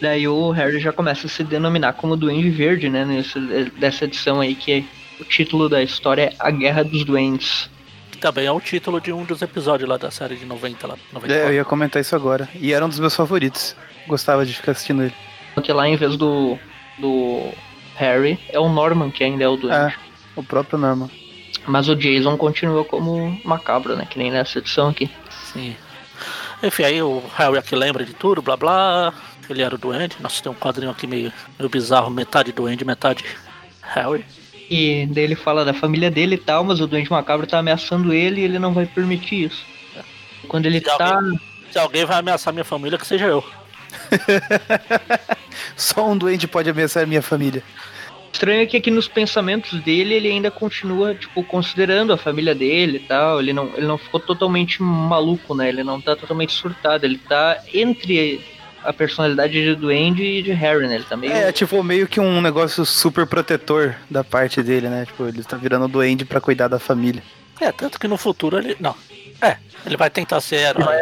Daí 0.00 0.28
o 0.28 0.50
Harry 0.50 0.78
já 0.78 0.92
começa 0.92 1.26
a 1.26 1.30
se 1.30 1.42
denominar 1.42 1.94
como 1.94 2.16
Duende 2.16 2.50
Verde, 2.50 2.88
né? 2.88 3.04
Nesse, 3.04 3.40
dessa 3.78 4.04
edição 4.04 4.40
aí, 4.40 4.54
que 4.54 4.86
o 5.20 5.24
título 5.24 5.68
da 5.68 5.82
história 5.82 6.22
é 6.22 6.34
A 6.38 6.50
Guerra 6.50 6.84
dos 6.84 7.04
Duendes. 7.04 7.70
Que 8.10 8.18
também 8.18 8.46
é 8.46 8.52
o 8.52 8.60
título 8.60 9.00
de 9.00 9.12
um 9.12 9.24
dos 9.24 9.42
episódios 9.42 9.88
lá 9.88 9.96
da 9.96 10.10
série 10.10 10.36
de 10.36 10.44
90 10.44 10.86
lá. 10.86 10.96
94. 11.12 11.32
É, 11.32 11.50
eu 11.50 11.54
ia 11.54 11.64
comentar 11.64 12.00
isso 12.00 12.14
agora. 12.16 12.48
E 12.54 12.72
era 12.72 12.84
um 12.84 12.88
dos 12.88 12.98
meus 12.98 13.14
favoritos. 13.14 13.76
Gostava 14.06 14.44
de 14.46 14.54
ficar 14.54 14.72
assistindo 14.72 15.02
ele. 15.02 15.14
Porque 15.54 15.72
lá, 15.72 15.88
em 15.88 15.96
vez 15.96 16.16
do, 16.16 16.58
do 16.98 17.50
Harry, 17.96 18.38
é 18.48 18.58
o 18.58 18.68
Norman 18.68 19.10
que 19.10 19.24
ainda 19.24 19.44
é 19.44 19.48
o 19.48 19.56
Duende. 19.56 19.76
É, 19.76 19.94
o 20.36 20.42
próprio 20.42 20.78
Norman. 20.78 21.10
Mas 21.66 21.88
o 21.88 21.96
Jason 21.96 22.36
continua 22.36 22.84
como 22.84 23.40
macabro, 23.44 23.94
né? 23.94 24.06
Que 24.08 24.18
nem 24.18 24.30
nessa 24.30 24.58
edição 24.58 24.88
aqui. 24.88 25.10
Sim. 25.52 25.76
Enfim, 26.62 26.84
aí 26.84 27.02
o 27.02 27.22
Harry 27.36 27.58
aqui 27.58 27.76
lembra 27.76 28.04
de 28.04 28.14
tudo, 28.14 28.40
blá 28.40 28.56
blá. 28.56 29.12
Ele 29.48 29.62
era 29.62 29.74
o 29.74 29.78
doente. 29.78 30.16
Nossa, 30.20 30.42
tem 30.42 30.50
um 30.50 30.54
quadrinho 30.54 30.90
aqui 30.90 31.06
meio, 31.06 31.32
meio 31.58 31.68
bizarro, 31.68 32.10
metade 32.10 32.52
doente, 32.52 32.84
metade 32.84 33.24
Harry. 33.82 34.24
E 34.70 35.06
daí 35.10 35.24
ele 35.24 35.34
fala 35.34 35.64
da 35.64 35.72
família 35.72 36.10
dele 36.10 36.34
e 36.34 36.38
tal, 36.38 36.62
mas 36.64 36.80
o 36.80 36.86
Duende 36.86 37.10
Macabro 37.10 37.46
tá 37.46 37.58
ameaçando 37.58 38.12
ele 38.12 38.40
e 38.40 38.44
ele 38.44 38.58
não 38.58 38.72
vai 38.74 38.84
permitir 38.86 39.44
isso. 39.46 39.64
Quando 40.46 40.66
ele 40.66 40.78
Se 40.78 40.84
tá. 40.84 41.14
alguém- 41.16 41.40
Se 41.70 41.78
alguém 41.78 42.04
vai 42.04 42.18
ameaçar 42.18 42.52
minha 42.52 42.64
família, 42.64 42.98
que 42.98 43.06
seja 43.06 43.26
eu. 43.26 43.44
Só 45.76 46.06
um 46.08 46.16
doente 46.16 46.46
pode 46.46 46.68
ameaçar 46.70 47.06
minha 47.06 47.22
família. 47.22 47.62
Estranho 48.32 48.62
é 48.62 48.66
que 48.66 48.76
aqui 48.76 48.90
nos 48.90 49.08
pensamentos 49.08 49.80
dele 49.80 50.14
ele 50.14 50.28
ainda 50.28 50.50
continua, 50.50 51.14
tipo, 51.14 51.42
considerando 51.42 52.12
a 52.12 52.16
família 52.16 52.54
dele 52.54 52.98
e 52.98 53.00
tal. 53.00 53.40
Ele 53.40 53.52
não, 53.52 53.70
ele 53.76 53.86
não 53.86 53.98
ficou 53.98 54.20
totalmente 54.20 54.82
maluco, 54.82 55.54
né? 55.54 55.68
Ele 55.68 55.82
não 55.82 56.00
tá 56.00 56.14
totalmente 56.14 56.52
surtado. 56.52 57.04
Ele 57.04 57.18
tá 57.18 57.58
entre 57.72 58.40
a 58.84 58.92
personalidade 58.92 59.52
de 59.52 59.74
Duende 59.74 60.22
e 60.22 60.42
de 60.42 60.52
Harry, 60.52 60.86
né? 60.86 60.96
Ele 60.96 61.04
tá 61.04 61.16
meio. 61.16 61.32
É, 61.32 61.52
tipo, 61.52 61.82
meio 61.82 62.06
que 62.06 62.20
um 62.20 62.40
negócio 62.40 62.84
super 62.86 63.26
protetor 63.26 63.94
da 64.10 64.22
parte 64.24 64.62
dele, 64.62 64.88
né? 64.88 65.04
Tipo, 65.06 65.26
ele 65.26 65.42
tá 65.44 65.56
virando 65.56 65.88
doente 65.88 66.24
pra 66.24 66.40
cuidar 66.40 66.68
da 66.68 66.78
família. 66.78 67.22
É, 67.60 67.72
tanto 67.72 67.98
que 67.98 68.06
no 68.08 68.16
futuro 68.16 68.58
ele. 68.58 68.76
Não. 68.80 68.94
É, 69.42 69.56
ele 69.84 69.96
vai 69.96 70.08
tentar 70.10 70.40
ser 70.40 70.56
herói. 70.56 70.96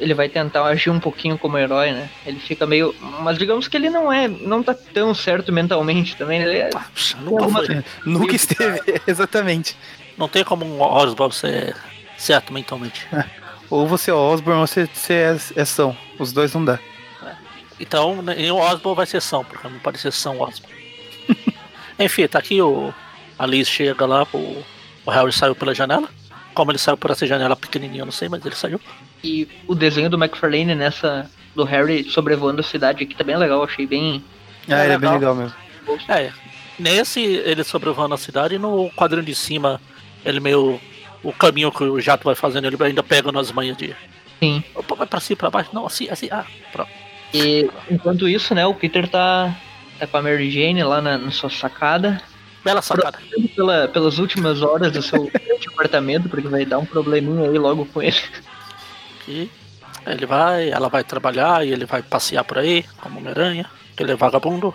ele 0.00 0.14
vai 0.14 0.28
tentar 0.28 0.64
agir 0.64 0.90
um 0.90 1.00
pouquinho 1.00 1.36
como 1.36 1.58
herói, 1.58 1.92
né? 1.92 2.08
Ele 2.24 2.38
fica 2.38 2.66
meio. 2.66 2.94
Mas 3.20 3.36
digamos 3.38 3.66
que 3.68 3.76
ele 3.76 3.90
não 3.90 4.12
é. 4.12 4.28
não 4.28 4.62
tá 4.62 4.74
tão 4.74 5.14
certo 5.14 5.52
mentalmente 5.52 6.16
também. 6.16 6.40
Ele 6.42 6.58
é. 6.58 6.70
Puxa, 6.70 7.16
Nunca 7.18 7.44
alguma- 7.44 7.64
foi. 7.64 7.84
Nunca 8.04 8.34
esteve, 8.36 8.80
exatamente. 9.06 9.76
Não 10.16 10.28
tem 10.28 10.44
como 10.44 10.64
um 10.64 10.80
Oswald 10.80 11.34
ser 11.34 11.76
certo 12.16 12.52
mentalmente. 12.52 13.06
Ou 13.70 13.86
você 13.86 14.10
é 14.10 14.14
Osborne 14.14 14.60
ou 14.62 14.66
você, 14.66 14.88
você 14.90 15.12
é, 15.12 15.36
é 15.56 15.64
São. 15.66 15.94
Os 16.18 16.32
dois 16.32 16.54
não 16.54 16.64
dá. 16.64 16.78
Então, 17.80 18.22
nem 18.22 18.50
o 18.50 18.56
Oswald 18.56 18.96
vai 18.96 19.06
ser 19.06 19.20
São, 19.20 19.44
porque 19.44 19.68
não 19.68 19.78
pode 19.78 19.98
ser 19.98 20.12
São 20.12 20.40
Oswald. 20.40 20.62
Enfim, 21.98 22.26
tá 22.26 22.38
aqui 22.38 22.60
o. 22.60 22.92
A 23.38 23.46
Liz 23.46 23.68
chega 23.68 24.04
lá, 24.04 24.26
o, 24.32 24.64
o 25.06 25.10
Harry 25.10 25.32
saiu 25.32 25.54
pela 25.54 25.74
janela. 25.74 26.08
Como 26.54 26.72
ele 26.72 26.78
saiu 26.78 26.96
por 26.96 27.10
essa 27.10 27.26
janela 27.26 27.54
pequenininha, 27.54 28.02
eu 28.02 28.06
não 28.06 28.12
sei, 28.12 28.28
mas 28.28 28.44
ele 28.44 28.54
saiu. 28.54 28.80
E 29.22 29.48
o 29.66 29.74
desenho 29.74 30.10
do 30.10 30.16
McFarlane 30.16 30.74
nessa. 30.74 31.30
do 31.54 31.64
Harry 31.64 32.04
sobrevoando 32.10 32.60
a 32.60 32.64
cidade 32.64 33.04
aqui 33.04 33.14
tá 33.14 33.22
bem 33.22 33.36
legal, 33.36 33.62
achei 33.62 33.86
bem. 33.86 34.24
Ah, 34.68 34.84
ele 34.84 34.94
é 34.94 34.98
bem 34.98 35.10
legal. 35.12 35.34
legal 35.34 35.34
mesmo. 35.34 35.54
É, 36.08 36.32
nesse 36.78 37.20
ele 37.20 37.64
sobrevoando 37.64 38.14
a 38.14 38.18
cidade 38.18 38.56
e 38.56 38.58
no 38.58 38.90
quadrinho 38.90 39.24
de 39.24 39.34
cima, 39.34 39.80
ele 40.24 40.40
meio. 40.40 40.80
O 41.22 41.32
caminho 41.32 41.72
que 41.72 41.82
o 41.82 42.00
jato 42.00 42.24
vai 42.24 42.34
fazendo, 42.36 42.66
ele 42.66 42.76
ainda 42.80 43.02
pega 43.02 43.32
nas 43.32 43.50
manhas 43.50 43.76
de. 43.76 43.94
Sim. 44.40 44.62
Opa, 44.74 44.94
vai 44.94 45.06
pra 45.06 45.20
cima, 45.20 45.36
pra 45.36 45.50
baixo. 45.50 45.70
Não, 45.72 45.86
assim, 45.86 46.08
assim. 46.08 46.28
Ah, 46.30 46.44
pronto. 46.72 46.90
E 47.32 47.68
enquanto 47.90 48.28
isso, 48.28 48.54
né, 48.54 48.66
o 48.66 48.74
Peter 48.74 49.08
tá. 49.08 49.54
tá 49.98 50.06
com 50.06 50.16
a 50.16 50.22
Mary 50.22 50.50
Jane 50.50 50.82
lá 50.82 51.00
na, 51.00 51.18
na 51.18 51.30
sua 51.30 51.50
sacada. 51.50 52.20
Bela 52.64 52.82
sacada. 52.82 53.18
Pela, 53.54 53.88
pelas 53.88 54.18
últimas 54.18 54.62
horas 54.62 54.92
do 54.92 55.02
seu 55.02 55.30
apartamento, 55.72 56.28
porque 56.28 56.48
vai 56.48 56.64
dar 56.64 56.78
um 56.78 56.86
probleminha 56.86 57.48
aí 57.48 57.58
logo 57.58 57.86
com 57.86 58.02
ele. 58.02 58.20
E 59.26 59.50
ele 60.06 60.26
vai, 60.26 60.70
ela 60.70 60.88
vai 60.88 61.04
trabalhar 61.04 61.66
e 61.66 61.70
ele 61.70 61.84
vai 61.84 62.02
passear 62.02 62.44
por 62.44 62.58
aí, 62.58 62.84
como 63.00 63.18
Homem-Aranha, 63.18 63.66
que 63.96 64.02
ele 64.02 64.12
é 64.12 64.16
vagabundo. 64.16 64.74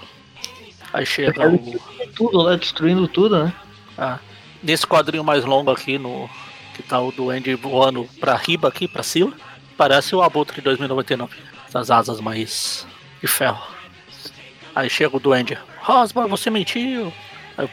Aí 0.94 1.06
chega 1.06 1.50
o. 1.50 1.80
Tudo 2.16 2.38
lá, 2.38 2.56
destruindo 2.56 3.08
tudo, 3.08 3.46
né? 3.46 3.54
ah, 3.98 4.20
nesse 4.62 4.86
quadrinho 4.86 5.24
mais 5.24 5.46
longo 5.46 5.72
aqui, 5.72 5.98
no 5.98 6.30
que 6.76 6.82
tá 6.82 7.00
o 7.00 7.12
Duende 7.12 7.54
voando 7.54 8.08
pra 8.20 8.36
riba 8.36 8.68
aqui, 8.68 8.88
pra 8.88 9.04
cima, 9.04 9.34
parece 9.78 10.16
o 10.16 10.24
Abutre 10.24 10.60
2099. 10.62 11.36
Essas 11.74 11.90
asas 11.90 12.22
mais 12.22 12.86
de 13.20 13.28
ferro. 13.28 13.60
Aí 14.76 14.88
chega 14.88 15.18
o 15.18 15.20
Duende. 15.20 15.58
Rosman, 15.82 16.28
você 16.28 16.52
mentiu. 16.52 17.12
Aí 17.58 17.68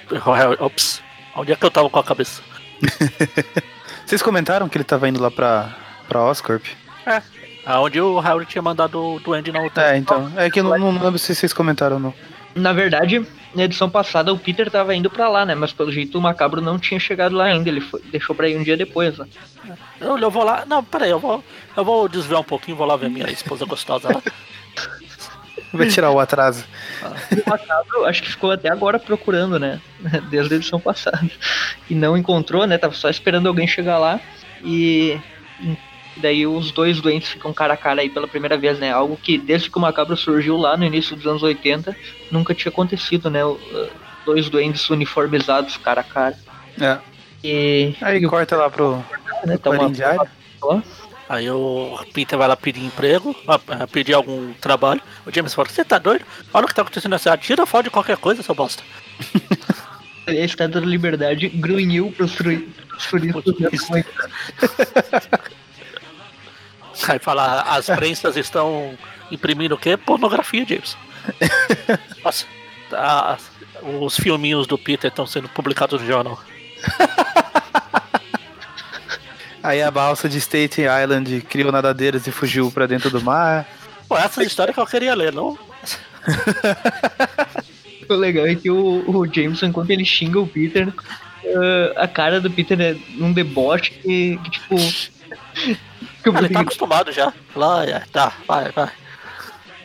ops, 0.58 1.02
onde 1.36 1.52
é 1.52 1.56
que 1.56 1.66
eu 1.66 1.70
tava 1.70 1.90
com 1.90 1.98
a 1.98 2.04
cabeça? 2.04 2.40
Vocês 4.06 4.22
comentaram 4.22 4.70
que 4.70 4.78
ele 4.78 4.84
tava 4.84 5.06
indo 5.06 5.20
lá 5.20 5.30
pra, 5.30 5.76
pra 6.08 6.24
Oscorp? 6.24 6.64
É, 7.04 7.22
aonde 7.66 8.00
o 8.00 8.18
Harry 8.20 8.46
tinha 8.46 8.62
mandado 8.62 8.98
o 8.98 9.20
Duende 9.20 9.52
na 9.52 9.60
outra. 9.60 9.94
É, 9.94 9.98
então. 9.98 10.32
É 10.34 10.48
que 10.48 10.60
eu 10.60 10.64
não, 10.64 10.78
não 10.78 11.02
lembro 11.02 11.18
se 11.18 11.34
vocês 11.34 11.52
comentaram 11.52 11.96
ou 11.96 12.02
não. 12.02 12.14
Na 12.54 12.72
verdade, 12.72 13.24
na 13.54 13.64
edição 13.64 13.88
passada 13.88 14.32
o 14.32 14.38
Peter 14.38 14.70
tava 14.70 14.94
indo 14.94 15.08
pra 15.08 15.28
lá, 15.28 15.46
né? 15.46 15.54
Mas 15.54 15.72
pelo 15.72 15.92
jeito 15.92 16.18
o 16.18 16.20
Macabro 16.20 16.60
não 16.60 16.78
tinha 16.78 16.98
chegado 16.98 17.34
lá 17.36 17.44
ainda. 17.44 17.68
Ele 17.68 17.80
foi- 17.80 18.02
deixou 18.10 18.34
pra 18.34 18.48
ir 18.48 18.56
um 18.56 18.62
dia 18.62 18.76
depois, 18.76 19.16
né? 19.18 19.26
Eu, 20.00 20.18
eu 20.18 20.30
vou 20.30 20.44
lá. 20.44 20.64
Não, 20.66 20.82
peraí, 20.82 21.10
eu 21.10 21.18
vou, 21.20 21.42
eu 21.76 21.84
vou 21.84 22.08
desviar 22.08 22.40
um 22.40 22.44
pouquinho, 22.44 22.76
vou 22.76 22.86
lá 22.86 22.96
ver 22.96 23.08
minha 23.10 23.30
esposa 23.30 23.64
gostosa 23.64 24.08
lá. 24.08 24.22
Vai 25.72 25.86
tirar 25.86 26.10
o 26.10 26.18
atraso. 26.18 26.64
E 27.30 27.40
o 27.40 27.48
Macabro 27.48 28.04
acho 28.04 28.22
que 28.22 28.30
ficou 28.30 28.50
até 28.50 28.68
agora 28.68 28.98
procurando, 28.98 29.56
né? 29.58 29.80
Desde 30.28 30.54
a 30.54 30.56
edição 30.56 30.80
passada. 30.80 31.30
E 31.88 31.94
não 31.94 32.16
encontrou, 32.16 32.66
né? 32.66 32.76
Tava 32.76 32.94
só 32.94 33.08
esperando 33.08 33.46
alguém 33.46 33.68
chegar 33.68 33.96
lá. 33.98 34.18
E 34.64 35.16
daí 36.16 36.46
os 36.46 36.70
dois 36.70 37.00
doentes 37.00 37.30
ficam 37.30 37.52
cara 37.52 37.74
a 37.74 37.76
cara 37.76 38.02
aí 38.02 38.10
pela 38.10 38.28
primeira 38.28 38.56
vez, 38.56 38.78
né? 38.78 38.90
Algo 38.90 39.16
que 39.16 39.38
desde 39.38 39.70
que 39.70 39.78
o 39.78 39.80
Macabro 39.80 40.16
surgiu 40.16 40.56
lá 40.56 40.76
no 40.76 40.84
início 40.84 41.16
dos 41.16 41.26
anos 41.26 41.42
80 41.42 41.96
nunca 42.30 42.54
tinha 42.54 42.70
acontecido, 42.70 43.30
né? 43.30 43.44
Uh, 43.44 43.58
Dois 44.24 44.50
doentes 44.50 44.88
uniformizados 44.90 45.78
cara 45.78 46.02
a 46.02 46.04
cara. 46.04 46.38
É. 46.78 46.98
E 47.42 47.94
Aí 48.02 48.20
e 48.20 48.26
o 48.26 48.28
corta 48.28 48.54
lá 48.54 48.68
pro, 48.68 49.02
né, 49.46 49.58
uma 49.64 49.90
Diário. 49.90 50.28
pessoa 50.54 50.82
Aí 51.30 51.48
o 51.48 51.96
Peter 52.12 52.36
vai 52.36 52.48
lá 52.48 52.56
pedir 52.56 52.84
emprego, 52.84 53.36
pedir 53.92 54.14
algum 54.14 54.52
trabalho. 54.54 55.00
O 55.24 55.30
James 55.32 55.54
fala, 55.54 55.68
você 55.68 55.84
tá 55.84 55.96
doido? 55.96 56.24
Olha 56.52 56.64
o 56.64 56.68
que 56.68 56.74
tá 56.74 56.82
acontecendo 56.82 57.12
nessa 57.12 57.22
cidade, 57.22 57.42
tira 57.42 57.64
foto 57.64 57.84
de 57.84 57.90
qualquer 57.90 58.16
coisa, 58.16 58.42
seu 58.42 58.52
bosta. 58.52 58.82
a 60.26 60.32
Estátua 60.32 60.80
da 60.80 60.86
Liberdade 60.86 61.48
grunhiu 61.48 62.12
pros 62.16 62.34
turistas. 62.34 62.74
Aí 67.08 67.18
fala, 67.18 67.62
as 67.62 67.86
prensas 67.86 68.36
estão 68.36 68.96
imprimindo 69.30 69.74
o 69.74 69.78
quê? 69.78 69.96
Pornografia, 69.96 70.64
James. 70.66 70.96
Nossa, 72.24 72.46
tá- 72.88 73.38
os 74.00 74.16
filminhos 74.16 74.66
do 74.66 74.76
Peter 74.76 75.08
estão 75.08 75.26
sendo 75.26 75.48
publicados 75.48 76.00
no 76.00 76.06
jornal. 76.06 76.38
Aí 79.62 79.82
a 79.82 79.90
balsa 79.90 80.28
de 80.28 80.38
Staten 80.40 80.86
Island 81.02 81.42
criou 81.42 81.70
nadadeiras 81.70 82.26
e 82.26 82.30
fugiu 82.32 82.70
pra 82.70 82.86
dentro 82.86 83.10
do 83.10 83.20
mar. 83.20 83.66
Pô, 84.08 84.16
essa 84.16 84.42
história 84.42 84.72
que 84.72 84.80
eu 84.80 84.86
queria 84.86 85.14
ler, 85.14 85.32
não? 85.32 85.58
O 88.08 88.14
legal 88.14 88.44
é 88.44 88.56
que 88.56 88.68
o, 88.68 89.04
o 89.08 89.24
Jameson, 89.32 89.66
enquanto 89.66 89.90
ele 89.90 90.04
xinga 90.04 90.40
o 90.40 90.46
Peter, 90.46 90.92
eh, 91.44 91.94
a 91.96 92.08
cara 92.08 92.40
do 92.40 92.50
Peter 92.50 92.80
é 92.80 92.96
um 93.22 93.32
deboche 93.32 93.92
que, 93.92 94.36
que, 94.42 94.50
tipo. 94.50 94.74
Ah, 96.24 96.38
ele 96.38 96.48
tá 96.48 96.60
acostumado 96.60 97.12
já. 97.12 97.32
Lá, 97.54 97.84
é, 97.84 98.00
tá, 98.12 98.32
vai, 98.46 98.70
vai. 98.72 98.90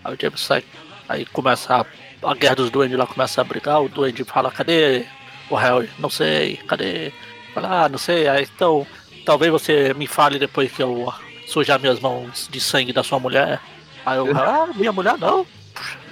Aí 0.03 0.13
o 0.13 0.17
James 0.19 0.41
sai. 0.41 0.63
Aí 1.07 1.25
começa 1.25 1.75
a, 1.75 1.85
a 2.29 2.33
guerra 2.33 2.55
dos 2.55 2.69
duendes 2.69 2.97
lá, 2.97 3.05
começa 3.05 3.41
a 3.41 3.43
brigar. 3.43 3.81
O 3.81 3.89
duende 3.89 4.23
fala, 4.23 4.51
cadê 4.51 5.05
o 5.49 5.55
Harry? 5.55 5.89
Não 5.99 6.09
sei, 6.09 6.57
cadê? 6.67 7.11
Fala, 7.53 7.85
ah, 7.85 7.89
não 7.89 7.97
sei. 7.97 8.27
Aí 8.27 8.43
então, 8.43 8.85
talvez 9.25 9.51
você 9.51 9.93
me 9.93 10.07
fale 10.07 10.37
depois 10.39 10.71
que 10.71 10.83
eu 10.83 11.13
sujar 11.47 11.79
minhas 11.79 11.99
mãos 11.99 12.47
de 12.51 12.59
sangue 12.59 12.91
da 12.91 13.03
sua 13.03 13.19
mulher. 13.19 13.59
Aí 14.05 14.17
eu, 14.17 14.27
ah, 14.37 14.69
minha 14.75 14.91
mulher 14.91 15.17
não. 15.17 15.45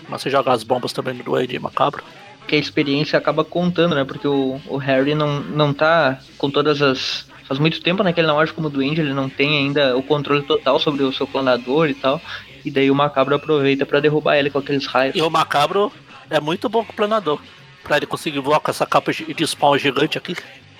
Começa 0.05 0.27
a 0.27 0.31
jogar 0.31 0.53
as 0.53 0.63
bombas 0.63 0.93
também 0.93 1.13
no 1.13 1.23
duende 1.23 1.57
macabro. 1.59 2.03
que 2.47 2.55
a 2.55 2.59
experiência 2.59 3.17
acaba 3.17 3.43
contando, 3.43 3.95
né? 3.95 4.03
Porque 4.03 4.27
o, 4.27 4.59
o 4.67 4.77
Harry 4.77 5.15
não, 5.15 5.39
não 5.39 5.73
tá 5.73 6.19
com 6.37 6.49
todas 6.49 6.81
as. 6.81 7.25
Faz 7.53 7.59
muito 7.59 7.81
tempo 7.81 8.01
né, 8.01 8.11
que 8.11 8.19
ele 8.19 8.25
não 8.25 8.39
age 8.39 8.51
como 8.51 8.67
duende, 8.67 8.99
ele 8.99 9.13
não 9.13 9.29
tem 9.29 9.59
ainda 9.59 9.95
o 9.95 10.01
controle 10.01 10.41
total 10.41 10.79
sobre 10.79 11.03
o 11.03 11.13
seu 11.13 11.27
planador 11.27 11.87
e 11.87 11.93
tal. 11.93 12.19
E 12.65 12.71
daí 12.71 12.89
o 12.89 12.95
macabro 12.95 13.35
aproveita 13.35 13.85
pra 13.85 13.99
derrubar 13.99 14.37
ele 14.37 14.49
com 14.49 14.57
aqueles 14.57 14.87
raios. 14.87 15.15
E 15.15 15.21
o 15.21 15.29
macabro 15.29 15.93
é 16.31 16.39
muito 16.39 16.67
bom 16.67 16.83
com 16.83 16.91
o 16.91 16.95
planador. 16.95 17.39
Pra 17.83 17.97
ele 17.97 18.07
conseguir 18.07 18.39
voar 18.39 18.59
com 18.59 18.71
essa 18.71 18.87
capa 18.87 19.11
de 19.13 19.45
spawn 19.45 19.77
gigante 19.77 20.17
aqui. 20.17 20.35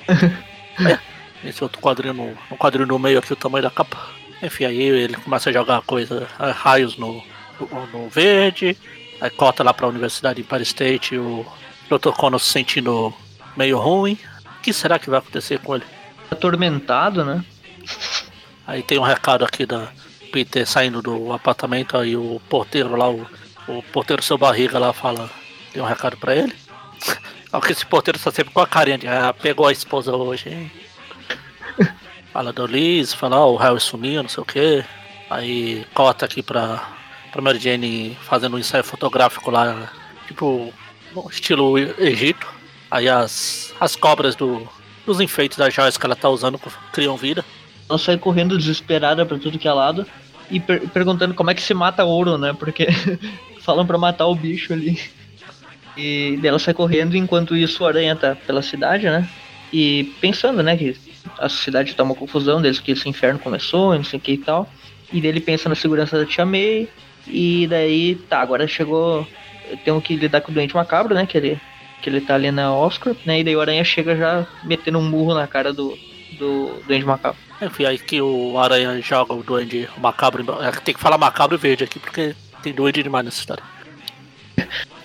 É, 0.80 0.98
Esse 1.48 1.64
outro 1.64 1.80
quadrinho 1.80 2.16
no, 2.16 2.36
no 2.50 2.58
quadrinho 2.58 2.88
no 2.88 2.98
meio 2.98 3.20
aqui, 3.20 3.32
o 3.32 3.36
tamanho 3.36 3.62
da 3.62 3.70
capa. 3.70 3.96
Enfim, 4.42 4.66
aí 4.66 4.82
ele 4.82 5.16
começa 5.16 5.52
a 5.52 5.54
jogar 5.54 5.84
coisa, 5.84 6.28
ah, 6.40 6.50
raios 6.50 6.98
no, 6.98 7.22
no, 7.60 7.88
no 7.94 8.10
verde. 8.10 8.76
Aí 9.22 9.30
cota 9.30 9.64
lá 9.64 9.72
pra 9.72 9.86
Universidade 9.86 10.38
de 10.38 10.42
Empire 10.42 10.64
State 10.64 11.16
o 11.16 11.46
Dr. 11.92 12.10
Connor 12.14 12.40
se 12.40 12.50
sentindo 12.50 13.14
meio 13.56 13.78
ruim. 13.78 14.18
O 14.58 14.62
que 14.64 14.74
será 14.74 14.98
que 14.98 15.12
vai 15.12 15.20
acontecer 15.20 15.60
com 15.60 15.76
ele? 15.76 15.86
Atormentado, 16.34 17.24
né? 17.24 17.46
Aí 18.66 18.82
tem 18.82 18.98
um 18.98 19.04
recado 19.04 19.46
aqui 19.46 19.66
da 19.66 19.90
Peter 20.32 20.68
saindo 20.68 21.02
do 21.02 21.32
apartamento, 21.32 21.98
aí 21.98 22.18
o 22.18 22.42
porteiro 22.50 22.96
lá, 22.96 23.10
o, 23.10 23.28
o 23.68 23.84
porteiro 23.94 24.24
seu 24.24 24.38
barriga 24.38 24.80
lá 24.80 24.92
fala, 24.92 25.30
tem 25.72 25.82
um 25.82 25.86
recado 25.86 26.18
pra 26.18 26.36
ele. 26.36 26.56
Só 27.52 27.62
que 27.62 27.72
esse 27.72 27.86
porteiro 27.86 28.18
tá 28.18 28.32
sempre 28.32 28.52
com 28.52 28.60
a 28.60 28.68
carinha 28.68 28.98
de 28.98 29.08
ah, 29.08 29.32
pegou 29.32 29.68
a 29.68 29.72
esposa 29.72 30.16
hoje, 30.16 30.50
hein? 30.50 30.72
Fala 32.34 32.52
do 32.52 32.66
Liz, 32.66 33.14
fala, 33.14 33.38
ó, 33.38 33.52
o 33.52 33.58
Harry 33.58 33.80
sumiu, 33.80 34.24
não 34.24 34.30
sei 34.30 34.42
o 34.42 34.46
que. 34.46 34.84
Aí 35.30 35.86
corta 35.94 36.26
aqui 36.26 36.42
pra, 36.42 36.84
pra 37.32 37.42
Mary 37.44 37.60
Jane 37.60 38.18
fazendo 38.24 38.56
um 38.56 38.60
ensaio 38.60 38.84
fotográfico 38.84 39.52
lá, 39.52 39.92
tipo, 40.28 40.74
estilo 41.30 41.78
Egito. 41.78 42.48
Aí 42.90 43.08
as, 43.08 43.72
as 43.80 43.96
cobras 43.96 44.36
do, 44.36 44.68
dos 45.06 45.20
enfeites 45.20 45.58
das 45.58 45.74
joias 45.74 45.98
que 45.98 46.06
ela 46.06 46.16
tá 46.16 46.30
usando 46.30 46.60
criam 46.92 47.18
vida. 47.18 47.44
Ela 47.90 48.00
sai 48.00 48.18
correndo 48.18 48.58
desesperada 48.58 49.26
pra 49.26 49.38
tudo 49.38 49.60
que 49.60 49.68
é 49.68 49.74
lado 49.74 50.06
e 50.50 50.60
per 50.60 50.88
perguntando 50.90 51.34
como 51.34 51.52
é 51.52 51.54
que 51.54 51.62
se 51.62 51.74
mata 51.74 52.04
ouro, 52.04 52.38
né? 52.38 52.54
Porque 52.58 52.88
falam 53.62 53.86
pra 53.86 53.98
matar 53.98 54.28
o 54.28 54.36
bicho 54.36 54.74
ali. 54.74 55.00
E 55.98 56.40
ela 56.44 56.60
sai 56.60 56.74
correndo 56.74 57.16
enquanto 57.16 57.56
isso 57.56 57.84
o 57.84 57.88
aranha 57.88 58.16
tá 58.16 58.36
pela 58.36 58.62
cidade, 58.62 59.06
né? 59.06 59.28
E 59.72 60.14
pensando, 60.22 60.62
né, 60.62 60.78
que 60.78 60.96
a 61.40 61.50
cidade 61.50 61.96
tá 61.96 62.04
uma 62.04 62.16
confusão 62.16 62.62
desde 62.62 62.82
que 62.82 62.92
esse 62.92 63.08
inferno 63.08 63.40
começou, 63.40 63.96
não 63.96 64.04
sei 64.04 64.20
o 64.20 64.22
que 64.22 64.34
e 64.34 64.38
tal. 64.38 64.70
E 65.12 65.22
dele 65.22 65.40
pensa 65.40 65.70
na 65.70 65.76
segurança 65.76 66.18
da 66.18 66.26
Tia 66.26 66.46
May. 66.46 66.88
E 67.28 67.68
daí, 67.68 68.16
tá, 68.30 68.40
agora 68.40 68.68
chegou. 68.68 69.28
Temos 69.86 70.04
que 70.04 70.16
lidar 70.16 70.42
com 70.42 70.52
o 70.52 70.54
doente 70.54 70.76
macabro, 70.76 71.16
né? 71.16 71.26
Que 71.26 71.38
ele, 71.38 71.62
que 72.04 72.10
ele 72.10 72.20
tá 72.20 72.36
ali 72.36 72.52
na 72.52 72.76
Oscar, 72.76 73.16
né? 73.26 73.40
E 73.40 73.44
daí 73.46 73.56
o 73.56 73.62
Aranha 73.62 73.84
chega 73.86 74.16
já 74.16 74.46
metendo 74.66 75.00
um 75.00 75.10
murro 75.10 75.34
na 75.34 75.48
cara 75.48 75.72
do, 75.72 75.98
do 76.38 76.82
doente 76.86 77.06
macabro. 77.06 77.40
Enfim, 77.62 77.86
aí 77.86 77.98
que 77.98 78.22
o 78.22 78.60
Aranha 78.60 79.02
joga 79.02 79.34
o 79.34 79.42
duende 79.42 79.88
macabro. 79.98 80.46
É, 80.62 80.70
tem 80.72 80.94
que 80.94 81.00
falar 81.00 81.18
macabro 81.18 81.56
e 81.56 81.60
verde 81.60 81.86
aqui, 81.86 82.00
porque 82.00 82.36
tem 82.62 82.74
duende 82.74 83.02
demais 83.02 83.24
nessa 83.24 83.40
história. 83.40 83.64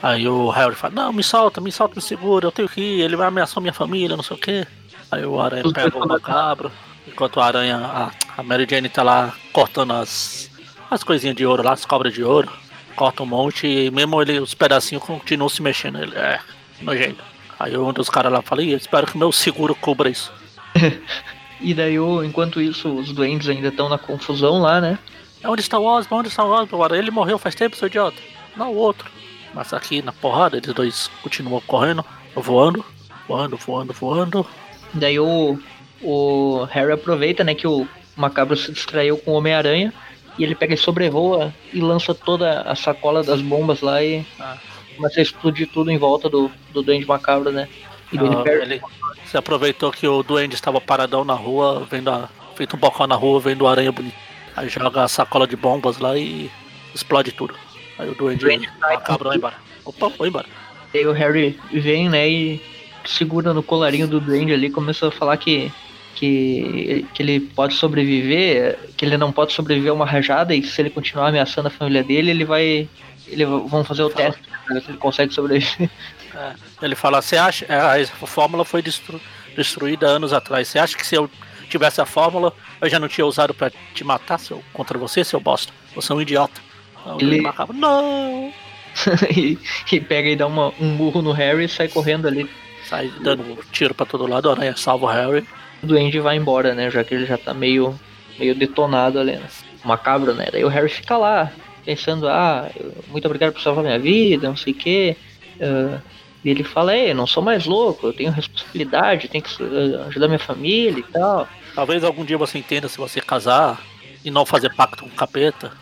Aí 0.03 0.29
o 0.29 0.51
Harry 0.51 0.75
fala, 0.75 0.95
não, 0.95 1.13
me 1.13 1.23
solta, 1.23 1.61
me 1.61 1.71
solta, 1.71 1.95
me 1.97 2.03
segura, 2.03 2.47
eu 2.47 2.53
tenho 2.53 2.69
que 2.69 2.81
ir, 2.81 3.01
ele 3.01 3.17
vai 3.17 3.29
ameaçar 3.29 3.61
minha 3.61 3.73
família, 3.73 4.17
não 4.17 4.23
sei 4.25 4.37
o 4.37 4.41
que. 4.41 4.67
Aí 5.11 5.25
o 5.25 5.41
Aranha 5.41 5.65
pega 5.73 5.97
o 5.97 6.07
macabro, 6.07 6.71
enquanto 7.07 7.41
a 7.41 7.47
Aranha, 7.47 7.77
a, 7.77 8.11
a 8.37 8.43
Mary 8.43 8.67
Jane 8.69 8.89
tá 8.89 9.03
lá 9.03 9.35
cortando 9.53 9.93
as, 9.93 10.51
as 10.91 11.03
coisinhas 11.03 11.37
de 11.37 11.47
ouro 11.47 11.63
lá, 11.63 11.73
as 11.73 11.85
cobras 11.85 12.13
de 12.13 12.23
ouro, 12.23 12.51
corta 12.95 13.23
um 13.23 13.27
monte 13.27 13.67
e 13.67 13.91
mesmo 13.91 14.21
ele, 14.21 14.41
os 14.41 14.55
pedacinhos 14.55 15.03
continuam 15.03 15.49
se 15.49 15.63
mexendo. 15.63 16.01
Ele 16.01 16.17
é 16.17 16.41
nojento. 16.81 17.23
Aí 17.59 17.77
um 17.77 17.93
dos 17.93 18.09
caras 18.09 18.33
lá 18.33 18.41
fala, 18.43 18.63
espero 18.63 19.07
que 19.07 19.19
meu 19.19 19.33
seguro 19.33 19.75
cubra 19.75 20.09
isso. 20.09 20.33
e 21.61 21.75
daí, 21.75 21.97
enquanto 22.25 22.61
isso, 22.61 22.89
os 22.89 23.13
doentes 23.13 23.49
ainda 23.49 23.69
estão 23.69 23.89
na 23.89 23.99
confusão 23.99 24.61
lá, 24.61 24.81
né? 24.81 24.99
Onde 25.45 25.61
está 25.61 25.79
o 25.79 25.85
Osborn? 25.85 26.21
Onde 26.21 26.29
está 26.29 26.45
o 26.45 26.51
Osborn? 26.51 26.97
Ele 26.97 27.11
morreu 27.11 27.39
faz 27.39 27.55
tempo, 27.55 27.77
seu 27.77 27.89
idiota. 27.89 28.17
Não, 28.57 28.73
o 28.73 28.77
outro. 28.77 29.11
Mas 29.55 29.73
aqui 29.73 30.03
na 30.03 30.13
porrada, 30.13 30.57
eles 30.57 30.73
dois 30.73 31.11
continuam 31.23 31.61
correndo, 31.63 32.05
voando, 32.35 32.85
voando, 33.27 33.57
voando, 33.57 33.93
voando. 33.93 34.47
Daí 34.95 35.19
o, 35.19 35.59
o 36.03 36.65
Harry 36.71 36.93
aproveita, 36.93 37.43
né, 37.45 37.55
que 37.55 37.67
o 37.67 37.87
Macabro 38.17 38.57
se 38.57 38.73
distraiu 38.73 39.17
com 39.19 39.33
o 39.33 39.35
Homem-Aranha 39.35 39.93
e 40.39 40.45
ele 40.45 40.55
pega 40.55 40.75
e 40.75 40.77
sobrevoa 40.77 41.53
e 41.73 41.81
lança 41.81 42.15
toda 42.15 42.63
a 42.63 42.75
sacola 42.75 43.23
das 43.23 43.41
bombas 43.41 43.81
lá 43.81 44.03
e 44.03 44.25
ah. 44.39 44.57
Começa 44.99 45.21
a 45.21 45.23
explodir 45.23 45.69
tudo 45.73 45.91
em 45.91 45.97
volta 45.97 46.29
do, 46.29 46.51
do 46.73 46.83
Duende 46.83 47.07
Macabro, 47.07 47.51
né? 47.51 47.69
E 48.13 48.19
ah, 48.19 48.63
ele 48.63 48.81
se 49.25 49.37
aproveitou 49.37 49.91
que 49.91 50.07
o 50.07 50.23
Duende 50.23 50.55
estava 50.55 50.81
paradão 50.81 51.25
na 51.25 51.35
rua, 51.35 51.87
vendo 51.91 52.11
a, 52.11 52.29
feito 52.57 52.77
um 52.77 52.79
bocão 52.79 53.07
na 53.07 53.15
rua, 53.15 53.41
vendo 53.41 53.63
o 53.63 53.69
aranha 53.69 53.93
bonito. 53.93 54.17
Aí 54.57 54.69
joga 54.69 55.05
a 55.05 55.09
sacola 55.09 55.47
de 55.47 55.57
bombas 55.57 55.99
lá 55.99 56.17
e 56.19 56.51
explode 56.95 57.33
tudo. 57.33 57.55
Aí 57.99 58.11
o 58.11 58.15
Duende, 58.15 58.45
Duende 58.45 58.69
Macabro 58.81 59.29
vai 59.29 59.37
embora. 59.37 59.55
Opa, 59.85 60.11
foi 60.11 60.29
embora. 60.29 60.47
Aí 60.93 61.07
o 61.07 61.13
Harry 61.13 61.59
vem, 61.73 62.09
né, 62.09 62.29
e 62.29 62.63
segura 63.05 63.55
no 63.55 63.63
colarinho 63.63 64.09
do 64.09 64.21
Duende 64.21 64.53
ali, 64.53 64.71
começou 64.71 65.09
a 65.09 65.13
falar 65.13 65.37
que 65.37 65.71
que, 66.19 67.07
que 67.15 67.23
ele 67.23 67.39
pode 67.39 67.75
sobreviver, 67.75 68.77
que 68.97 69.05
ele 69.05 69.17
não 69.17 69.31
pode 69.31 69.53
sobreviver 69.53 69.93
a 69.93 69.95
uma 69.95 70.05
rajada 70.05 70.53
e 70.53 70.65
se 70.65 70.83
ele 70.83 70.91
continuar 70.91 71.29
ameaçando 71.29 71.69
a 71.69 71.71
família 71.71 72.03
dele, 72.03 72.33
ele 72.33 72.45
vai. 72.45 72.89
Ele, 73.31 73.45
vão 73.45 73.85
fazer 73.85 74.03
o 74.03 74.11
teste 74.11 74.41
ver 74.69 74.83
se 74.83 74.91
ele 74.91 74.99
consegue 74.99 75.33
sobreviver. 75.33 75.91
É, 76.35 76.55
ele 76.83 76.95
fala, 76.95 77.23
você 77.23 77.37
acha. 77.37 77.65
É, 77.69 78.03
a 78.03 78.07
fórmula 78.27 78.65
foi 78.65 78.83
destru, 78.83 79.21
destruída 79.57 80.07
anos 80.07 80.33
atrás. 80.33 80.69
Você 80.69 80.79
acha 80.79 80.97
que 80.97 81.07
se 81.07 81.15
eu 81.15 81.31
tivesse 81.69 82.01
a 82.01 82.07
fórmula, 82.07 82.53
eu 82.81 82.89
já 82.89 82.99
não 82.99 83.09
tinha 83.09 83.27
usado 83.27 83.55
para 83.55 83.71
te 83.95 84.05
matar 84.05 84.39
seu, 84.39 84.63
contra 84.73 84.99
você, 84.99 85.25
seu 85.25 85.41
bosta? 85.41 85.73
Você 85.95 86.13
é 86.13 86.15
um 86.15 86.21
idiota. 86.21 86.61
Então, 87.01 87.19
ele... 87.21 87.47
Acaba, 87.47 87.73
não! 87.73 88.53
e, 89.37 89.59
e, 89.93 90.01
pega 90.01 90.29
e 90.29 90.37
dá 90.37 90.47
uma, 90.47 90.73
um 90.81 90.87
murro 90.87 91.23
no 91.23 91.33
Harry 91.33 91.65
e 91.65 91.69
sai 91.69 91.89
correndo 91.89 92.27
ali. 92.27 92.49
Sai 92.85 93.13
dando 93.21 93.59
tiro 93.71 93.95
para 93.95 94.07
todo 94.07 94.27
lado, 94.27 94.49
a 94.49 94.53
aranha 94.53 94.77
salva 94.77 95.07
o 95.07 95.09
Harry 95.09 95.47
o 95.83 95.87
duende 95.87 96.19
vai 96.21 96.37
embora, 96.37 96.75
né? 96.75 96.91
Já 96.91 97.05
que 97.05 97.15
ele 97.15 97.27
já 97.27 97.39
tá 97.39 97.55
meio, 97.55 97.99
meio 98.39 98.55
detonado 98.55 99.19
ali, 99.19 99.33
né? 99.33 99.47
Macabro, 99.85 100.35
né? 100.35 100.49
Daí 100.51 100.65
o 100.65 100.69
Harry 100.69 100.89
fica 100.89 101.17
lá, 101.17 101.53
pensando, 101.89 102.29
ah, 102.29 102.71
muito 103.09 103.25
obrigado 103.25 103.55
por 103.55 103.63
salvar 103.63 103.83
minha 103.83 103.99
vida, 103.99 104.47
não 104.47 104.57
sei 104.59 104.75
o 104.75 104.77
quê. 104.77 105.17
Uh, 105.59 105.99
e 106.45 106.51
ele 106.51 106.63
fala, 106.63 106.95
ei, 106.95 107.13
eu 107.13 107.15
não 107.15 107.27
sou 107.27 107.43
mais 107.43 107.65
louco, 107.65 108.09
eu 108.09 108.13
tenho 108.13 108.31
responsabilidade, 108.31 109.27
tenho 109.29 109.43
que 109.43 109.63
uh, 109.63 110.03
ajudar 110.09 110.29
minha 110.29 110.39
família 110.39 111.01
e 111.01 111.03
tal. 111.03 111.49
Talvez 111.75 112.05
algum 112.05 112.27
dia 112.27 112.37
você 112.37 112.59
entenda 112.59 112.89
se 112.89 112.99
você 112.99 113.23
casar 113.23 113.81
e 114.23 114.31
não 114.31 114.45
fazer 114.45 114.75
pacto 114.75 115.05
com 115.05 115.09
o 115.09 115.15
capeta. 115.15 115.73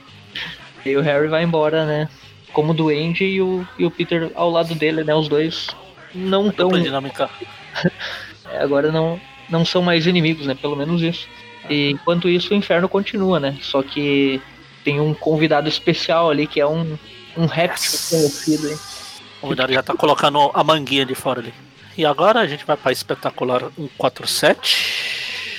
E 0.85 0.97
o 0.97 1.03
Harry 1.03 1.27
vai 1.27 1.43
embora, 1.43 1.85
né? 1.85 2.09
Como 2.53 2.73
duende 2.73 3.25
e 3.25 3.43
o, 3.43 3.67
e 3.77 3.85
o 3.85 3.91
Peter 3.91 4.31
ao 4.37 4.49
lado 4.49 4.77
dele, 4.77 5.03
né? 5.03 5.13
Os 5.13 5.27
dois 5.27 5.67
não 6.15 6.53
tão. 6.53 6.69
dinâmica. 6.69 7.29
É, 8.49 8.63
agora 8.63 8.93
não, 8.93 9.21
não 9.51 9.65
são 9.65 9.83
mais 9.83 10.07
inimigos, 10.07 10.47
né? 10.47 10.55
Pelo 10.55 10.77
menos 10.77 11.03
isso. 11.03 11.27
E 11.69 11.91
enquanto 11.91 12.29
isso, 12.29 12.55
o 12.55 12.57
inferno 12.57 12.89
continua, 12.89 13.41
né? 13.41 13.59
Só 13.61 13.83
que 13.83 14.41
tem 14.87 15.01
um 15.01 15.13
convidado 15.13 15.69
especial 15.69 16.31
ali 16.31 16.47
que 16.47 16.61
é 16.61 16.67
um, 16.67 16.97
um 17.37 17.47
réptil 17.47 17.99
conhecido. 18.09 18.69
Hein? 18.69 18.79
O 19.39 19.41
convidado 19.41 19.73
já 19.73 19.83
tá 19.83 19.97
colocando 19.97 20.49
a 20.55 20.63
manguinha 20.63 21.05
de 21.05 21.13
fora 21.13 21.41
ali. 21.41 21.53
E 21.99 22.07
agora 22.07 22.39
a 22.39 22.47
gente 22.47 22.65
vai 22.65 22.77
para 22.77 22.93
espetacular 22.93 23.63
147. 23.77 25.59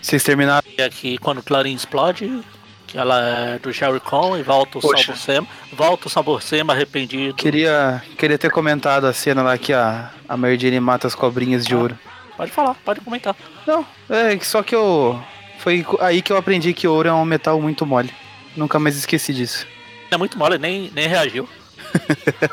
Vocês 0.00 0.22
terminaram? 0.22 0.64
E 0.78 0.80
aqui 0.80 1.18
quando 1.18 1.38
o 1.38 1.42
Clarim 1.42 1.74
explode, 1.74 2.40
que 2.86 2.96
ela 2.96 3.20
é 3.20 3.58
do 3.58 3.72
Jerry 3.72 3.98
Con 3.98 4.36
e 4.36 4.44
volta 4.44 4.78
o 4.78 4.80
Sabursema. 4.80 5.48
Volta 5.72 6.06
o 6.06 6.10
Sabursema 6.10 6.72
arrependido. 6.72 7.34
Queria, 7.34 8.00
queria 8.16 8.38
ter 8.38 8.52
comentado 8.52 9.08
a 9.08 9.12
cena 9.12 9.42
lá 9.42 9.58
que 9.58 9.72
a, 9.72 10.12
a 10.28 10.36
Mary 10.36 10.56
Jane 10.56 10.78
mata 10.78 11.08
as 11.08 11.16
cobrinhas 11.16 11.66
de 11.66 11.74
ah. 11.74 11.78
ouro. 11.78 11.98
Pode 12.36 12.52
falar, 12.52 12.76
pode 12.84 13.00
comentar. 13.00 13.34
Não, 13.66 13.84
é 14.08 14.38
só 14.38 14.62
que 14.62 14.76
eu. 14.76 15.20
Foi 15.58 15.84
aí 15.98 16.22
que 16.22 16.32
eu 16.32 16.36
aprendi 16.36 16.72
que 16.72 16.86
ouro 16.86 17.08
é 17.08 17.12
um 17.12 17.24
metal 17.24 17.60
muito 17.60 17.84
mole. 17.84 18.14
Nunca 18.56 18.78
mais 18.78 18.96
esqueci 18.96 19.32
disso. 19.32 19.66
É 20.10 20.16
muito 20.16 20.38
mole, 20.38 20.58
nem, 20.58 20.90
nem 20.94 21.06
reagiu. 21.06 21.48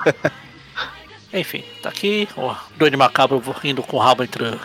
Enfim, 1.34 1.64
tá 1.82 1.90
aqui 1.90 2.28
o 2.38 2.56
doido 2.78 2.98
macabro 2.98 3.42
indo 3.64 3.84
com 3.84 3.98
o 3.98 4.00
rabo 4.00 4.24
entre, 4.24 4.58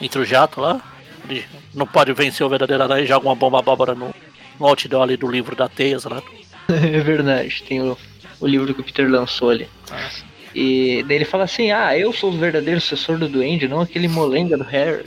entre 0.00 0.20
o 0.20 0.24
jato 0.24 0.60
lá. 0.60 0.80
Ele 1.28 1.44
não 1.74 1.86
pode 1.86 2.12
vencer 2.12 2.44
o 2.44 2.48
verdadeiro 2.48 2.82
aranha 2.82 3.02
e 3.02 3.06
joga 3.06 3.26
uma 3.26 3.34
bomba 3.34 3.58
abóbora 3.58 3.94
no, 3.94 4.14
no 4.58 4.66
outdoor 4.66 5.02
ali 5.02 5.16
do 5.16 5.30
livro 5.30 5.54
da 5.54 5.68
Teias 5.68 6.04
lá. 6.04 6.22
É 6.68 6.98
verdade, 6.98 7.62
tem 7.62 7.80
o, 7.80 7.96
o 8.40 8.46
livro 8.46 8.74
que 8.74 8.80
o 8.80 8.84
Peter 8.84 9.08
lançou 9.08 9.50
ali. 9.50 9.68
Ah. 9.88 10.10
E 10.52 11.04
daí 11.06 11.18
ele 11.18 11.24
fala 11.24 11.44
assim: 11.44 11.70
Ah, 11.70 11.96
eu 11.96 12.12
sou 12.12 12.32
o 12.32 12.36
verdadeiro 12.36 12.80
sucessor 12.80 13.18
do 13.18 13.28
Duende, 13.28 13.68
não 13.68 13.80
aquele 13.80 14.08
molenga 14.08 14.56
do 14.56 14.64
Harry. 14.64 15.04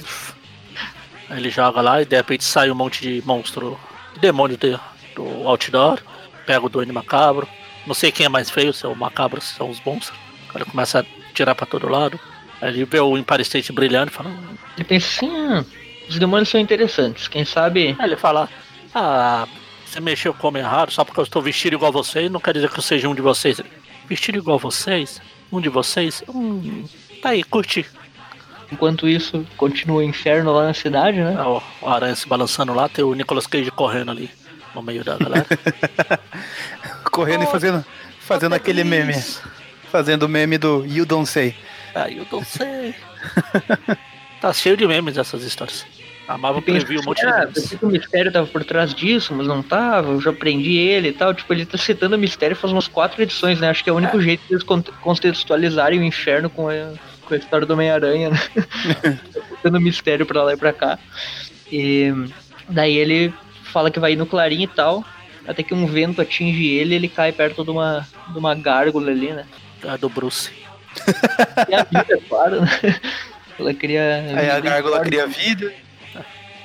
Aí 1.29 1.37
ele 1.37 1.49
joga 1.49 1.81
lá 1.81 2.01
e 2.01 2.05
de 2.05 2.15
repente 2.15 2.45
sai 2.45 2.71
um 2.71 2.75
monte 2.75 3.01
de 3.01 3.21
monstro, 3.25 3.77
demônio 4.21 4.55
de, 4.55 4.79
do 5.19 5.47
outdoor, 5.47 5.99
pega 6.45 6.65
o 6.65 6.69
Duende 6.69 6.91
Macabro. 6.91 7.47
Não 7.85 7.93
sei 7.93 8.11
quem 8.11 8.25
é 8.25 8.29
mais 8.29 8.49
feio, 8.49 8.73
se 8.73 8.85
é 8.85 8.89
o 8.89 8.95
Macabro, 8.95 9.41
se 9.41 9.53
são 9.55 9.69
os 9.69 9.81
monstros. 9.81 10.17
O 10.49 10.53
cara 10.53 10.65
começa 10.65 10.99
a 10.99 11.33
tirar 11.33 11.55
pra 11.55 11.65
todo 11.65 11.89
lado. 11.89 12.19
Aí 12.61 12.69
ele 12.69 12.85
vê 12.85 12.99
o 12.99 13.17
Empire 13.17 13.41
State 13.41 13.71
brilhando 13.71 14.11
e 14.11 14.13
fala: 14.13 14.29
hum. 14.29 14.55
Ele 14.75 14.85
pensa 14.85 15.07
assim: 15.07 15.29
ah, 15.29 15.65
os 16.07 16.17
demônios 16.17 16.49
são 16.49 16.59
interessantes, 16.59 17.27
quem 17.27 17.45
sabe. 17.45 17.95
Aí 17.99 18.05
ele 18.05 18.15
fala: 18.15 18.49
Ah, 18.93 19.47
você 19.85 19.99
mexeu 19.99 20.33
com 20.33 20.47
o 20.47 20.49
homem 20.49 20.63
errado 20.63 20.91
só 20.91 21.03
porque 21.03 21.19
eu 21.19 21.23
estou 21.23 21.41
vestido 21.41 21.75
igual 21.75 21.91
vocês, 21.91 22.31
não 22.31 22.39
quer 22.39 22.53
dizer 22.53 22.69
que 22.69 22.79
eu 22.79 22.83
seja 22.83 23.07
um 23.07 23.15
de 23.15 23.21
vocês. 23.21 23.61
Vestido 24.07 24.37
igual 24.37 24.57
vocês? 24.57 25.21
Um 25.51 25.61
de 25.61 25.69
vocês? 25.69 26.23
Hum, 26.27 26.85
tá 27.21 27.29
aí, 27.29 27.43
curti. 27.43 27.85
Enquanto 28.71 29.07
isso, 29.07 29.45
continua 29.57 29.97
o 29.97 30.03
inferno 30.03 30.53
lá 30.53 30.65
na 30.65 30.73
cidade, 30.75 31.17
né? 31.19 31.35
Ah, 31.37 31.49
o, 31.49 31.63
o 31.81 31.89
aranha 31.89 32.15
se 32.15 32.27
balançando 32.27 32.73
lá, 32.73 32.87
tem 32.87 33.03
o 33.03 33.13
Nicolas 33.13 33.47
Cage 33.47 33.71
correndo 33.71 34.11
ali 34.11 34.29
no 34.73 34.81
meio 34.81 35.03
da 35.03 35.17
galera. 35.17 35.45
correndo 37.11 37.41
oh, 37.41 37.49
e 37.49 37.51
fazendo, 37.51 37.85
fazendo 38.19 38.55
aquele 38.55 38.83
meme. 38.83 39.13
Fazendo 39.91 40.23
o 40.23 40.29
meme 40.29 40.57
do 40.57 40.85
You 40.85 41.05
Don't 41.05 41.27
Say. 41.27 41.55
Ah, 41.95 42.07
You 42.07 42.25
Don't 42.29 42.45
Say. 42.45 42.95
tá 44.39 44.53
cheio 44.53 44.77
de 44.77 44.87
memes 44.87 45.17
essas 45.17 45.43
histórias. 45.43 45.85
A 46.27 46.37
Marvel 46.37 46.61
previu 46.61 47.01
um 47.01 47.05
monte 47.05 47.21
de 47.21 47.25
ah, 47.25 47.49
pensei 47.51 47.75
que 47.75 47.83
o 47.83 47.89
mistério 47.89 48.31
tava 48.31 48.45
por 48.45 48.63
trás 48.63 48.93
disso, 48.93 49.33
mas 49.33 49.47
não 49.47 49.63
tava, 49.63 50.11
eu 50.11 50.21
já 50.21 50.29
aprendi 50.29 50.77
ele 50.77 51.07
e 51.07 51.11
tal. 51.11 51.33
Tipo, 51.33 51.51
ele 51.51 51.65
tá 51.65 51.75
citando 51.75 52.15
o 52.15 52.19
mistério 52.19 52.55
faz 52.55 52.71
umas 52.71 52.87
quatro 52.87 53.19
edições, 53.19 53.59
né? 53.59 53.67
Acho 53.67 53.83
que 53.83 53.89
é 53.89 53.93
o 53.93 53.95
único 53.95 54.19
é. 54.19 54.21
jeito 54.21 54.41
de 54.47 54.53
eles 54.53 54.63
contextualizarem 54.63 55.99
o 55.99 56.03
inferno 56.03 56.47
com 56.47 56.69
a, 56.69 56.93
com 57.25 57.33
a 57.33 57.37
história 57.37 57.65
do 57.65 57.73
Homem-Aranha, 57.73 58.29
né? 58.29 58.39
citando 59.49 59.81
mistério 59.81 60.23
pra 60.23 60.43
lá 60.43 60.53
e 60.53 60.57
pra 60.57 60.71
cá. 60.71 60.99
E 61.71 62.13
daí 62.69 62.95
ele 62.95 63.33
fala 63.69 63.91
que 63.91 63.99
vai 63.99 64.13
ir 64.13 64.15
no 64.15 64.25
clarim 64.25 64.63
e 64.63 64.67
tal, 64.67 65.03
até 65.47 65.63
que 65.63 65.73
um 65.73 65.85
vento 65.85 66.21
atinge 66.21 66.67
ele 66.67 66.93
e 66.93 66.97
ele 66.97 67.07
cai 67.07 67.31
perto 67.31 67.63
de 67.63 67.71
uma, 67.71 68.07
de 68.27 68.37
uma 68.37 68.55
gárgula 68.55 69.11
ali, 69.11 69.31
né? 69.31 69.45
É 69.83 69.97
do 69.97 70.09
Bruce. 70.09 70.51
E 71.67 71.73
a 71.73 71.83
vida, 71.83 72.19
claro, 72.27 72.61
né? 72.61 72.69
Ela 73.57 73.73
cria. 73.73 74.25
Aí 74.35 74.49
a 74.49 74.59
gárgula 74.59 75.01
cria 75.01 75.27
vida, 75.27 75.73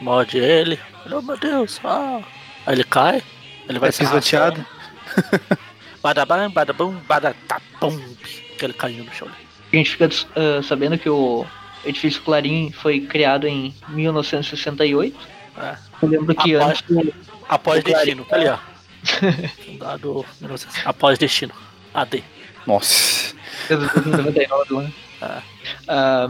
Morde 0.00 0.38
ele. 0.38 0.78
Oh 1.10 1.22
meu 1.22 1.36
Deus. 1.36 1.80
Ah. 1.84 2.20
Aí 2.66 2.74
ele 2.74 2.84
cai. 2.84 3.22
Ele 3.68 3.78
vai 3.78 3.88
é 3.88 3.92
se 3.92 4.04
pisoteado. 4.04 4.64
Badabam, 6.02 6.50
badabum, 6.50 6.92
badatapum. 7.08 7.98
Que 8.58 8.66
ele 8.66 8.74
caiu 8.74 9.04
no 9.04 9.12
chão. 9.12 9.28
A 9.72 9.76
gente 9.76 9.90
fica 9.90 10.08
ah, 10.36 10.62
sabendo 10.62 10.98
que 10.98 11.08
o 11.08 11.46
edifício 11.84 12.20
Clarim 12.22 12.70
foi 12.70 13.00
criado 13.00 13.46
em 13.46 13.74
1968. 13.88 15.16
É. 15.58 15.76
Eu 16.02 16.08
lembro 16.08 16.34
que 16.34 16.54
Após- 16.56 16.82
antes. 16.88 17.14
Após 17.48 17.84
destino, 17.84 18.24
tá 18.24 18.36
ali, 18.36 18.48
ó. 18.48 18.58
Fundado 19.64 20.24
1900. 20.40 20.86
Após 20.86 21.18
destino. 21.18 21.52
AD. 21.92 22.24
Nossa. 22.66 23.34
1999 23.68 24.74
lá. 24.74 24.90
Ah. 25.22 25.42
Ah, 25.88 26.28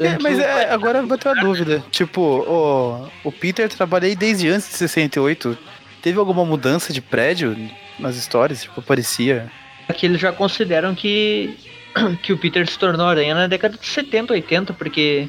É, 0.00 0.08
antes 0.08 0.22
mas 0.22 0.38
é, 0.38 0.70
agora 0.72 1.02
vai 1.02 1.18
ter 1.18 1.28
uma 1.28 1.40
dúvida. 1.40 1.82
Tipo, 1.90 2.20
o, 2.22 3.08
o 3.24 3.32
Peter 3.32 3.68
trabalhei 3.68 4.16
desde 4.16 4.48
antes 4.48 4.68
de 4.70 4.76
68. 4.76 5.56
Teve 6.00 6.18
alguma 6.18 6.44
mudança 6.44 6.92
de 6.92 7.00
prédio 7.00 7.56
nas 7.98 8.16
histórias? 8.16 8.62
Tipo, 8.62 8.80
parecia. 8.82 9.50
Aqui 9.88 10.06
eles 10.06 10.20
já 10.20 10.32
consideram 10.32 10.94
que, 10.94 11.56
que 12.22 12.32
o 12.32 12.38
Peter 12.38 12.66
se 12.68 12.78
tornou 12.78 13.06
aranha 13.06 13.34
na 13.34 13.46
década 13.46 13.76
de 13.76 13.86
70, 13.86 14.32
80, 14.32 14.72
porque. 14.72 15.28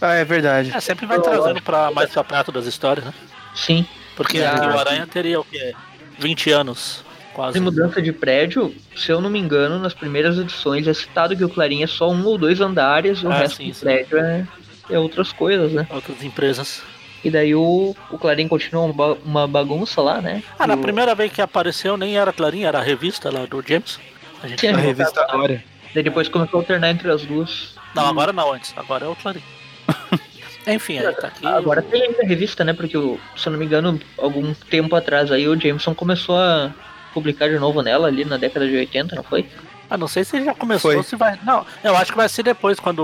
Ah, 0.00 0.14
é 0.14 0.24
verdade. 0.24 0.72
É, 0.74 0.80
sempre 0.80 1.06
vai 1.06 1.20
trazendo 1.20 1.60
pra 1.62 1.90
mais 1.90 2.10
pra 2.10 2.22
prato 2.24 2.52
das 2.52 2.66
histórias, 2.66 3.04
né? 3.06 3.12
Sim, 3.54 3.86
Porque 4.16 4.40
Ah. 4.40 4.72
o 4.74 4.78
Aranha 4.78 5.06
teria 5.06 5.40
o 5.40 5.44
quê? 5.44 5.74
20 6.18 6.50
anos. 6.50 7.04
Quase. 7.34 7.52
de 7.56 7.60
mudança 7.64 8.02
de 8.02 8.12
prédio, 8.12 8.74
se 8.96 9.12
eu 9.12 9.20
não 9.20 9.30
me 9.30 9.38
engano, 9.38 9.78
nas 9.78 9.94
primeiras 9.94 10.36
edições 10.36 10.88
é 10.88 10.92
citado 10.92 11.36
que 11.36 11.44
o 11.44 11.48
Clarim 11.48 11.84
é 11.84 11.86
só 11.86 12.10
um 12.10 12.24
ou 12.26 12.36
dois 12.36 12.60
andares, 12.60 13.22
o 13.22 13.28
Ah, 13.30 13.34
resto 13.38 13.58
sim, 13.58 13.68
do 13.68 13.74
sim. 13.74 13.84
prédio 13.86 14.18
é, 14.18 14.44
é 14.90 14.98
outras 14.98 15.30
coisas, 15.32 15.70
né? 15.70 15.86
Outras 15.88 16.20
empresas. 16.24 16.82
E 17.22 17.30
daí 17.30 17.54
o, 17.54 17.94
o 18.10 18.18
Clarim 18.18 18.48
continua 18.48 18.82
uma 18.86 18.92
ba- 18.92 19.16
uma 19.24 19.46
bagunça 19.46 20.00
lá, 20.02 20.20
né? 20.20 20.42
Ah, 20.58 20.66
na 20.66 20.74
E 20.74 20.78
o- 20.78 20.80
primeira 20.80 21.14
vez 21.14 21.32
que 21.32 21.40
apareceu 21.40 21.96
nem 21.96 22.18
era 22.18 22.32
Clarinha, 22.32 22.66
era 22.66 22.78
a 22.80 22.82
revista 22.82 23.30
lá 23.32 23.46
do 23.46 23.62
James. 23.64 24.00
A 24.42 24.48
gente. 24.48 24.66
A 24.66 24.76
revista 24.76 25.22
agora. 25.28 25.62
Daí 25.94 26.02
depois 26.02 26.28
começou 26.28 26.58
a 26.58 26.62
alternar 26.62 26.90
entre 26.90 27.08
as 27.08 27.22
duas. 27.24 27.76
Não, 27.94 28.06
agora 28.08 28.32
não, 28.32 28.52
antes. 28.52 28.74
Agora 28.76 29.04
é 29.04 29.08
o 29.08 29.14
Clarim. 29.14 29.42
Enfim, 30.66 30.98
aí 30.98 31.14
tá 31.14 31.28
aqui. 31.28 31.46
Agora 31.46 31.80
tem 31.80 32.02
ainda 32.02 32.22
a 32.22 32.26
revista, 32.26 32.62
né? 32.64 32.72
Porque, 32.74 32.92
se 33.36 33.46
eu 33.46 33.52
não 33.52 33.58
me 33.58 33.64
engano, 33.64 33.98
algum 34.18 34.52
tempo 34.52 34.94
atrás 34.94 35.32
aí 35.32 35.48
o 35.48 35.58
Jameson 35.58 35.94
começou 35.94 36.36
a 36.36 36.70
publicar 37.14 37.48
de 37.48 37.58
novo 37.58 37.80
nela 37.82 38.06
ali 38.08 38.24
na 38.24 38.36
década 38.36 38.66
de 38.68 38.76
80, 38.76 39.16
não 39.16 39.22
foi? 39.22 39.46
Ah, 39.88 39.96
não 39.96 40.06
sei 40.06 40.22
se 40.24 40.44
já 40.44 40.54
começou, 40.54 40.92
Foi. 40.92 41.02
se 41.02 41.16
vai. 41.16 41.38
Não, 41.42 41.64
eu 41.82 41.96
acho 41.96 42.10
que 42.12 42.16
vai 42.18 42.28
ser 42.28 42.42
depois, 42.42 42.78
quando 42.78 42.98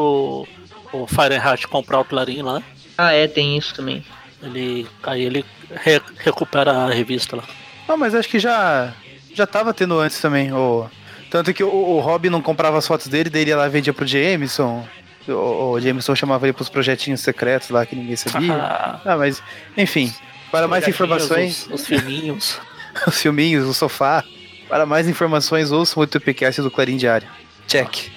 o, 0.92 0.98
o 0.98 1.06
Fahrenheit 1.06 1.66
comprar 1.66 1.98
o 2.00 2.04
Clarim 2.04 2.42
lá. 2.42 2.62
Ah, 2.98 3.12
é, 3.12 3.26
tem 3.26 3.56
isso 3.56 3.74
também. 3.74 4.04
Ele. 4.42 4.86
Aí 5.02 5.22
ele 5.22 5.44
re- 5.74 6.02
recupera 6.18 6.70
a 6.72 6.90
revista 6.90 7.36
lá. 7.36 7.44
Não, 7.88 7.96
mas 7.96 8.14
acho 8.14 8.28
que 8.28 8.38
já. 8.38 8.92
Já 9.32 9.46
tava 9.46 9.72
tendo 9.72 9.98
antes 9.98 10.20
também. 10.20 10.52
O, 10.52 10.86
tanto 11.30 11.54
que 11.54 11.64
o, 11.64 11.68
o 11.74 12.00
Rob 12.00 12.28
não 12.28 12.42
comprava 12.42 12.76
as 12.76 12.86
fotos 12.86 13.06
dele, 13.08 13.30
daí 13.30 13.40
ele 13.42 13.50
ia 13.52 13.56
lá 13.56 13.66
e 13.66 13.70
vendia 13.70 13.94
pro 13.94 14.06
Jameson. 14.06 14.86
O, 15.28 15.72
o 15.72 15.80
Jameson 15.80 16.14
chamava 16.14 16.46
ele 16.46 16.52
pros 16.52 16.68
projetinhos 16.68 17.20
secretos 17.20 17.70
lá 17.70 17.86
que 17.86 17.96
ninguém 17.96 18.16
sabia. 18.16 18.54
Ah, 19.04 19.16
mas, 19.16 19.42
enfim. 19.76 20.12
Para 20.50 20.68
mais 20.68 20.86
informações, 20.86 21.66
Os, 21.66 21.80
os 21.80 21.86
filminhos. 21.86 22.60
os 23.06 23.20
filminhos, 23.20 23.66
o 23.66 23.74
sofá. 23.74 24.22
Para 24.68 24.86
mais 24.86 25.08
informações, 25.08 25.72
ouçam 25.72 26.02
o 26.02 26.06
TPCast 26.06 26.62
do 26.62 26.70
Clarim 26.70 26.96
Diário. 26.96 27.28
Check. 27.66 28.10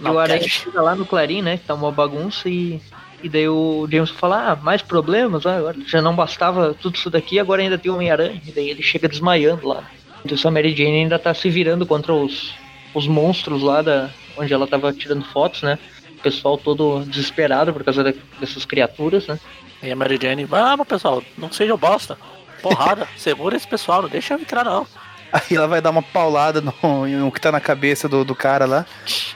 E 0.00 0.08
o 0.08 0.18
Aranha 0.18 0.48
chega 0.48 0.82
lá 0.82 0.94
no 0.94 1.06
Clarim, 1.06 1.42
né? 1.42 1.56
Que 1.56 1.64
tá 1.64 1.74
uma 1.74 1.90
bagunça 1.90 2.48
e. 2.48 2.80
E 3.22 3.28
daí 3.28 3.48
o 3.48 3.88
Jameson 3.90 4.14
fala, 4.14 4.50
ah, 4.50 4.56
mais 4.56 4.82
problemas? 4.82 5.46
Ah, 5.46 5.56
agora 5.56 5.78
já 5.86 6.02
não 6.02 6.14
bastava 6.14 6.74
tudo 6.74 6.96
isso 6.96 7.08
daqui, 7.08 7.38
agora 7.38 7.62
ainda 7.62 7.78
tem 7.78 7.90
Homem-Aranha. 7.90 8.42
E 8.46 8.52
daí 8.52 8.68
ele 8.68 8.82
chega 8.82 9.08
desmaiando 9.08 9.66
lá. 9.66 9.82
Então 10.22 10.36
a 10.44 10.50
Mary 10.50 10.76
Jane 10.76 10.98
ainda 10.98 11.18
tá 11.18 11.32
se 11.32 11.48
virando 11.48 11.86
contra 11.86 12.12
os, 12.12 12.54
os 12.92 13.06
monstros 13.06 13.62
lá 13.62 13.80
da. 13.80 14.10
onde 14.36 14.52
ela 14.52 14.66
tava 14.66 14.92
tirando 14.92 15.24
fotos, 15.24 15.62
né? 15.62 15.78
O 16.24 16.32
pessoal 16.32 16.56
todo 16.56 17.04
desesperado 17.04 17.70
por 17.70 17.84
causa 17.84 18.02
da- 18.02 18.14
dessas 18.40 18.64
criaturas, 18.64 19.26
né? 19.26 19.38
E 19.82 19.92
a 19.92 19.94
Mary 19.94 20.18
Jane, 20.20 20.46
vamos 20.46 20.86
pessoal, 20.86 21.22
não 21.36 21.52
seja 21.52 21.76
bosta. 21.76 22.16
Porrada, 22.62 23.06
segura 23.14 23.54
esse 23.54 23.68
pessoal, 23.68 24.00
não 24.00 24.08
deixa 24.08 24.32
eu 24.32 24.38
entrar 24.40 24.64
não. 24.64 24.86
Aí 25.30 25.54
ela 25.54 25.68
vai 25.68 25.82
dar 25.82 25.90
uma 25.90 26.02
paulada 26.02 26.62
no, 26.62 26.72
no 27.06 27.30
que 27.30 27.38
tá 27.42 27.52
na 27.52 27.60
cabeça 27.60 28.08
do, 28.08 28.24
do 28.24 28.34
cara 28.34 28.64
lá. 28.64 28.86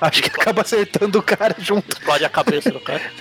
Acho 0.01 0.22
que 0.22 0.30
acaba 0.30 0.62
acertando 0.62 1.18
o 1.18 1.22
cara 1.22 1.55
junto. 1.59 1.95
Explode 1.95 2.24
a 2.24 2.28
cabeça 2.30 2.70
do 2.70 2.80
cara. 2.80 3.03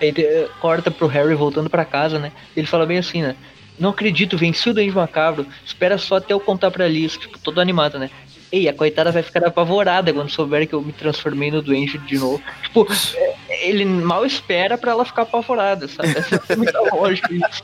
Aí 0.00 0.14
corta 0.58 0.90
pro 0.90 1.06
Harry 1.06 1.34
voltando 1.34 1.68
pra 1.68 1.84
casa, 1.84 2.18
né? 2.18 2.32
Ele 2.56 2.66
fala 2.66 2.86
bem 2.86 2.96
assim, 2.96 3.20
né? 3.20 3.36
Não 3.78 3.90
acredito, 3.90 4.38
venci 4.38 4.70
o 4.70 4.74
Duende 4.74 4.94
Macabro. 4.94 5.46
Espera 5.66 5.98
só 5.98 6.16
até 6.16 6.32
eu 6.32 6.40
contar 6.40 6.70
pra 6.70 6.88
Liz, 6.88 7.18
tipo, 7.18 7.38
todo 7.38 7.60
animado, 7.60 7.98
né? 7.98 8.08
Ei, 8.52 8.68
a 8.68 8.74
coitada 8.74 9.10
vai 9.10 9.22
ficar 9.22 9.46
apavorada 9.46 10.12
quando 10.12 10.28
souber 10.28 10.68
que 10.68 10.74
eu 10.74 10.82
me 10.82 10.92
transformei 10.92 11.50
no 11.50 11.62
Duende 11.62 11.96
de 11.96 12.18
novo. 12.18 12.42
Tipo, 12.62 12.86
é, 13.16 13.68
ele 13.68 13.84
mal 13.86 14.26
espera 14.26 14.76
pra 14.76 14.92
ela 14.92 15.06
ficar 15.06 15.22
apavorada, 15.22 15.88
sabe? 15.88 16.10
Essa 16.10 16.40
é 16.50 16.56
muita 16.56 16.78
lógica 16.94 17.32
isso. 17.32 17.62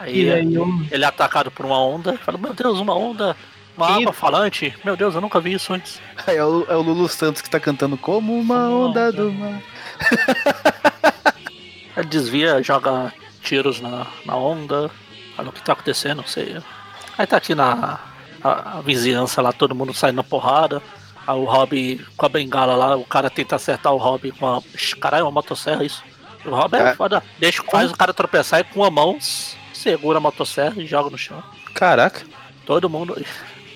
Aí 0.00 0.22
E 0.22 0.32
aí 0.32 0.54
eu... 0.54 0.66
ele 0.90 1.04
é 1.04 1.06
atacado 1.06 1.50
por 1.50 1.66
uma 1.66 1.78
onda. 1.78 2.16
Fala, 2.18 2.38
meu 2.38 2.54
Deus, 2.54 2.78
uma 2.78 2.96
onda. 2.96 3.36
Uma 3.76 3.96
aba 3.96 4.12
falante. 4.14 4.74
Meu 4.82 4.96
Deus, 4.96 5.14
eu 5.14 5.20
nunca 5.20 5.40
vi 5.40 5.52
isso 5.52 5.74
antes. 5.74 6.00
Aí 6.26 6.36
é 6.38 6.44
o, 6.44 6.64
é 6.70 6.76
o 6.76 6.80
Lulu 6.80 7.06
Santos 7.08 7.42
que 7.42 7.50
tá 7.50 7.60
cantando 7.60 7.98
como 7.98 8.34
uma 8.38 8.68
onda 8.70 9.08
onda. 9.08 9.12
do 9.12 9.30
mar. 9.32 9.60
Ele 11.96 12.06
desvia, 12.06 12.62
joga 12.62 13.12
tiros 13.42 13.80
na, 13.80 14.06
na 14.24 14.36
onda. 14.36 14.90
Olha 15.36 15.50
o 15.50 15.52
que 15.52 15.62
tá 15.62 15.74
acontecendo, 15.74 16.18
não 16.18 16.26
sei. 16.26 16.56
Aí 17.18 17.26
tá 17.26 17.36
aqui 17.36 17.54
na 17.54 18.00
a, 18.44 18.78
a 18.78 18.80
vizinhança 18.82 19.40
lá, 19.42 19.52
todo 19.52 19.74
mundo 19.74 19.92
saindo 19.94 20.16
na 20.16 20.22
porrada. 20.22 20.82
Aí 21.26 21.34
o 21.36 21.44
Rob 21.44 22.06
com 22.16 22.26
a 22.26 22.28
bengala 22.28 22.76
lá, 22.76 22.96
o 22.96 23.04
cara 23.04 23.30
tenta 23.30 23.56
acertar 23.56 23.92
o 23.94 23.96
Rob 23.96 24.30
com 24.32 24.46
a. 24.46 24.62
Caralho, 25.00 25.24
uma 25.24 25.30
motosserra 25.32 25.82
isso. 25.82 26.04
O 26.44 26.50
Rob 26.50 26.74
é, 26.76 26.90
É. 26.90 26.94
foda. 26.94 27.22
Deixa, 27.38 27.62
faz 27.62 27.90
o 27.90 27.96
cara 27.96 28.12
tropeçar 28.12 28.60
e 28.60 28.64
com 28.64 28.84
a 28.84 28.90
mão 28.90 29.18
segura 29.72 30.18
a 30.18 30.20
motosserra 30.20 30.80
e 30.82 30.86
joga 30.86 31.08
no 31.10 31.16
chão. 31.18 31.42
Caraca. 31.74 32.22
Todo 32.66 32.88
mundo. 32.90 33.16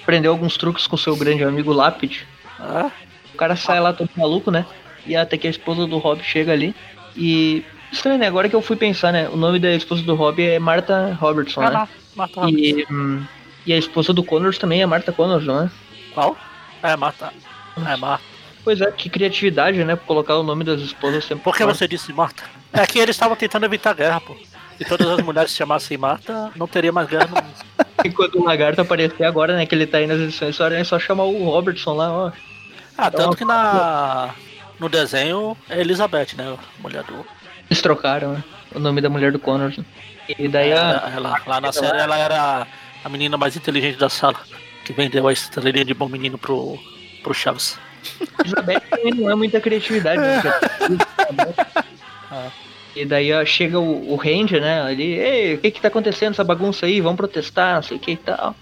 aprendeu 0.03 0.31
alguns 0.33 0.57
truques 0.57 0.87
com 0.87 0.97
seu 0.97 1.17
grande 1.17 1.43
amigo 1.45 1.73
Lápide. 1.73 2.27
Ah, 2.61 2.91
O 3.35 3.37
cara 3.37 3.57
sai 3.57 3.81
lá 3.81 3.93
todo 3.93 4.11
maluco, 4.17 4.51
né? 4.51 4.67
E 5.07 5.17
até 5.17 5.37
que 5.39 5.47
a 5.47 5.51
esposa 5.51 5.87
do 5.87 5.97
Rob 5.99 6.23
chega 6.23 6.53
ali. 6.53 6.75
E. 7.17 7.65
Estranho, 7.91 8.19
né? 8.19 8.27
Agora 8.27 8.49
que 8.51 8.57
eu 8.57 8.61
fui 8.61 8.77
pensar, 8.77 9.13
né? 9.13 9.29
O 9.31 9.37
nome 9.37 9.59
da 9.59 9.73
esposa 9.75 10.03
do 10.03 10.15
Rob 10.15 10.43
é 10.43 10.59
Martha 10.59 11.17
Robertson, 11.19 11.63
ah, 11.63 11.71
né? 11.71 11.79
não, 11.79 11.89
mata 12.17 12.41
o 12.41 12.43
Rob. 12.45 12.53
E, 12.55 12.87
hum, 12.91 13.25
e 13.69 13.73
a 13.75 13.79
esposa 13.79 14.13
do 14.13 14.25
Connors 14.25 14.59
também 14.59 14.83
é 14.83 14.87
Martha 14.87 15.13
Connors, 15.13 15.45
não 15.45 15.65
é? 15.65 15.71
Qual? 16.15 16.37
É, 16.83 16.97
mata. 16.97 17.33
É, 17.87 17.97
mata. 17.97 18.23
Pois 18.65 18.81
é, 18.81 18.91
que 18.91 19.09
criatividade, 19.09 19.83
né? 19.85 19.97
Colocar 19.97 20.37
o 20.37 20.43
nome 20.43 20.65
das 20.65 20.81
esposas 20.81 21.25
sempre. 21.25 21.45
Por 21.45 21.57
que 21.57 21.65
você 21.65 21.87
disse 21.87 22.13
Marta? 22.13 22.43
É 22.73 22.87
que 22.87 22.99
eles 22.99 23.15
estavam 23.17 23.37
tentando 23.37 23.65
evitar 23.65 23.95
guerra, 23.95 24.21
pô. 24.21 24.37
Se 24.77 24.85
todas 24.85 25.09
as 25.09 25.21
mulheres 25.25 25.51
se 25.51 25.57
chamassem 25.57 25.97
Marta, 25.97 26.51
não 26.55 26.67
teria 26.69 26.93
mais 26.93 27.09
guerra 27.09 27.27
no 27.27 27.37
mundo. 27.37 27.55
Enquanto 28.05 28.39
o 28.39 28.45
lagarto 28.45 28.81
aparecer 28.81 29.25
agora, 29.25 29.57
né? 29.57 29.67
Que 29.67 29.75
ele 29.75 29.87
tá 29.87 29.99
aí 29.99 30.07
nas 30.07 30.21
edições, 30.21 30.55
só 30.55 30.69
é 30.69 30.85
só 30.85 30.99
chamar 30.99 31.25
o 31.25 31.45
Robertson 31.45 31.95
lá, 31.95 32.11
ó. 32.13 32.33
Ah, 32.97 33.11
tanto 33.11 33.37
que 33.37 33.45
na. 33.45 34.35
No 34.79 34.89
desenho 34.89 35.57
é 35.69 35.81
Elizabeth, 35.81 36.35
né? 36.37 36.57
A 36.57 36.83
mulher 36.83 37.03
do. 37.05 37.25
Eles 37.69 37.83
trocaram, 37.83 38.35
né? 38.35 38.45
O 38.75 38.79
nome 38.79 39.01
da 39.01 39.09
mulher 39.11 39.33
do 39.33 39.39
Connors. 39.39 39.77
né? 39.79 39.85
E 40.39 40.47
daí 40.47 40.73
a. 40.73 40.77
Ela, 40.77 41.13
ela- 41.17 41.43
lá 41.47 41.61
na 41.61 41.73
série 41.73 41.99
ela 41.99 42.17
era 42.17 42.67
a 43.05 43.09
menina 43.09 43.37
mais 43.37 43.57
inteligente 43.57 43.99
da 43.99 44.09
sala. 44.09 44.41
Que 44.85 44.93
vendeu 44.93 45.29
a 45.29 45.33
estrelinha 45.33 45.85
de 45.85 45.95
bom 45.95 46.09
menino 46.09 46.39
pro, 46.39 46.79
pro 47.23 47.35
Chaves. 47.35 47.79
Também 48.55 48.81
não 49.15 49.31
é 49.31 49.35
muita 49.35 49.61
criatividade. 49.61 50.21
Né? 50.21 50.43
Ah. 52.31 52.51
E 52.99 53.05
daí 53.05 53.33
ó, 53.33 53.45
chega 53.45 53.79
o, 53.79 54.13
o 54.13 54.17
Ranger, 54.17 54.61
né? 54.61 54.83
Ali, 54.83 55.13
ei, 55.13 55.55
o 55.55 55.59
que 55.59 55.71
que 55.71 55.81
tá 55.81 55.87
acontecendo 55.87 56.33
essa 56.33 56.43
bagunça 56.43 56.85
aí? 56.85 57.01
Vamos 57.01 57.17
protestar, 57.17 57.77
não 57.77 57.83
sei 57.83 57.97
o 57.97 58.01
que 58.01 58.13
e 58.13 58.17
tal. 58.17 58.57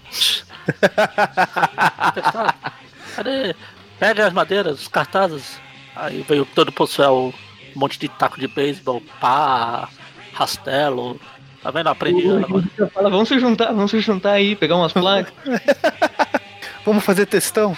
Cadê? 3.15 3.55
Pega 3.97 4.27
as 4.27 4.33
madeiras, 4.33 4.81
os 4.81 4.87
cartazes. 4.87 5.59
Aí 5.95 6.23
veio 6.27 6.45
todo 6.45 6.69
o 6.69 6.71
pessoal, 6.71 7.33
um 7.75 7.79
monte 7.79 7.97
de 7.97 8.07
taco 8.07 8.39
de 8.39 8.47
beisebol, 8.47 9.01
pá, 9.19 9.89
rastelo. 10.33 11.19
Tá 11.67 11.71
vendo? 11.71 11.87
Aprendi 11.87 12.25
agora. 12.29 12.63
Fala, 12.93 13.09
vamos 13.09 13.27
se 13.27 13.37
juntar, 13.39 13.73
vamos 13.73 13.91
se 13.91 13.99
juntar 13.99 14.31
aí, 14.31 14.55
pegar 14.55 14.77
umas 14.77 14.93
placas. 14.93 15.33
Vamos 16.85 17.03
fazer 17.03 17.25
testão? 17.25 17.75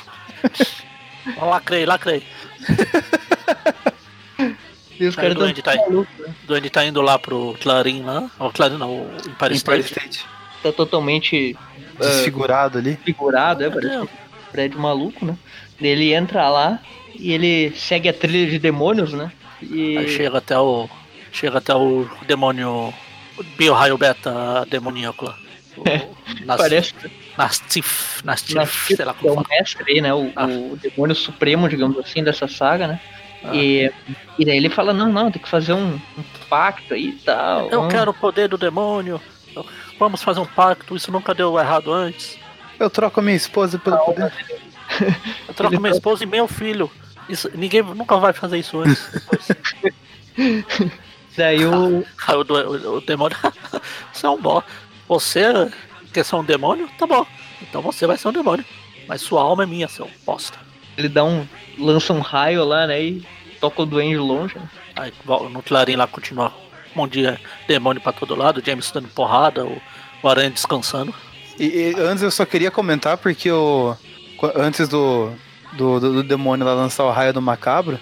Lacrei, 1.41 1.87
lacrei. 1.87 2.21
e 4.99 5.07
os 5.07 5.15
caras 5.15 5.31
o 5.31 5.39
Duende 5.39 5.63
tá 5.63 5.73
né? 5.73 5.81
O 5.89 6.05
Duende 6.45 6.69
tá 6.69 6.85
indo 6.85 7.01
lá 7.01 7.17
pro 7.17 7.57
Clarim 7.59 8.03
lá. 8.03 8.29
O 8.37 8.51
Clarim 8.51 8.77
não, 8.77 8.91
o 8.91 9.11
Empire 9.27 9.57
Empire 9.57 9.79
State. 9.79 9.85
State. 9.85 10.25
Tá 10.61 10.71
totalmente 10.71 11.57
Desfigurado 11.99 12.77
ali. 12.77 12.95
figurado, 13.03 13.63
é, 13.63 13.71
parece. 13.71 13.89
Deus. 13.89 14.09
prédio 14.51 14.79
maluco, 14.79 15.25
né? 15.25 15.35
Ele 15.81 16.13
entra 16.13 16.47
lá 16.47 16.79
e 17.15 17.31
ele 17.31 17.73
segue 17.75 18.07
a 18.07 18.13
trilha 18.13 18.51
de 18.51 18.59
demônios, 18.59 19.13
né? 19.13 19.31
E 19.63 19.97
Aí 19.97 20.09
chega 20.09 20.37
até 20.37 20.59
o. 20.59 20.87
Chega 21.31 21.57
até 21.57 21.73
o 21.73 22.07
demônio. 22.27 22.93
O 23.39 23.43
Bioraio 23.57 23.97
Beta 23.97 24.65
demoníaco 24.69 25.25
lá. 25.25 25.37
O- 25.77 25.83
Nas, 26.45 26.57
parece 26.57 26.93
Nastif, 27.37 28.21
Nastif, 28.23 28.55
Nastif, 28.55 28.95
sei 28.97 29.05
lá 29.05 29.13
que 29.13 29.25
é 29.25 29.29
como 29.29 29.41
o 29.41 29.43
fala. 29.43 29.57
mestre 29.59 29.83
aí, 29.87 30.01
né? 30.01 30.13
O, 30.13 30.31
Ah. 30.35 30.45
o 30.45 30.77
demônio 30.81 31.15
supremo, 31.15 31.69
digamos 31.69 31.97
assim, 31.99 32.23
dessa 32.23 32.47
saga, 32.47 32.87
né? 32.87 32.99
Ah. 33.43 33.55
E, 33.55 33.89
e 34.37 34.43
daí 34.45 34.57
ele 34.57 34.69
fala, 34.69 34.91
não, 34.93 35.09
não, 35.11 35.31
tem 35.31 35.41
que 35.41 35.47
fazer 35.47 35.71
um, 35.73 35.93
um 35.95 36.23
pacto 36.49 36.93
aí 36.93 37.09
e 37.09 37.13
tal. 37.13 37.69
Eu 37.69 37.87
quero 37.87 38.11
o 38.11 38.13
poder 38.13 38.49
do 38.49 38.57
demônio. 38.57 39.21
Vamos 39.97 40.21
fazer 40.21 40.39
um 40.41 40.45
pacto, 40.45 40.95
isso 40.95 41.11
nunca 41.11 41.33
deu 41.33 41.57
errado 41.57 41.93
antes. 41.93 42.37
Eu 42.77 42.89
troco 42.89 43.19
a 43.19 43.23
minha 43.23 43.35
esposa 43.37 43.79
pelo 43.79 43.97
poder. 43.99 44.31
Eu 45.47 45.53
troco 45.53 45.73
Ele 45.75 45.81
minha 45.81 45.93
esposa 45.93 46.23
e 46.23 46.27
meu 46.27 46.47
filho. 46.47 46.89
Isso, 47.29 47.49
ninguém 47.53 47.81
nunca 47.83 48.17
vai 48.17 48.33
fazer 48.33 48.57
isso 48.57 48.79
antes. 48.79 49.09
Daí 51.39 51.65
o, 51.65 52.05
Aí 52.27 52.35
o, 52.35 52.43
do- 52.43 52.53
o- 52.53 52.97
o 52.97 53.01
demônio. 53.01 53.37
você 54.11 54.25
é 54.25 54.29
um 54.29 54.39
bó. 54.41 54.61
Você 55.07 55.41
quer 56.13 56.25
ser 56.25 56.35
um 56.35 56.43
demônio? 56.43 56.89
Tá 56.97 57.07
bom. 57.07 57.25
Então 57.61 57.81
você 57.81 58.05
vai 58.05 58.17
ser 58.17 58.27
um 58.27 58.33
demônio. 58.33 58.65
Mas 59.07 59.21
sua 59.21 59.41
alma 59.41 59.63
é 59.63 59.65
minha, 59.65 59.87
seu 59.87 60.09
bosta. 60.25 60.57
ele 60.97 61.07
dá 61.07 61.23
um. 61.23 61.47
lança 61.77 62.11
um 62.11 62.19
raio 62.19 62.63
lá, 62.65 62.85
né? 62.87 63.01
E 63.01 63.25
toca 63.61 63.81
o 63.81 63.85
duende 63.85 64.17
longe. 64.17 64.55
né? 64.55 64.69
Aí 64.97 65.13
no 65.49 65.63
Clarim 65.63 65.95
lá 65.95 66.05
continua 66.07 66.53
um 66.93 66.99
monte 67.03 67.21
de 67.21 67.39
demônio 67.67 68.01
pra 68.01 68.11
todo 68.11 68.35
lado, 68.35 68.59
o 68.59 68.65
James 68.65 68.91
dando 68.91 69.07
porrada, 69.07 69.63
o, 69.65 69.81
o 70.21 70.27
Aranha 70.27 70.49
descansando. 70.49 71.13
E, 71.57 71.65
e 71.65 71.95
antes 72.01 72.21
eu 72.21 72.31
só 72.31 72.45
queria 72.45 72.69
comentar 72.69 73.17
porque 73.17 73.49
o. 73.49 73.95
Antes 74.55 74.87
do, 74.89 75.31
do, 75.73 75.99
do- 75.99 76.13
do 76.15 76.23
demônio 76.23 76.65
lá 76.65 76.73
lançar 76.73 77.05
o 77.05 77.11
raio 77.11 77.33
do 77.33 77.41
macabro, 77.41 77.97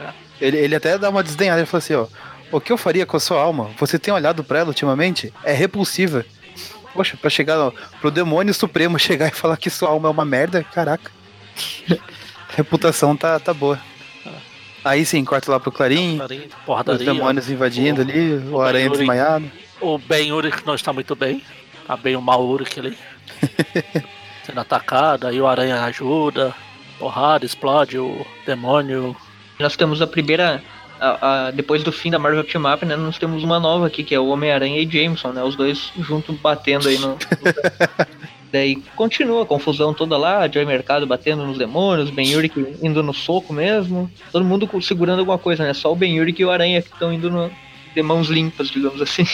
É. 0.00 0.10
ele, 0.40 0.56
ele 0.58 0.74
até 0.74 0.98
dá 0.98 1.08
uma 1.08 1.22
desdenhada. 1.22 1.60
Ele 1.60 1.66
falou 1.66 1.78
assim: 1.78 1.94
ó, 1.94 2.06
o 2.52 2.60
que 2.60 2.72
eu 2.72 2.76
faria 2.78 3.06
com 3.06 3.16
a 3.16 3.20
sua 3.20 3.40
alma? 3.40 3.70
Você 3.78 3.98
tem 3.98 4.12
olhado 4.12 4.42
pra 4.44 4.60
ela 4.60 4.68
ultimamente? 4.68 5.32
É 5.44 5.52
repulsiva. 5.52 6.24
Poxa, 6.94 7.16
pra 7.16 7.30
chegar 7.30 7.56
no, 7.56 7.72
pro 8.00 8.10
demônio 8.10 8.52
supremo 8.52 8.98
chegar 9.00 9.28
e 9.28 9.34
falar 9.34 9.56
que 9.56 9.70
sua 9.70 9.88
alma 9.90 10.08
é 10.08 10.10
uma 10.12 10.24
merda, 10.24 10.62
caraca. 10.64 11.10
A 11.90 12.56
reputação 12.56 13.16
tá, 13.16 13.38
tá 13.38 13.54
boa. 13.54 13.78
Aí 14.84 15.04
sim, 15.04 15.22
corta 15.24 15.50
lá 15.50 15.60
pro 15.60 15.70
Clarim, 15.70 16.16
Clarim, 16.16 16.48
os 16.86 16.98
demônios 17.04 17.50
invadindo 17.50 18.00
o- 18.00 18.02
ali, 18.04 18.34
o, 18.34 18.50
o 18.56 18.60
aranha 18.62 18.88
desmaiado. 18.88 19.50
O 19.80 19.98
Ben 19.98 20.32
Urich 20.32 20.66
não 20.66 20.74
está 20.74 20.92
muito 20.92 21.14
bem. 21.14 21.42
Tá 21.86 21.96
bem 21.96 22.16
o 22.16 22.20
mal 22.22 22.42
Urich 22.46 22.78
ali. 22.80 22.96
Sendo 24.44 24.60
atacado, 24.60 25.26
aí 25.26 25.40
o 25.40 25.46
Aranha 25.46 25.82
ajuda. 25.84 26.54
Porrada, 26.98 27.44
explode 27.44 27.98
o 27.98 28.26
demônio. 28.46 29.14
Nós 29.58 29.76
temos 29.76 30.00
a 30.00 30.06
primeira. 30.06 30.62
A- 31.00 31.46
a- 31.46 31.50
depois 31.50 31.82
do 31.82 31.90
fim 31.90 32.10
da 32.10 32.18
Marvel 32.18 32.44
Team 32.44 32.72
Up, 32.72 32.84
né? 32.84 32.94
Nós 32.96 33.18
temos 33.18 33.42
uma 33.42 33.58
nova 33.58 33.86
aqui, 33.86 34.04
que 34.04 34.14
é 34.14 34.20
o 34.20 34.28
Homem-Aranha 34.28 34.78
e 34.80 34.88
Jameson, 34.90 35.32
né? 35.32 35.42
Os 35.42 35.56
dois 35.56 35.92
juntos 35.98 36.36
batendo 36.38 36.88
aí 36.88 36.98
no. 36.98 37.16
Daí 38.52 38.82
continua 38.96 39.44
a 39.44 39.46
confusão 39.46 39.94
toda 39.94 40.16
lá, 40.18 40.48
Joy 40.48 40.64
Mercado 40.64 41.06
batendo 41.06 41.44
nos 41.46 41.56
demônios, 41.56 42.10
Ben 42.10 42.34
Urich 42.34 42.58
indo 42.82 43.00
no 43.00 43.14
soco 43.14 43.52
mesmo. 43.52 44.10
Todo 44.32 44.44
mundo 44.44 44.68
segurando 44.82 45.20
alguma 45.20 45.38
coisa, 45.38 45.62
né? 45.64 45.72
Só 45.72 45.92
o 45.92 45.96
Ben 45.96 46.18
Urich 46.20 46.42
e 46.42 46.44
o 46.44 46.50
Aranha 46.50 46.82
que 46.82 46.88
estão 46.92 47.12
indo 47.12 47.30
no, 47.30 47.48
de 47.94 48.02
mãos 48.02 48.28
limpas, 48.28 48.68
digamos 48.68 49.00
assim. 49.00 49.24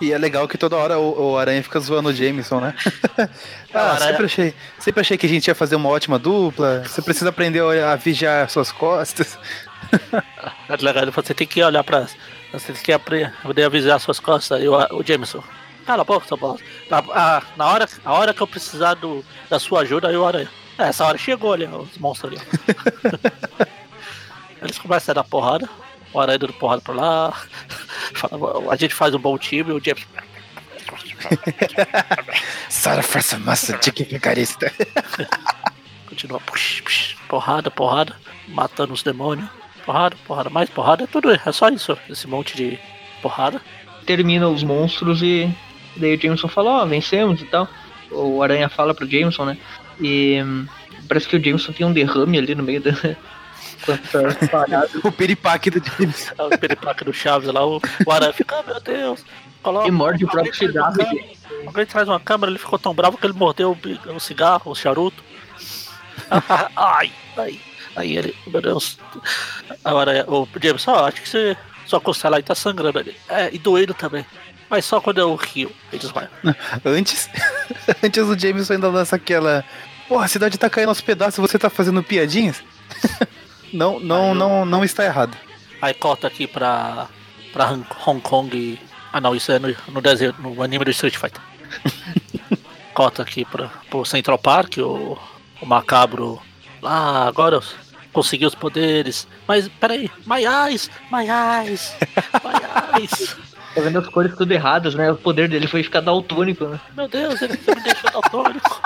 E 0.00 0.12
é 0.12 0.18
legal 0.18 0.48
que 0.48 0.56
toda 0.56 0.76
hora 0.78 0.98
o, 0.98 1.32
o 1.32 1.36
Aranha 1.38 1.62
fica 1.62 1.78
zoando 1.78 2.08
o 2.08 2.12
Jameson, 2.14 2.58
né? 2.60 2.74
ah, 3.74 3.92
Aranha- 3.92 3.98
sempre 4.12 4.24
achei, 4.24 4.54
sempre 4.78 5.00
achei 5.02 5.18
que 5.18 5.26
a 5.26 5.28
gente 5.28 5.46
ia 5.48 5.54
fazer 5.54 5.76
uma 5.76 5.90
ótima 5.90 6.18
dupla. 6.18 6.82
Você 6.86 7.02
precisa 7.02 7.28
aprender 7.28 7.60
a 7.62 7.94
vigiar 7.96 8.48
suas 8.48 8.72
costas. 8.72 9.38
É 10.68 10.76
legal, 10.80 11.10
você 11.12 11.34
tem 11.34 11.46
que 11.46 11.62
olhar 11.62 11.84
pra. 11.84 12.06
Você 12.52 12.72
tem 12.72 12.82
que 12.82 12.92
apre- 12.92 13.30
poder 13.42 13.64
avisar 13.64 14.00
suas 14.00 14.18
costas. 14.18 14.62
E 14.62 14.68
o, 14.68 15.02
Jameson. 15.04 15.42
Cala 15.84 16.02
a 16.02 16.04
boca, 16.04 16.26
seu 16.26 16.36
bosta. 16.36 16.64
Na, 16.88 16.98
a, 16.98 17.42
na 17.56 17.66
hora, 17.66 17.88
a 18.04 18.12
hora 18.12 18.32
que 18.32 18.40
eu 18.40 18.46
precisar 18.46 18.94
do, 18.94 19.24
da 19.50 19.58
sua 19.58 19.80
ajuda, 19.80 20.08
aí 20.08 20.16
o 20.16 20.24
Aranha. 20.24 20.48
É, 20.78 20.84
essa 20.84 21.04
hora 21.04 21.18
chegou 21.18 21.52
ali, 21.52 21.66
os 21.66 21.98
monstros 21.98 22.32
ali. 22.32 22.40
Eles 24.62 24.78
começam 24.78 25.12
a 25.12 25.14
dar 25.16 25.24
porrada. 25.24 25.68
O 26.12 26.20
Aranha 26.20 26.38
dando 26.38 26.52
porrada 26.54 26.80
pra 26.82 26.94
lá. 26.94 27.42
A 28.70 28.76
gente 28.76 28.94
faz 28.94 29.14
um 29.14 29.18
bom 29.18 29.36
time, 29.36 29.72
o 29.72 29.80
Jameson. 29.82 30.06
Sara 32.68 33.02
força 33.02 33.38
massa 33.38 33.76
de 33.78 33.90
que 33.92 34.04
vigarista. 34.04 34.72
Continua. 36.06 36.40
Push, 36.40 36.80
push, 36.82 37.14
porrada, 37.28 37.70
porrada. 37.70 38.16
Matando 38.48 38.92
os 38.92 39.02
demônios. 39.02 39.48
Porrada, 39.84 40.16
porrada, 40.26 40.50
mais 40.50 40.70
porrada. 40.70 41.04
É 41.04 41.06
tudo. 41.06 41.30
É 41.30 41.52
só 41.52 41.68
isso. 41.68 41.96
Esse 42.08 42.26
monte 42.26 42.56
de 42.56 42.78
porrada. 43.20 43.60
Termina 44.06 44.48
os 44.48 44.62
monstros 44.62 45.22
e 45.22 45.52
daí 45.96 46.16
o 46.16 46.20
Jameson 46.20 46.48
fala, 46.48 46.82
ó, 46.82 46.86
vencemos 46.86 47.40
e 47.40 47.44
tal. 47.44 47.68
O 48.10 48.42
Aranha 48.42 48.68
fala 48.68 48.94
pro 48.94 49.08
Jameson, 49.08 49.44
né? 49.44 49.58
E 50.00 50.42
hum, 50.42 50.66
parece 51.08 51.28
que 51.28 51.36
o 51.36 51.44
Jameson 51.44 51.72
tem 51.72 51.86
um 51.86 51.92
derrame 51.92 52.38
ali 52.38 52.54
no 52.54 52.62
meio 52.62 52.80
da. 52.80 52.90
O 55.04 55.12
piripaque 55.12 55.70
do 55.70 55.82
Jameson. 55.84 56.34
O 56.38 56.58
peripaque 56.58 57.04
do 57.04 57.12
Chaves 57.12 57.52
lá, 57.52 57.66
o, 57.66 57.80
o 58.06 58.10
Aranha 58.12 58.32
fica, 58.32 58.56
ah, 58.56 58.62
meu 58.62 58.80
Deus. 58.80 59.24
Coloca, 59.62 59.88
E 59.88 59.90
morde 59.90 60.24
o 60.24 60.28
próprio 60.28 60.54
cigarro. 60.54 60.96
Alguém 61.66 61.86
traz 61.86 62.08
uma 62.08 62.18
câmera, 62.18 62.50
ele 62.50 62.58
ficou 62.58 62.78
tão 62.78 62.92
bravo 62.94 63.16
que 63.16 63.26
ele 63.26 63.32
mordeu 63.32 63.72
o, 63.72 64.16
o 64.16 64.20
cigarro, 64.20 64.70
o 64.70 64.74
charuto. 64.74 65.22
ai, 66.76 67.12
ai. 67.36 67.60
Aí 67.96 68.16
ele, 68.16 68.34
meu 68.46 68.60
Deus. 68.62 68.98
Agora, 69.84 70.24
o 70.28 70.48
James, 70.62 70.82
só 70.82 71.06
acho 71.06 71.20
que 71.22 71.28
você, 71.28 71.56
sua 71.86 72.00
costela 72.00 72.36
aí 72.36 72.42
tá 72.42 72.54
sangrando 72.54 72.98
ali. 72.98 73.16
É, 73.28 73.50
e 73.52 73.58
doendo 73.58 73.92
também. 73.94 74.24
Mas 74.70 74.84
só 74.86 75.00
quando 75.00 75.18
eu 75.18 75.34
rio, 75.34 75.70
ele 75.92 76.00
desmaia. 76.00 76.30
Antes, 76.84 77.28
antes 78.02 78.22
o 78.22 78.38
Jameson 78.38 78.74
ainda 78.74 78.88
lança 78.88 79.16
aquela. 79.16 79.64
Porra, 80.08 80.24
a 80.24 80.28
cidade 80.28 80.56
tá 80.58 80.70
caindo 80.70 80.88
aos 80.88 81.00
pedaços, 81.00 81.38
você 81.38 81.58
tá 81.58 81.68
fazendo 81.68 82.02
piadinhas? 82.02 82.62
não, 83.72 84.00
não, 84.00 84.34
não, 84.34 84.64
não 84.64 84.82
está 84.84 85.04
errado. 85.04 85.36
Aí 85.80 85.92
corta 85.94 86.26
aqui 86.26 86.46
pra, 86.46 87.08
pra 87.52 87.70
Hong- 87.70 87.86
Hong 88.06 88.20
Kong. 88.22 88.56
e- 88.56 88.78
Ah 89.12 89.20
não, 89.20 89.34
isso 89.36 89.52
é 89.52 89.58
no, 89.58 89.74
no 89.88 90.00
desenho, 90.00 90.34
no 90.38 90.62
anime 90.62 90.84
do 90.86 90.90
Street 90.90 91.16
Fighter. 91.16 91.40
corta 92.94 93.22
aqui 93.22 93.44
pra, 93.44 93.68
pro 93.90 94.04
Central 94.04 94.38
Park, 94.38 94.78
o, 94.78 95.18
o 95.60 95.66
macabro. 95.66 96.40
Ah, 96.82 97.26
agora 97.28 97.60
eu 98.12 98.14
consegui 98.14 98.46
os 98.46 98.54
poderes. 98.54 99.26
Mas 99.46 99.68
peraí, 99.68 100.10
my 100.26 100.44
eyes, 100.44 100.90
my 101.10 101.26
eyes, 101.28 101.94
my 102.44 103.00
eyes. 103.00 103.36
Tá 103.74 103.80
vendo 103.80 103.98
as 103.98 104.08
cores 104.08 104.36
tudo 104.36 104.52
erradas, 104.52 104.94
né? 104.94 105.10
O 105.10 105.16
poder 105.16 105.48
dele 105.48 105.66
foi 105.66 105.82
ficar 105.82 106.00
daltônico, 106.00 106.66
né? 106.66 106.80
Meu 106.94 107.08
Deus, 107.08 107.40
ele 107.40 107.54
me 107.54 107.82
deixou 107.82 108.10
daltônico. 108.10 108.82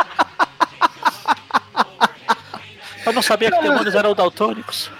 Eu 3.04 3.12
não 3.12 3.22
sabia 3.22 3.50
que 3.50 3.60
demônios 3.60 3.94
eram 3.94 4.14
daltônicos. 4.14 4.90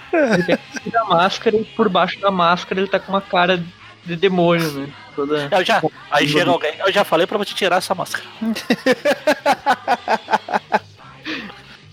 Tira 0.83 1.01
a 1.01 1.05
máscara 1.05 1.57
e 1.57 1.65
por 1.65 1.89
baixo 1.89 2.19
da 2.19 2.31
máscara 2.31 2.81
ele 2.81 2.89
tá 2.89 2.99
com 2.99 3.11
uma 3.11 3.21
cara 3.21 3.61
de 4.05 4.15
demônio, 4.15 4.71
né? 4.71 4.93
Toda... 5.15 5.49
Eu 5.51 5.65
já, 5.65 5.81
aí 6.11 6.27
chega 6.27 6.49
alguém, 6.49 6.73
eu 6.79 6.91
já 6.91 7.03
falei 7.03 7.27
pra 7.27 7.37
você 7.37 7.53
tirar 7.53 7.77
essa 7.77 7.95
máscara. 7.95 8.25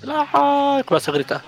Ah, 0.07 0.82
começa 0.85 1.11
a 1.11 1.14
gritar. 1.14 1.43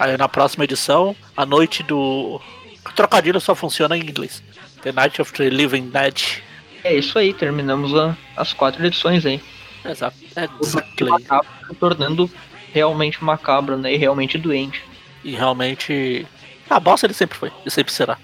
Aí 0.00 0.16
na 0.16 0.28
próxima 0.28 0.64
edição, 0.64 1.14
a 1.36 1.44
noite 1.46 1.82
do. 1.82 2.40
O 2.86 2.92
trocadilho 2.96 3.38
só 3.40 3.54
funciona 3.54 3.96
em 3.96 4.00
inglês. 4.00 4.42
The 4.82 4.92
Night 4.92 5.20
of 5.20 5.30
the 5.34 5.50
Living 5.50 5.90
Dead. 5.90 6.38
É 6.82 6.94
isso 6.94 7.18
aí, 7.18 7.34
terminamos 7.34 7.94
a- 7.94 8.16
as 8.34 8.54
quatro 8.54 8.84
edições 8.84 9.26
aí. 9.26 9.40
Exato. 9.84 10.16
Exactly. 10.62 11.08
macabro 11.10 11.46
se 11.68 11.74
tornando 11.74 12.30
realmente 12.72 13.22
macabro, 13.22 13.76
né? 13.76 13.92
E 13.92 13.96
realmente 13.98 14.38
doente. 14.38 14.82
E 15.22 15.32
realmente. 15.32 16.26
A 16.70 16.80
bosta 16.80 17.04
ele 17.06 17.12
sempre 17.14 17.36
foi, 17.36 17.52
e 17.66 17.70
sempre 17.70 17.92
será. 17.92 18.16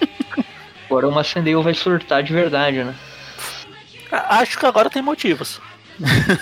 Agora 0.86 1.08
o 1.08 1.12
Macendeu 1.12 1.62
vai 1.62 1.74
surtar 1.74 2.22
de 2.22 2.32
verdade, 2.32 2.82
né? 2.84 2.94
A- 4.10 4.38
Acho 4.38 4.58
que 4.58 4.64
agora 4.66 4.88
tem 4.88 5.02
motivos. 5.02 5.60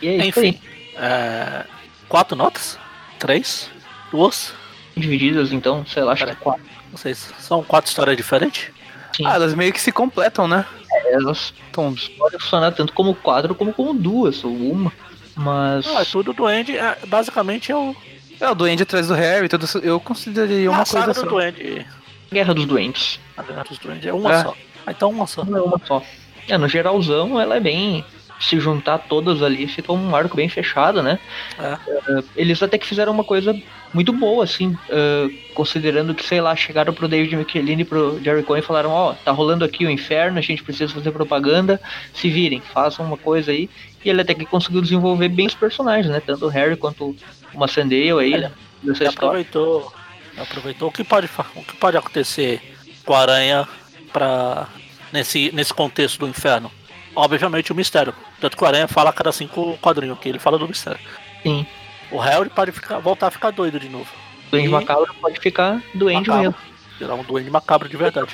E 0.00 0.08
é 0.08 0.16
isso 0.26 0.40
Enfim. 0.40 0.60
aí. 0.62 0.96
É, 0.96 1.64
Quatro 2.08 2.36
notas? 2.36 2.76
Três? 3.22 3.70
Duas? 4.10 4.52
Divididas 4.96 5.52
então, 5.52 5.86
sei 5.86 6.02
lá, 6.02 6.12
acho 6.12 6.24
que 6.24 6.32
é 6.32 6.34
quatro. 6.34 6.62
Não 6.90 6.98
sei, 6.98 7.14
são 7.14 7.62
quatro 7.62 7.88
histórias 7.88 8.16
diferentes? 8.16 8.70
Sim. 9.16 9.24
Ah, 9.26 9.34
elas 9.36 9.54
meio 9.54 9.72
que 9.72 9.80
se 9.80 9.92
completam, 9.92 10.48
né? 10.48 10.66
Elas 11.06 11.54
Então, 11.70 11.94
podem 12.18 12.38
funcionar 12.40 12.72
tanto 12.72 12.92
como 12.92 13.14
quatro 13.14 13.54
como 13.54 13.72
como 13.72 13.94
duas, 13.94 14.42
ou 14.44 14.50
uma. 14.52 14.92
Mas. 15.36 15.86
Ah, 15.86 16.04
tudo 16.04 16.32
Duende, 16.32 16.76
é, 16.76 16.98
basicamente 17.06 17.70
é 17.70 17.76
o. 17.76 17.94
é 18.40 18.50
o 18.50 18.54
Duende 18.56 18.82
atrás 18.82 19.06
do 19.06 19.14
Harry, 19.14 19.48
tudo 19.48 19.64
isso, 19.66 19.78
eu 19.78 20.00
consideraria 20.00 20.68
uma 20.70 20.82
a 20.82 20.84
saga 20.84 21.04
coisa 21.06 21.20
do 21.22 21.24
só. 21.30 21.34
Duende. 21.36 21.86
Guerra 22.32 22.54
dos 22.54 22.66
Doentes. 22.66 23.20
A 23.36 23.42
Guerra 23.42 23.62
dos 23.64 23.78
Duendes 23.78 24.06
é 24.06 24.12
uma 24.12 24.32
É. 24.32 24.42
só. 24.42 24.56
Ah, 24.84 24.90
então 24.90 25.10
uma 25.10 25.26
só. 25.28 25.44
Não 25.44 25.58
é 25.58 25.62
uma 25.62 25.80
só. 25.86 26.02
É, 26.48 26.58
no 26.58 26.68
geralzão 26.68 27.40
ela 27.40 27.56
é 27.56 27.60
bem 27.60 28.04
se 28.42 28.58
juntar 28.58 28.98
todas 28.98 29.42
ali, 29.42 29.66
fica 29.66 29.92
um 29.92 30.14
arco 30.14 30.36
bem 30.36 30.48
fechado, 30.48 31.02
né? 31.02 31.18
É. 31.58 31.74
Uh, 32.12 32.24
eles 32.36 32.62
até 32.62 32.76
que 32.76 32.86
fizeram 32.86 33.12
uma 33.12 33.24
coisa 33.24 33.54
muito 33.94 34.12
boa, 34.12 34.44
assim, 34.44 34.68
uh, 34.68 35.54
considerando 35.54 36.14
que, 36.14 36.26
sei 36.26 36.40
lá, 36.40 36.56
chegaram 36.56 36.92
pro 36.92 37.08
David 37.08 37.36
Michelini 37.36 37.82
e 37.82 37.84
pro 37.84 38.20
Jerry 38.22 38.42
Cohen 38.42 38.60
e 38.60 38.66
falaram, 38.66 38.90
ó, 38.90 39.10
oh, 39.10 39.14
tá 39.14 39.30
rolando 39.30 39.64
aqui 39.64 39.86
o 39.86 39.90
inferno, 39.90 40.38
a 40.38 40.42
gente 40.42 40.62
precisa 40.62 40.92
fazer 40.92 41.12
propaganda, 41.12 41.80
se 42.12 42.28
virem, 42.28 42.60
façam 42.60 43.06
uma 43.06 43.16
coisa 43.16 43.52
aí. 43.52 43.68
E 44.04 44.10
ele 44.10 44.22
até 44.22 44.34
que 44.34 44.44
conseguiu 44.44 44.80
desenvolver 44.80 45.28
bem 45.28 45.46
os 45.46 45.54
personagens, 45.54 46.08
né? 46.08 46.20
Tanto 46.24 46.46
o 46.46 46.48
Harry 46.48 46.76
quanto 46.76 47.16
o 47.54 47.58
Massandale 47.58 48.12
aí, 48.12 48.38
né? 48.38 48.50
Ele 48.84 49.06
aproveitou, 49.06 49.92
aproveitou 50.36 50.88
o 50.88 50.92
que 50.92 51.04
pode, 51.04 51.28
o 51.54 51.62
que 51.62 51.76
pode 51.76 51.96
acontecer 51.96 52.60
com 53.04 53.14
a 53.14 53.20
Aranha 53.20 53.68
pra, 54.12 54.66
nesse, 55.12 55.52
nesse 55.52 55.72
contexto 55.72 56.18
do 56.18 56.26
inferno. 56.26 56.70
Obviamente 57.14 57.72
o 57.72 57.74
mistério. 57.74 58.14
Tanto 58.40 58.56
que 58.56 58.64
o 58.64 58.66
Aranha 58.66 58.88
fala 58.88 59.10
a 59.10 59.12
cada 59.12 59.32
cinco 59.32 59.76
quadrinhos 59.78 60.18
que 60.18 60.28
ele 60.28 60.38
fala 60.38 60.58
do 60.58 60.66
mistério. 60.66 61.00
Sim. 61.42 61.66
O 62.10 62.18
Harry 62.18 62.48
pode 62.50 62.72
ficar, 62.72 62.98
voltar 62.98 63.28
a 63.28 63.30
ficar 63.30 63.50
doido 63.50 63.78
de 63.78 63.88
novo. 63.88 64.08
O 64.48 64.50
Duende 64.50 64.68
e... 64.68 64.70
Macabro 64.70 65.14
pode 65.20 65.40
ficar 65.40 65.82
doente 65.94 66.28
macabro. 66.28 66.42
mesmo. 66.42 66.54
Virar 66.98 67.14
um 67.14 67.22
Duende 67.22 67.50
Macabro 67.50 67.88
de 67.88 67.96
verdade. 67.96 68.28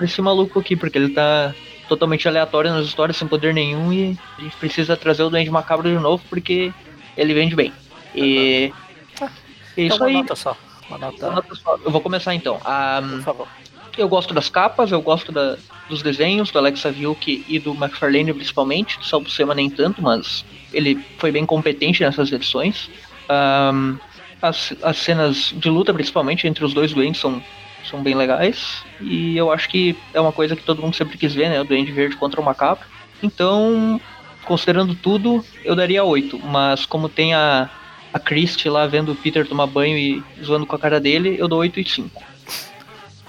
Esse 0.00 0.20
maluco 0.20 0.60
aqui, 0.60 0.76
porque 0.76 0.98
ele 0.98 1.10
tá 1.10 1.54
totalmente 1.88 2.28
aleatório 2.28 2.70
nas 2.70 2.86
histórias, 2.86 3.16
sem 3.16 3.26
poder 3.26 3.52
nenhum, 3.52 3.92
e 3.92 4.18
a 4.38 4.42
gente 4.42 4.56
precisa 4.56 4.96
trazer 4.96 5.22
o 5.22 5.30
Duende 5.30 5.50
Macabro 5.50 5.88
de 5.88 5.98
novo, 5.98 6.22
porque 6.28 6.72
ele 7.16 7.34
vende 7.34 7.56
bem. 7.56 7.72
E... 8.14 8.72
Ah, 9.20 9.30
é 9.76 9.82
isso 9.82 9.96
então, 9.96 10.06
aí. 10.06 10.14
Uma 10.14 10.22
nota 10.22 10.36
só. 10.36 10.56
Uma 10.88 10.98
nota... 10.98 11.26
Uma 11.26 11.36
nota 11.36 11.54
só. 11.54 11.78
Eu 11.84 11.90
vou 11.90 12.00
começar 12.00 12.34
então. 12.34 12.56
Um, 12.56 13.08
Por 13.16 13.22
favor. 13.22 13.48
Eu 13.96 14.08
gosto 14.08 14.32
das 14.32 14.48
capas, 14.48 14.90
eu 14.90 15.02
gosto 15.02 15.32
da, 15.32 15.56
dos 15.92 16.02
desenhos 16.02 16.50
do 16.50 16.58
Alex 16.58 16.86
Aviuk 16.86 17.44
e 17.46 17.58
do 17.58 17.74
McFarlane 17.74 18.32
principalmente, 18.32 18.98
do 18.98 19.04
Sal 19.04 19.20
Buscema 19.20 19.54
nem 19.54 19.68
tanto, 19.68 20.00
mas 20.00 20.42
ele 20.72 20.98
foi 21.18 21.30
bem 21.30 21.44
competente 21.44 22.02
nessas 22.02 22.32
edições. 22.32 22.88
Um, 23.28 23.98
as, 24.40 24.72
as 24.82 24.96
cenas 24.96 25.52
de 25.54 25.68
luta, 25.68 25.92
principalmente 25.92 26.46
entre 26.48 26.64
os 26.64 26.72
dois 26.72 26.94
doentes, 26.94 27.20
são, 27.20 27.42
são 27.84 28.02
bem 28.02 28.14
legais. 28.14 28.82
E 29.02 29.36
eu 29.36 29.52
acho 29.52 29.68
que 29.68 29.94
é 30.14 30.20
uma 30.20 30.32
coisa 30.32 30.56
que 30.56 30.62
todo 30.62 30.80
mundo 30.80 30.96
sempre 30.96 31.18
quis 31.18 31.34
ver, 31.34 31.50
né? 31.50 31.60
O 31.60 31.64
Duende 31.64 31.92
Verde 31.92 32.16
contra 32.16 32.40
o 32.40 32.44
Macaco. 32.44 32.86
Então, 33.22 34.00
considerando 34.46 34.94
tudo, 34.94 35.44
eu 35.62 35.76
daria 35.76 36.02
8. 36.02 36.38
Mas 36.38 36.86
como 36.86 37.06
tem 37.06 37.34
a, 37.34 37.68
a 38.14 38.18
Christie 38.18 38.70
lá 38.70 38.86
vendo 38.86 39.12
o 39.12 39.16
Peter 39.16 39.46
tomar 39.46 39.66
banho 39.66 39.98
e 39.98 40.24
zoando 40.42 40.64
com 40.64 40.74
a 40.74 40.78
cara 40.78 40.98
dele, 40.98 41.36
eu 41.38 41.46
dou 41.46 41.58
8 41.58 41.80
e 41.80 41.84
5. 41.86 42.22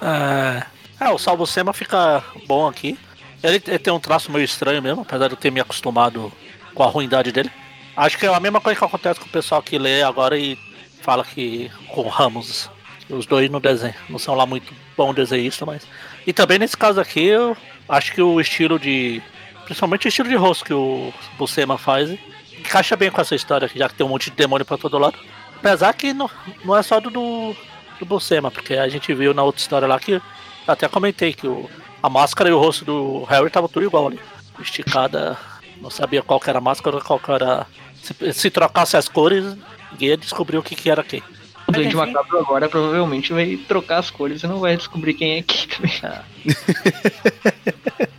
É, 0.00 0.66
é 1.00 1.08
o 1.10 1.18
Salvo 1.18 1.46
Sema 1.46 1.72
fica 1.72 2.22
bom 2.46 2.66
aqui. 2.66 2.98
Ele, 3.42 3.62
ele, 3.66 3.78
tem 3.78 3.92
um 3.92 4.00
traço 4.00 4.32
meio 4.32 4.44
estranho 4.44 4.80
mesmo, 4.80 5.02
apesar 5.02 5.28
de 5.28 5.34
eu 5.34 5.38
ter 5.38 5.50
me 5.50 5.60
acostumado 5.60 6.32
com 6.74 6.82
a 6.82 6.86
ruindade 6.86 7.30
dele. 7.30 7.50
Acho 7.96 8.18
que 8.18 8.26
é 8.26 8.34
a 8.34 8.40
mesma 8.40 8.60
coisa 8.60 8.78
que 8.78 8.84
acontece 8.84 9.20
com 9.20 9.26
o 9.26 9.30
pessoal 9.30 9.62
que 9.62 9.78
lê 9.78 10.02
agora 10.02 10.38
e 10.38 10.58
fala 11.02 11.24
que 11.24 11.70
com 11.88 12.08
Ramos. 12.08 12.70
Os 13.08 13.26
dois 13.26 13.50
no 13.50 13.60
desenho. 13.60 13.94
Não 14.08 14.18
são 14.18 14.34
lá 14.34 14.46
muito 14.46 14.72
bom 14.96 15.12
desenhista, 15.12 15.66
mas. 15.66 15.86
E 16.26 16.32
também 16.32 16.58
nesse 16.58 16.76
caso 16.76 16.98
aqui, 16.98 17.26
eu 17.26 17.54
acho 17.86 18.12
que 18.12 18.22
o 18.22 18.40
estilo 18.40 18.78
de. 18.78 19.22
Principalmente 19.66 20.06
o 20.06 20.08
estilo 20.08 20.28
de 20.28 20.34
rosto 20.34 20.64
que 20.64 20.72
o 20.72 21.12
Buscema 21.38 21.76
faz 21.76 22.18
encaixa 22.58 22.96
bem 22.96 23.10
com 23.10 23.20
essa 23.20 23.34
história 23.34 23.66
aqui, 23.66 23.78
já 23.78 23.88
que 23.88 23.94
tem 23.94 24.06
um 24.06 24.08
monte 24.08 24.30
de 24.30 24.36
demônio 24.36 24.64
pra 24.64 24.78
todo 24.78 24.98
lado. 24.98 25.18
Apesar 25.56 25.92
que 25.92 26.14
não, 26.14 26.30
não 26.64 26.76
é 26.76 26.82
só 26.82 26.98
do, 26.98 27.10
do 27.10 28.06
Buscema, 28.06 28.50
porque 28.50 28.74
a 28.74 28.88
gente 28.88 29.12
viu 29.12 29.34
na 29.34 29.42
outra 29.42 29.60
história 29.60 29.86
lá 29.86 30.00
que 30.00 30.20
até 30.66 30.88
comentei 30.88 31.32
que 31.32 31.46
o, 31.46 31.68
a 32.02 32.08
máscara 32.08 32.50
e 32.50 32.52
o 32.52 32.58
rosto 32.58 32.84
do 32.84 33.24
Harry 33.24 33.50
tava 33.50 33.68
tudo 33.68 33.86
igual 33.86 34.08
ali. 34.08 34.20
Esticada, 34.60 35.36
não 35.80 35.90
sabia 35.90 36.22
qual 36.22 36.40
era 36.46 36.58
a 36.58 36.60
máscara, 36.60 37.00
qual 37.00 37.20
era. 37.28 37.66
Se, 38.02 38.32
se 38.32 38.50
trocasse 38.50 38.96
as 38.96 39.08
cores, 39.08 39.44
ninguém 39.92 40.10
ia 40.10 40.16
descobrir 40.16 40.58
o 40.58 40.62
que, 40.62 40.74
que 40.74 40.90
era 40.90 41.02
quem. 41.02 41.22
O 41.66 41.72
Duende 41.72 41.96
Macabro 41.96 42.38
agora 42.38 42.68
provavelmente 42.68 43.32
vai 43.32 43.56
trocar 43.56 43.98
as 43.98 44.10
cores 44.10 44.42
e 44.42 44.46
não 44.46 44.60
vai 44.60 44.76
descobrir 44.76 45.14
quem 45.14 45.38
é 45.38 45.42
quem 45.42 45.66
também. 45.68 46.00
É. 46.02 46.22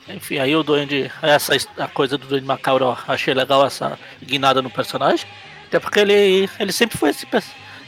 Enfim, 0.16 0.40
aí 0.40 0.56
o 0.56 0.64
Duende. 0.64 1.12
Essa 1.22 1.54
a 1.78 1.88
coisa 1.88 2.18
do 2.18 2.26
Duende 2.28 2.46
Macabro, 2.46 2.86
ó, 2.86 2.98
achei 3.08 3.34
legal 3.34 3.66
essa 3.66 4.00
guinada 4.24 4.62
no 4.62 4.70
personagem. 4.70 5.28
Até 5.68 5.80
porque 5.80 6.00
ele, 6.00 6.50
ele 6.60 6.72
sempre 6.72 6.98
foi 6.98 7.10
esse, 7.10 7.28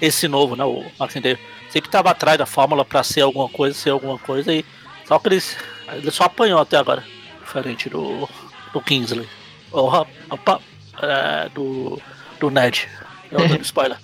esse 0.02 0.28
novo, 0.28 0.56
né? 0.56 0.64
O 0.64 0.86
Martin 1.00 1.22
sempre 1.70 1.88
estava 1.88 2.12
atrás 2.12 2.38
da 2.38 2.46
fórmula 2.46 2.84
para 2.84 3.04
ser 3.04 3.22
alguma 3.22 3.50
coisa, 3.50 3.78
ser 3.78 3.90
alguma 3.92 4.18
coisa 4.18 4.54
e 4.54 4.66
só 5.06 5.18
que 5.20 5.30
ele, 5.30 5.44
ele 5.94 6.12
só 6.12 6.26
apanhou 6.26 6.60
até 6.60 6.78
agora, 6.78 7.04
diferente 7.40 7.90
do, 7.90 8.28
do 8.74 8.82
Kingsley. 8.82 9.28
Opa, 9.72 10.08
opa 10.30 10.62
é, 11.02 11.50
do, 11.50 12.02
do 12.40 12.50
Ned. 12.50 12.90
Eu 13.32 13.40
dando 13.48 13.62
spoiler. 13.64 13.98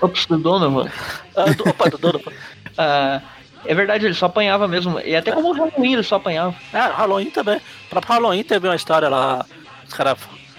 Ops, 0.00 0.26
do 0.26 0.38
Donovan. 0.38 0.90
Ah, 1.34 1.44
do, 1.44 1.66
opa, 1.66 1.88
do 1.88 1.96
Donovan. 1.96 2.30
ah, 2.76 3.22
é 3.64 3.74
verdade, 3.74 4.04
ele 4.04 4.12
só 4.12 4.26
apanhava 4.26 4.68
mesmo. 4.68 5.00
E 5.00 5.16
até 5.16 5.32
como 5.32 5.48
o 5.48 5.52
Halloween 5.52 5.94
ele 5.94 6.02
só 6.02 6.16
apanhava. 6.16 6.54
É, 6.74 6.78
Halloween 6.78 7.30
também. 7.30 7.58
Pra 7.88 8.02
Halloween 8.06 8.42
teve 8.42 8.68
uma 8.68 8.76
história 8.76 9.08
lá. 9.08 9.46
Os 9.86 9.94
caras 9.94 10.18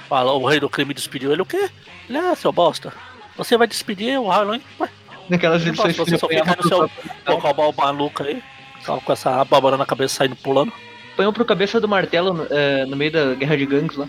falam, 0.10 0.42
o 0.42 0.48
rei 0.48 0.60
do 0.60 0.70
crime 0.70 0.94
despediu 0.94 1.32
ele 1.32 1.44
o 1.44 1.46
quê? 1.46 1.70
Ele 2.10 2.18
é 2.18 2.34
seu 2.34 2.52
bosta. 2.52 2.92
Você 3.38 3.56
vai 3.56 3.68
despedir 3.68 4.20
o 4.20 4.30
Halloween? 4.30 4.64
Ué, 4.80 4.90
Naquelas 5.30 5.66
edições 5.66 5.96
que 5.96 6.00
você 6.00 6.18
só 6.18 6.28
fica 6.28 6.56
no 6.56 6.68
seu 6.68 6.90
cocobal 7.26 7.74
maluco 7.78 8.24
aí, 8.24 8.44
só 8.82 9.00
com 9.00 9.12
essa 9.14 9.42
abóbora 9.42 9.78
na 9.78 9.86
cabeça 9.86 10.16
saindo 10.16 10.36
pulando. 10.36 10.72
Põe 11.16 11.32
pro 11.32 11.46
cabeça 11.46 11.80
do 11.80 11.88
martelo 11.88 12.48
é, 12.50 12.86
no 12.86 12.96
meio 12.96 13.12
da 13.12 13.34
guerra 13.36 13.56
de 13.56 13.66
gangues 13.66 13.98
lá. 13.98 14.08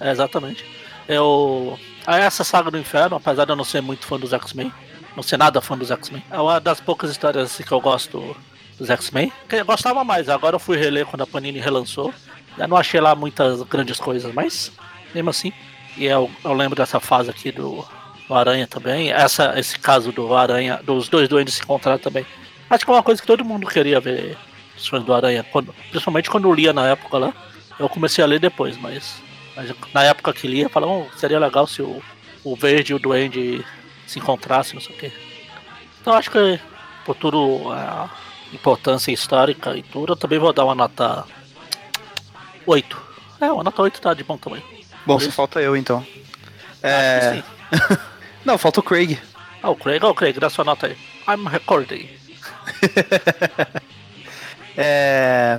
É, 0.00 0.10
exatamente. 0.10 0.64
Eu. 1.08 1.78
Essa 2.06 2.44
saga 2.44 2.70
do 2.70 2.78
inferno, 2.78 3.16
apesar 3.16 3.44
de 3.44 3.52
eu 3.52 3.56
não 3.56 3.64
ser 3.64 3.80
muito 3.80 4.06
fã 4.06 4.18
dos 4.18 4.32
X-Men, 4.32 4.72
não 5.16 5.22
ser 5.22 5.38
nada 5.38 5.60
fã 5.60 5.76
dos 5.76 5.90
X-Men, 5.90 6.22
é 6.30 6.38
uma 6.38 6.60
das 6.60 6.80
poucas 6.80 7.10
histórias 7.10 7.44
assim, 7.44 7.62
que 7.62 7.72
eu 7.72 7.80
gosto 7.80 8.36
dos 8.78 8.90
X-Men. 8.90 9.32
Que 9.48 9.56
eu 9.56 9.64
gostava 9.64 10.04
mais, 10.04 10.28
agora 10.28 10.56
eu 10.56 10.60
fui 10.60 10.76
reler 10.76 11.06
quando 11.06 11.22
a 11.22 11.26
Panini 11.26 11.60
relançou. 11.60 12.12
Já 12.58 12.68
não 12.68 12.76
achei 12.76 13.00
lá 13.00 13.14
muitas 13.14 13.62
grandes 13.62 13.98
coisas, 13.98 14.32
mas 14.32 14.70
mesmo 15.14 15.30
assim. 15.30 15.52
E 15.96 16.04
eu, 16.04 16.30
eu 16.44 16.52
lembro 16.52 16.76
dessa 16.76 17.00
fase 17.00 17.30
aqui 17.30 17.50
do 17.50 17.84
o 18.28 18.34
Aranha 18.34 18.66
também. 18.66 19.10
Essa, 19.10 19.58
esse 19.58 19.78
caso 19.78 20.12
do 20.12 20.34
Aranha, 20.34 20.80
dos 20.82 21.08
dois 21.08 21.28
doentes 21.28 21.54
se 21.54 21.62
encontrar 21.62 21.98
também. 21.98 22.26
Acho 22.68 22.84
que 22.84 22.90
é 22.90 22.94
uma 22.94 23.02
coisa 23.02 23.20
que 23.20 23.26
todo 23.26 23.44
mundo 23.44 23.66
queria 23.66 24.00
ver 24.00 24.36
os 24.76 24.86
fãs 24.86 25.04
do 25.04 25.12
Aranha, 25.12 25.44
quando, 25.44 25.74
principalmente 25.90 26.30
quando 26.30 26.48
eu 26.48 26.54
lia 26.54 26.72
na 26.72 26.88
época 26.88 27.18
lá. 27.18 27.34
Eu 27.78 27.88
comecei 27.88 28.22
a 28.22 28.26
ler 28.26 28.38
depois, 28.38 28.76
mas, 28.76 29.22
mas 29.56 29.72
na 29.92 30.04
época 30.04 30.32
que 30.32 30.46
lia, 30.46 30.68
falava, 30.68 30.92
oh, 30.92 31.18
seria 31.18 31.38
legal 31.38 31.66
se 31.66 31.82
o, 31.82 32.02
o 32.44 32.56
Verde 32.56 32.92
e 32.92 32.94
o 32.94 32.98
Duende 32.98 33.64
se 34.06 34.18
encontrassem, 34.18 34.74
não 34.74 34.80
sei 34.80 34.94
o 34.94 34.98
quê. 34.98 35.12
Então 36.00 36.12
acho 36.12 36.30
que 36.30 36.60
por 37.04 37.14
tudo 37.14 37.70
a 37.72 38.10
importância 38.52 39.10
histórica 39.12 39.76
e 39.76 39.82
tudo, 39.82 40.12
eu 40.12 40.16
também 40.16 40.38
vou 40.38 40.52
dar 40.52 40.64
uma 40.64 40.74
nota 40.74 41.24
8. 42.66 43.02
É, 43.40 43.50
uma 43.50 43.64
nota 43.64 43.82
8 43.82 44.00
tá 44.00 44.14
de 44.14 44.22
bom 44.24 44.38
tamanho. 44.38 44.62
Bom, 45.04 45.18
só 45.18 45.30
falta 45.30 45.60
eu 45.60 45.76
então. 45.76 46.06
É... 46.82 47.42
Não, 48.44 48.58
falta 48.58 48.80
o 48.80 48.82
Craig. 48.82 49.18
Ah, 49.62 49.70
o 49.70 49.76
Craig, 49.76 50.04
oh, 50.04 50.10
o 50.10 50.14
Craig, 50.14 50.38
dá 50.38 50.50
sua 50.50 50.64
nota 50.64 50.86
aí. 50.86 50.96
I'm 51.26 51.48
recording. 51.48 52.08
é... 54.76 55.58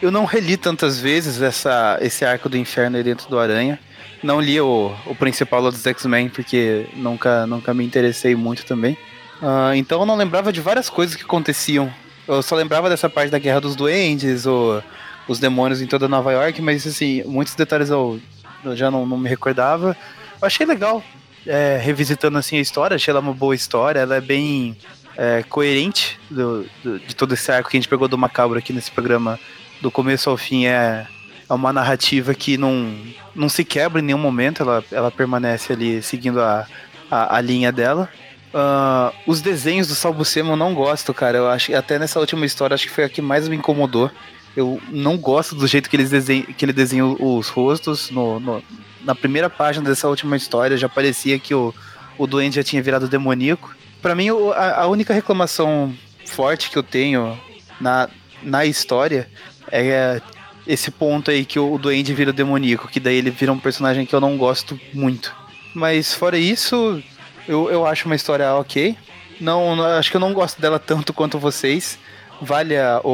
Eu 0.00 0.10
não 0.10 0.24
reli 0.24 0.56
tantas 0.56 0.98
vezes 0.98 1.42
essa, 1.42 1.98
esse 2.00 2.24
arco 2.24 2.48
do 2.48 2.56
inferno 2.56 2.96
aí 2.96 3.02
dentro 3.02 3.28
do 3.28 3.38
Aranha. 3.38 3.78
Não 4.22 4.40
li 4.40 4.60
o, 4.60 4.94
o 5.06 5.14
principal 5.14 5.60
dos 5.60 5.84
X-Men, 5.84 6.28
porque 6.28 6.86
nunca, 6.94 7.46
nunca 7.46 7.74
me 7.74 7.84
interessei 7.84 8.34
muito 8.34 8.64
também. 8.64 8.96
Uh, 9.42 9.74
então 9.74 10.00
eu 10.00 10.06
não 10.06 10.16
lembrava 10.16 10.52
de 10.52 10.60
várias 10.60 10.88
coisas 10.88 11.16
que 11.16 11.24
aconteciam. 11.24 11.92
Eu 12.26 12.42
só 12.42 12.54
lembrava 12.54 12.88
dessa 12.88 13.10
parte 13.10 13.30
da 13.30 13.38
Guerra 13.38 13.60
dos 13.60 13.76
Duendes, 13.76 14.46
ou 14.46 14.82
os 15.26 15.38
demônios 15.38 15.82
em 15.82 15.86
toda 15.86 16.08
Nova 16.08 16.32
York, 16.32 16.62
mas 16.62 16.86
assim, 16.86 17.22
muitos 17.24 17.54
detalhes 17.54 17.90
eu, 17.90 18.20
eu 18.64 18.76
já 18.76 18.90
não, 18.90 19.04
não 19.04 19.18
me 19.18 19.28
recordava. 19.28 19.96
Eu 20.40 20.46
achei 20.46 20.64
legal 20.64 21.02
é, 21.46 21.78
revisitando 21.82 22.38
assim 22.38 22.56
a 22.56 22.60
história, 22.60 22.94
achei 22.94 23.10
ela 23.10 23.20
uma 23.20 23.34
boa 23.34 23.54
história, 23.54 24.00
ela 24.00 24.16
é 24.16 24.20
bem 24.20 24.76
é, 25.16 25.42
coerente 25.42 26.18
do, 26.30 26.66
do, 26.82 26.98
de 27.00 27.14
todo 27.14 27.34
esse 27.34 27.50
arco 27.50 27.70
que 27.70 27.76
a 27.76 27.80
gente 27.80 27.88
pegou 27.88 28.06
do 28.06 28.18
Macabro 28.18 28.58
aqui 28.58 28.72
nesse 28.72 28.90
programa, 28.90 29.38
do 29.80 29.90
começo 29.90 30.30
ao 30.30 30.36
fim, 30.36 30.66
é, 30.66 31.06
é 31.48 31.52
uma 31.52 31.72
narrativa 31.72 32.34
que 32.34 32.56
não, 32.56 32.94
não 33.34 33.48
se 33.48 33.64
quebra 33.64 34.00
em 34.00 34.04
nenhum 34.04 34.18
momento, 34.18 34.62
ela, 34.62 34.84
ela 34.92 35.10
permanece 35.10 35.72
ali 35.72 36.02
seguindo 36.02 36.40
a, 36.40 36.66
a, 37.10 37.36
a 37.36 37.40
linha 37.40 37.72
dela. 37.72 38.08
Uh, 38.48 39.12
os 39.26 39.40
desenhos 39.42 39.88
do 39.88 39.94
Salbucema 39.94 40.52
eu 40.52 40.56
não 40.56 40.74
gosto, 40.74 41.12
cara. 41.12 41.38
Eu 41.38 41.48
acho 41.48 41.74
até 41.74 41.98
nessa 41.98 42.18
última 42.18 42.46
história 42.46 42.74
acho 42.74 42.86
que 42.86 42.92
foi 42.92 43.04
a 43.04 43.08
que 43.08 43.20
mais 43.20 43.48
me 43.48 43.56
incomodou. 43.56 44.10
Eu 44.56 44.80
não 44.90 45.16
gosto 45.16 45.54
do 45.54 45.66
jeito 45.66 45.88
que, 45.88 45.96
eles 45.96 46.10
desenham, 46.10 46.46
que 46.46 46.64
ele 46.64 46.72
desenha 46.72 47.04
os 47.04 47.48
rostos 47.48 48.10
no, 48.10 48.40
no, 48.40 48.62
na 49.02 49.14
primeira 49.14 49.48
página 49.48 49.88
dessa 49.88 50.08
última 50.08 50.36
história 50.36 50.76
já 50.76 50.88
parecia 50.88 51.38
que 51.38 51.54
o, 51.54 51.74
o 52.16 52.26
doente 52.26 52.56
já 52.56 52.62
tinha 52.62 52.82
virado 52.82 53.08
demoníaco. 53.08 53.74
Para 54.02 54.14
mim, 54.14 54.28
a, 54.54 54.82
a, 54.82 54.86
única 54.86 55.12
reclamação 55.12 55.94
forte 56.26 56.70
que 56.70 56.76
eu 56.76 56.82
tenho 56.82 57.38
na, 57.80 58.08
na 58.42 58.64
história 58.64 59.28
é 59.70 60.20
esse 60.66 60.90
ponto 60.90 61.30
aí 61.30 61.44
que 61.46 61.58
o 61.58 61.78
Duende 61.78 62.12
vira 62.12 62.32
demoníaco, 62.32 62.88
que 62.88 63.00
daí 63.00 63.16
ele 63.16 63.30
vira 63.30 63.50
um 63.50 63.58
personagem 63.58 64.04
que 64.04 64.14
eu 64.14 64.20
não 64.20 64.36
gosto 64.36 64.78
muito. 64.92 65.34
Mas 65.74 66.12
fora 66.12 66.36
isso, 66.38 67.02
eu, 67.48 67.70
eu 67.70 67.86
acho 67.86 68.04
uma 68.04 68.14
história 68.14 68.52
ok. 68.54 68.94
Não- 69.40 69.82
acho 69.82 70.10
que 70.10 70.16
eu 70.16 70.20
não 70.20 70.34
gosto 70.34 70.60
dela 70.60 70.78
tanto 70.78 71.14
quanto 71.14 71.38
vocês. 71.38 71.98
Vale 72.40 72.76
a- 72.76 73.00
o, 73.02 73.08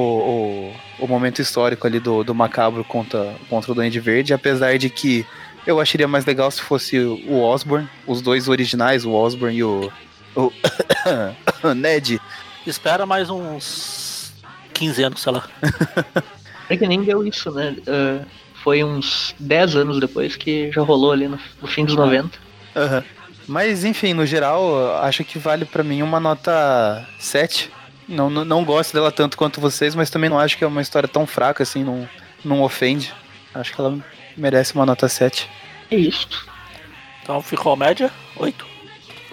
o, 0.98 1.04
o 1.04 1.06
momento 1.06 1.40
histórico 1.40 1.86
ali 1.86 2.00
do, 2.00 2.24
do 2.24 2.34
macabro 2.34 2.82
contra, 2.84 3.34
contra 3.48 3.70
o 3.70 3.74
Duende 3.74 4.00
Verde, 4.00 4.34
apesar 4.34 4.76
de 4.76 4.90
que 4.90 5.24
eu 5.66 5.80
acharia 5.80 6.08
mais 6.08 6.24
legal 6.24 6.50
se 6.50 6.60
fosse 6.60 6.98
o 6.98 7.40
Osborn, 7.40 7.88
os 8.06 8.20
dois 8.20 8.48
originais, 8.48 9.04
o 9.04 9.12
Osborn 9.12 9.56
e 9.56 9.64
o, 9.64 9.92
o 10.36 10.52
Ned. 11.74 12.20
Espera 12.66 13.06
mais 13.06 13.30
uns 13.30 14.32
15 14.72 15.02
anos, 15.02 15.22
sei 15.22 15.32
lá. 15.32 15.48
É 16.66 16.78
que 16.78 16.86
nem 16.86 17.04
deu 17.04 17.26
isso, 17.26 17.50
né? 17.50 17.76
Ah, 17.86 18.24
foi 18.62 18.82
uns 18.82 19.34
10 19.38 19.76
anos 19.76 20.00
depois 20.00 20.36
que 20.36 20.72
já 20.72 20.80
rolou 20.80 21.12
ali 21.12 21.28
no, 21.28 21.38
no 21.60 21.68
fim 21.68 21.84
dos 21.84 21.94
90. 21.94 22.38
Aham. 22.74 23.04
Mas 23.46 23.84
enfim, 23.84 24.14
no 24.14 24.24
geral, 24.24 24.96
acho 25.02 25.22
que 25.22 25.38
vale 25.38 25.66
pra 25.66 25.82
mim 25.82 26.00
uma 26.00 26.18
nota 26.18 27.06
7. 27.18 27.70
Não, 28.08 28.30
não, 28.30 28.44
não 28.44 28.64
gosto 28.64 28.94
dela 28.94 29.12
tanto 29.12 29.36
quanto 29.36 29.60
vocês, 29.60 29.94
mas 29.94 30.08
também 30.08 30.30
não 30.30 30.38
acho 30.38 30.56
que 30.56 30.64
é 30.64 30.66
uma 30.66 30.80
história 30.80 31.06
tão 31.08 31.26
fraca 31.26 31.62
assim, 31.62 31.84
não, 31.84 32.08
não 32.42 32.62
ofende. 32.62 33.12
Acho 33.54 33.74
que 33.74 33.80
ela 33.80 33.98
merece 34.36 34.74
uma 34.74 34.86
nota 34.86 35.08
7. 35.08 35.48
É 35.90 35.96
isso. 35.96 36.46
Então 37.22 37.40
ficou 37.40 37.72
a 37.72 37.76
média, 37.76 38.10
8. 38.36 38.66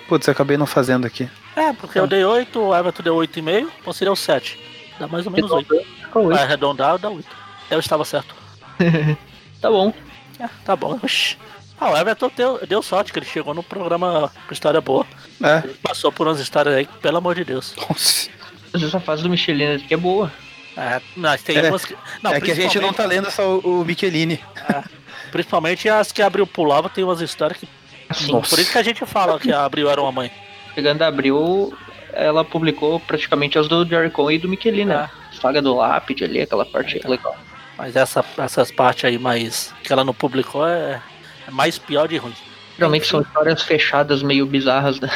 Putz, 0.08 0.28
eu 0.28 0.32
acabei 0.32 0.58
não 0.58 0.66
fazendo 0.66 1.06
aqui. 1.06 1.30
É, 1.56 1.74
porque 1.74 2.00
eu 2.00 2.08
dei 2.08 2.24
8, 2.24 2.60
o 2.60 2.76
Everton 2.76 3.04
deu 3.04 3.16
8,5, 3.16 3.68
então 3.80 3.94
seria 3.94 4.12
o 4.12 4.16
7. 4.16 4.60
Dá 5.00 5.08
mais 5.08 5.26
ou 5.26 5.32
menos 5.32 5.52
8. 5.52 5.68
Ficou 6.04 6.24
oito. 6.26 6.36
Vai 6.36 6.44
arredondar, 6.44 6.98
dá 6.98 7.10
8. 7.10 7.28
Eu 7.70 7.80
estava 7.80 8.06
certo. 8.06 8.36
Tá 9.62 9.70
bom. 9.70 9.94
É, 10.40 10.50
tá 10.66 10.76
bom. 10.76 11.00
Oxi. 11.04 11.38
Ah, 11.80 11.92
o 11.92 11.98
Everton 11.98 12.32
deu, 12.36 12.60
deu 12.68 12.82
sorte, 12.82 13.14
que 13.14 13.20
ele 13.20 13.26
chegou 13.28 13.54
no 13.54 13.62
programa 13.62 14.32
com 14.48 14.54
história 14.54 14.82
boa. 14.82 15.06
É. 15.40 15.62
Ele 15.64 15.76
passou 15.76 16.12
por 16.12 16.28
umas 16.28 16.40
histórias 16.40 16.74
aí, 16.74 16.88
pelo 17.00 17.18
amor 17.18 17.36
de 17.36 17.44
Deus. 17.44 17.76
Nossa. 17.76 18.30
Mas 18.74 18.82
essa 18.82 19.00
fase 19.00 19.22
do 19.22 19.30
Michelin 19.30 19.76
aqui 19.76 19.94
é 19.94 19.98
boa. 19.98 20.32
É, 20.82 21.02
mas 21.16 21.44
tem 21.44 21.58
É, 21.58 21.70
umas 21.70 21.86
que. 21.86 21.96
Não, 22.24 22.34
é 22.34 22.42
que 22.42 22.52
a 22.52 22.56
gente 22.56 22.80
não 22.80 22.92
tá 22.92 23.06
lendo 23.06 23.30
só 23.30 23.58
o, 23.60 23.82
o 23.82 23.86
Michelini. 23.86 24.40
Principalmente 25.32 25.88
as 25.88 26.12
que 26.12 26.22
abriu 26.22 26.48
pulava, 26.48 26.90
tem 26.90 27.04
umas 27.04 27.22
histórias 27.22 27.60
que. 27.60 27.68
Assim, 28.10 28.32
Por 28.32 28.60
isso 28.60 28.72
que 28.72 28.78
a 28.78 28.84
gente 28.84 29.06
fala 29.06 29.40
que 29.40 29.54
a 29.54 29.64
abril 29.64 29.90
era 29.90 30.02
uma 30.02 30.12
mãe. 30.12 30.32
pegando 30.76 31.02
a 31.04 31.08
Abril, 31.08 31.74
ela 32.12 32.44
publicou 32.44 33.00
praticamente 33.00 33.58
as 33.58 33.68
do 33.68 33.86
Jericho 33.86 34.30
e 34.32 34.38
do 34.38 34.50
Michelin, 34.50 34.86
né? 34.86 35.10
Saga 35.40 35.62
do 35.62 35.76
Lápide 35.76 36.24
ali, 36.26 36.42
aquela 36.42 36.66
parte 36.66 36.98
Então. 36.98 37.12
legal. 37.12 37.38
Mas 37.78 37.96
essa, 37.96 38.24
essas 38.38 38.72
partes 38.72 39.06
aí 39.06 39.18
mais. 39.18 39.74
que 39.84 39.94
ela 39.94 40.04
não 40.04 40.14
publicou 40.14 40.68
é, 40.68 41.02
é 41.48 41.52
mais 41.52 41.78
pior 41.78 42.08
de 42.08 42.18
ruim. 42.18 42.34
Geralmente 42.78 43.08
são 43.08 43.22
histórias 43.22 43.62
fechadas, 43.62 44.22
meio 44.24 44.46
bizarras, 44.46 45.00
né? 45.00 45.10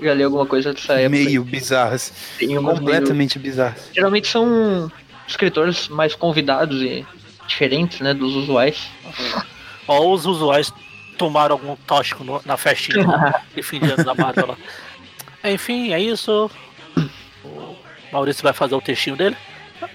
Já 0.00 0.14
li 0.14 0.22
alguma 0.22 0.46
coisa 0.46 0.72
dessa 0.74 0.94
época. 0.94 1.08
Meio 1.10 1.42
bizarras. 1.44 2.12
Tem 2.38 2.56
umas 2.58 2.78
meio- 2.78 2.78
Completamente 2.96 3.38
bizarras. 3.38 3.90
Geralmente 3.94 4.28
são 4.28 4.90
escritores 5.26 5.88
mais 5.88 6.14
convidados 6.14 6.82
e 6.82 7.04
diferentes, 7.46 8.00
né, 8.00 8.12
dos 8.14 8.34
usuais. 8.34 8.88
Ou 9.86 10.12
os 10.12 10.26
usuários 10.26 10.72
tomaram 11.16 11.54
algum 11.54 11.76
tóxico 11.86 12.22
no- 12.24 12.42
na 12.44 12.56
festinha 12.56 13.04
de 13.54 13.62
fim 13.62 13.80
de 13.80 13.90
ano 13.90 14.04
da 14.04 14.14
Marvel 14.14 14.48
lá. 14.48 14.56
Enfim, 15.50 15.92
é 15.92 16.00
isso. 16.00 16.50
O 17.44 17.76
Maurício 18.12 18.42
vai 18.42 18.52
fazer 18.52 18.74
o 18.74 18.80
textinho 18.80 19.16
dele. 19.16 19.36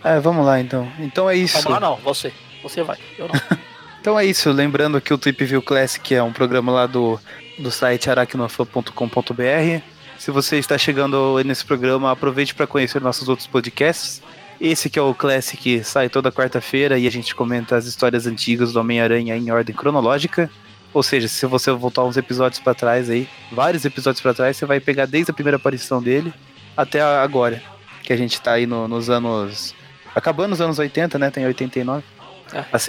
É, 0.04 0.20
vamos 0.20 0.46
lá 0.46 0.60
então. 0.60 0.92
Então 1.00 1.30
é 1.30 1.36
isso. 1.36 1.58
Vamos 1.62 1.72
lá, 1.72 1.80
não, 1.80 1.96
você. 1.98 2.32
Você 2.64 2.84
vai, 2.84 2.98
eu 3.18 3.28
não. 3.28 3.36
Então 4.02 4.18
é 4.20 4.26
isso, 4.26 4.52
lembrando 4.52 5.00
que 5.00 5.14
o 5.14 5.18
Tweep 5.18 5.46
View 5.46 5.62
Classic 5.62 6.16
é 6.16 6.24
um 6.24 6.34
programa 6.34 6.72
lá 6.72 6.88
do, 6.88 7.20
do 7.62 7.72
site 7.72 8.10
aracnofan.com.br. 8.10 9.82
Se 10.18 10.32
você 10.32 10.58
está 10.58 10.78
chegando 10.78 11.42
nesse 11.44 11.66
programa, 11.66 12.12
aproveite 12.12 12.54
para 12.54 12.68
conhecer 12.68 13.02
nossos 13.02 13.28
outros 13.30 13.48
podcasts. 13.48 14.22
Esse 14.60 14.90
que 14.90 15.00
é 15.00 15.02
o 15.02 15.14
Classic 15.16 15.84
sai 15.84 16.10
toda 16.10 16.32
quarta-feira 16.32 16.98
e 17.00 17.08
a 17.08 17.12
gente 17.12 17.34
comenta 17.34 17.76
as 17.76 17.86
histórias 17.86 18.28
antigas 18.28 18.74
do 18.74 18.80
Homem-Aranha 18.80 19.36
em 19.36 19.50
ordem 19.50 19.76
cronológica. 19.76 20.50
Ou 20.94 21.02
seja, 21.02 21.28
se 21.28 21.46
você 21.48 21.72
voltar 21.72 22.04
uns 22.04 22.18
episódios 22.18 22.60
para 22.60 22.76
trás 22.76 23.10
aí, 23.10 23.28
vários 23.52 23.86
episódios 23.86 24.22
para 24.22 24.34
trás, 24.34 24.58
você 24.58 24.66
vai 24.66 24.80
pegar 24.80 25.08
desde 25.08 25.32
a 25.32 25.34
primeira 25.34 25.56
aparição 25.56 26.02
dele 26.04 26.32
até 26.78 27.02
agora, 27.02 27.64
que 28.04 28.14
a 28.14 28.18
gente 28.18 28.40
tá 28.42 28.52
aí 28.54 28.68
no- 28.68 28.88
nos 28.88 29.10
anos 29.10 29.74
acabando 30.14 30.52
os 30.54 30.62
anos 30.62 30.78
80, 30.78 31.18
né? 31.18 31.32
Tem 31.32 31.46
89. 31.46 32.04
É. 32.54 32.66
Às 32.72 32.84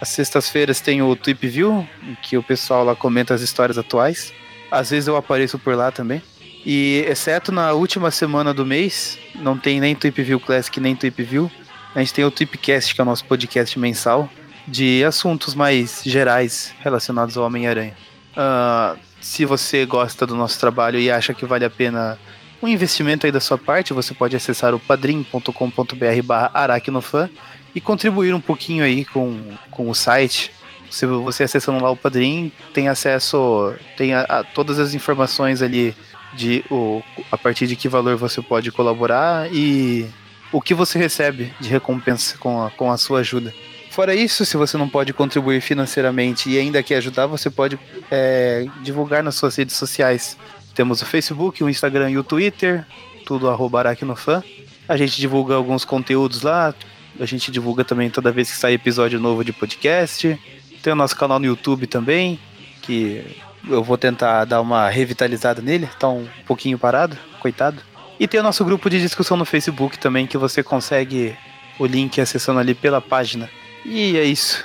às 0.00 0.08
sextas-feiras 0.08 0.80
tem 0.80 1.02
o 1.02 1.14
Tweep 1.16 1.46
View, 1.46 1.88
em 2.02 2.14
que 2.22 2.36
o 2.36 2.42
pessoal 2.42 2.84
lá 2.84 2.94
comenta 2.94 3.34
as 3.34 3.40
histórias 3.40 3.78
atuais. 3.78 4.32
Às 4.70 4.90
vezes 4.90 5.06
eu 5.06 5.16
apareço 5.16 5.58
por 5.58 5.74
lá 5.74 5.90
também. 5.90 6.22
E 6.64 7.04
exceto 7.06 7.52
na 7.52 7.72
última 7.72 8.10
semana 8.10 8.54
do 8.54 8.64
mês, 8.64 9.18
não 9.34 9.56
tem 9.56 9.80
nem 9.80 9.94
Tweep 9.94 10.22
View 10.22 10.40
Classic 10.40 10.80
nem 10.80 10.96
Tweep 10.96 11.22
View. 11.22 11.50
A 11.94 12.00
gente 12.00 12.14
tem 12.14 12.24
o 12.24 12.30
Tweepcast, 12.30 12.94
que 12.94 13.00
é 13.00 13.04
o 13.04 13.04
nosso 13.04 13.24
podcast 13.24 13.78
mensal, 13.78 14.28
de 14.66 15.04
assuntos 15.04 15.54
mais 15.54 16.02
gerais 16.04 16.74
relacionados 16.80 17.36
ao 17.36 17.44
Homem-Aranha. 17.44 17.94
Ah, 18.36 18.96
se 19.20 19.44
você 19.44 19.86
gosta 19.86 20.26
do 20.26 20.34
nosso 20.34 20.58
trabalho 20.58 20.98
e 20.98 21.10
acha 21.10 21.32
que 21.32 21.46
vale 21.46 21.64
a 21.64 21.70
pena 21.70 22.18
um 22.62 22.68
investimento 22.68 23.26
aí 23.26 23.32
da 23.32 23.40
sua 23.40 23.58
parte, 23.58 23.92
você 23.92 24.14
pode 24.14 24.34
acessar 24.34 24.74
o 24.74 24.80
padrim.com.br 24.80 26.22
barra 26.24 26.50
aracnofan 26.54 27.28
e 27.74 27.80
contribuir 27.80 28.34
um 28.34 28.40
pouquinho 28.40 28.84
aí 28.84 29.04
com, 29.04 29.40
com 29.70 29.90
o 29.90 29.94
site. 29.94 30.52
Se 30.90 31.06
você 31.06 31.42
acessando 31.42 31.82
lá 31.82 31.90
o 31.90 31.96
Padrim, 31.96 32.52
tem 32.72 32.88
acesso, 32.88 33.74
tem 33.96 34.14
a, 34.14 34.22
a 34.22 34.44
todas 34.44 34.78
as 34.78 34.94
informações 34.94 35.60
ali 35.60 35.94
de 36.34 36.64
o, 36.70 37.02
a 37.30 37.38
partir 37.38 37.66
de 37.66 37.76
que 37.76 37.88
valor 37.88 38.16
você 38.16 38.40
pode 38.40 38.70
colaborar 38.70 39.52
e 39.52 40.06
o 40.52 40.60
que 40.60 40.74
você 40.74 40.98
recebe 40.98 41.52
de 41.60 41.68
recompensa 41.68 42.38
com 42.38 42.62
a, 42.62 42.70
com 42.70 42.90
a 42.90 42.96
sua 42.96 43.20
ajuda. 43.20 43.52
Fora 43.90 44.14
isso, 44.14 44.44
se 44.44 44.56
você 44.56 44.76
não 44.76 44.88
pode 44.88 45.12
contribuir 45.12 45.60
financeiramente 45.60 46.50
e 46.50 46.58
ainda 46.58 46.82
quer 46.82 46.96
ajudar, 46.96 47.26
você 47.26 47.48
pode 47.48 47.78
é, 48.10 48.66
divulgar 48.82 49.22
nas 49.22 49.36
suas 49.36 49.54
redes 49.56 49.76
sociais. 49.76 50.36
Temos 50.74 51.00
o 51.00 51.06
Facebook, 51.06 51.62
o 51.62 51.70
Instagram 51.70 52.10
e 52.10 52.18
o 52.18 52.24
Twitter, 52.24 52.84
tudo 53.24 53.48
arroba 53.48 53.78
aracnofan. 53.78 54.42
A 54.88 54.96
gente 54.96 55.16
divulga 55.16 55.54
alguns 55.54 55.84
conteúdos 55.84 56.42
lá, 56.42 56.74
a 57.18 57.26
gente 57.26 57.50
divulga 57.50 57.84
também 57.84 58.10
toda 58.10 58.32
vez 58.32 58.50
que 58.50 58.56
sai 58.56 58.74
episódio 58.74 59.20
novo 59.20 59.44
de 59.44 59.52
podcast. 59.52 60.38
Tem 60.82 60.92
o 60.92 60.96
nosso 60.96 61.16
canal 61.16 61.38
no 61.38 61.46
YouTube 61.46 61.86
também, 61.86 62.38
que 62.82 63.24
eu 63.68 63.82
vou 63.82 63.96
tentar 63.96 64.44
dar 64.44 64.60
uma 64.60 64.88
revitalizada 64.88 65.62
nele, 65.62 65.88
tá 65.98 66.08
um 66.08 66.26
pouquinho 66.46 66.78
parado, 66.78 67.16
coitado. 67.40 67.80
E 68.18 68.28
tem 68.28 68.40
o 68.40 68.42
nosso 68.42 68.64
grupo 68.64 68.88
de 68.90 69.00
discussão 69.00 69.36
no 69.36 69.44
Facebook 69.44 69.98
também, 69.98 70.26
que 70.26 70.38
você 70.38 70.62
consegue 70.62 71.36
o 71.78 71.86
link 71.86 72.20
acessando 72.20 72.60
ali 72.60 72.74
pela 72.74 73.00
página. 73.00 73.50
E 73.84 74.16
é 74.16 74.24
isso. 74.24 74.64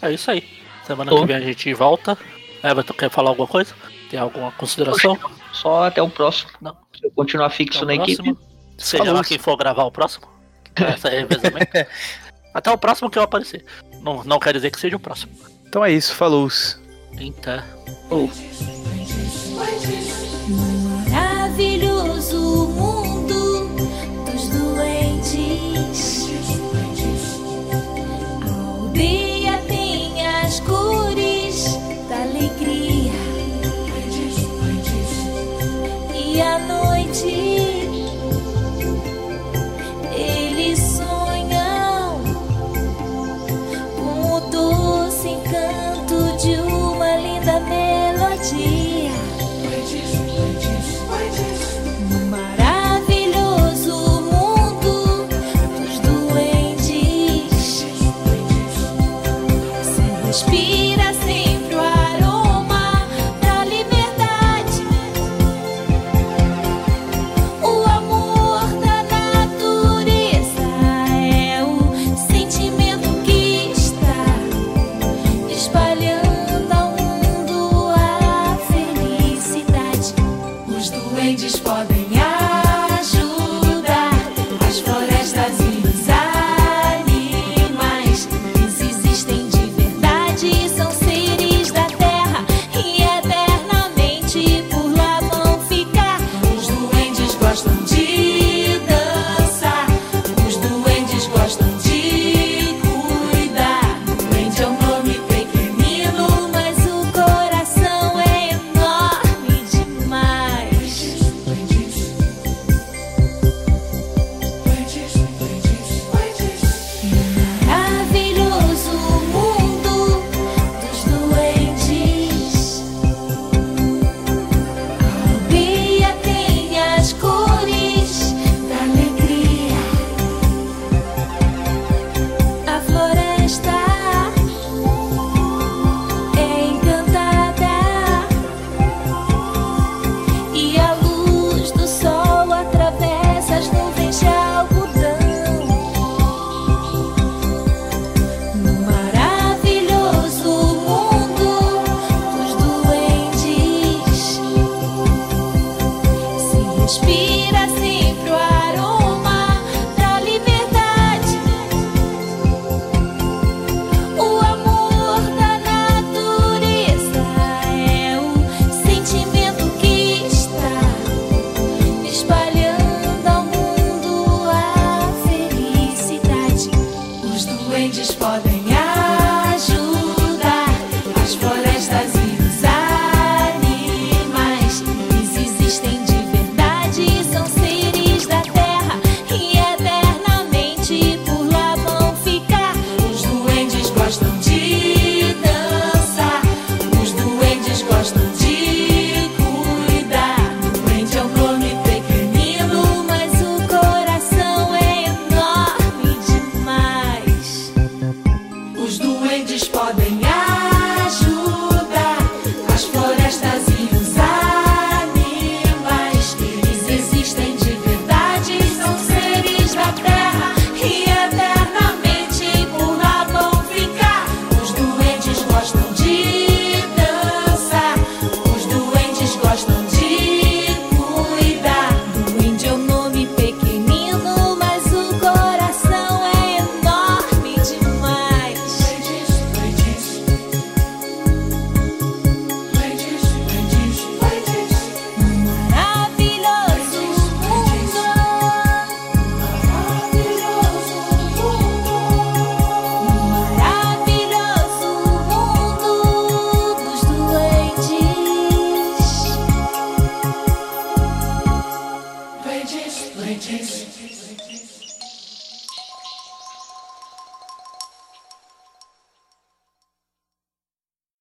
É 0.00 0.12
isso 0.12 0.30
aí. 0.30 0.44
Semana 0.84 1.10
Tô. 1.10 1.20
que 1.20 1.26
vem 1.26 1.36
a 1.36 1.40
gente 1.40 1.72
volta. 1.74 2.16
Everton 2.62 2.94
quer 2.94 3.10
falar 3.10 3.30
alguma 3.30 3.48
coisa? 3.48 3.74
Tem 4.10 4.18
alguma 4.18 4.52
consideração? 4.52 5.18
Só 5.52 5.84
até 5.84 6.02
o 6.02 6.08
próximo. 6.08 6.50
Não. 6.60 6.76
Se 6.92 7.06
eu 7.06 7.10
continuar 7.10 7.50
fixo 7.50 7.84
na 7.84 7.92
o 7.92 7.94
equipe, 7.96 8.22
próximo. 8.22 8.38
Seja 8.78 9.04
Falou. 9.04 9.18
lá 9.18 9.24
quem 9.24 9.38
for 9.38 9.56
gravar 9.56 9.84
o 9.84 9.90
próximo. 9.90 10.26
Essa 10.94 11.08
é 11.08 11.20
revezamento. 11.20 11.86
Até 12.54 12.70
o 12.70 12.78
próximo 12.78 13.10
que 13.10 13.18
eu 13.18 13.22
aparecer. 13.22 13.64
Não, 14.02 14.24
não 14.24 14.38
quer 14.38 14.52
dizer 14.52 14.70
que 14.70 14.80
seja 14.80 14.96
o 14.96 15.00
próximo. 15.00 15.32
Então 15.66 15.84
é 15.84 15.90
isso, 15.90 16.14
falou. 16.14 16.48
Então. 17.18 17.62
ou 18.10 18.30
Maravilhoso 21.10 21.91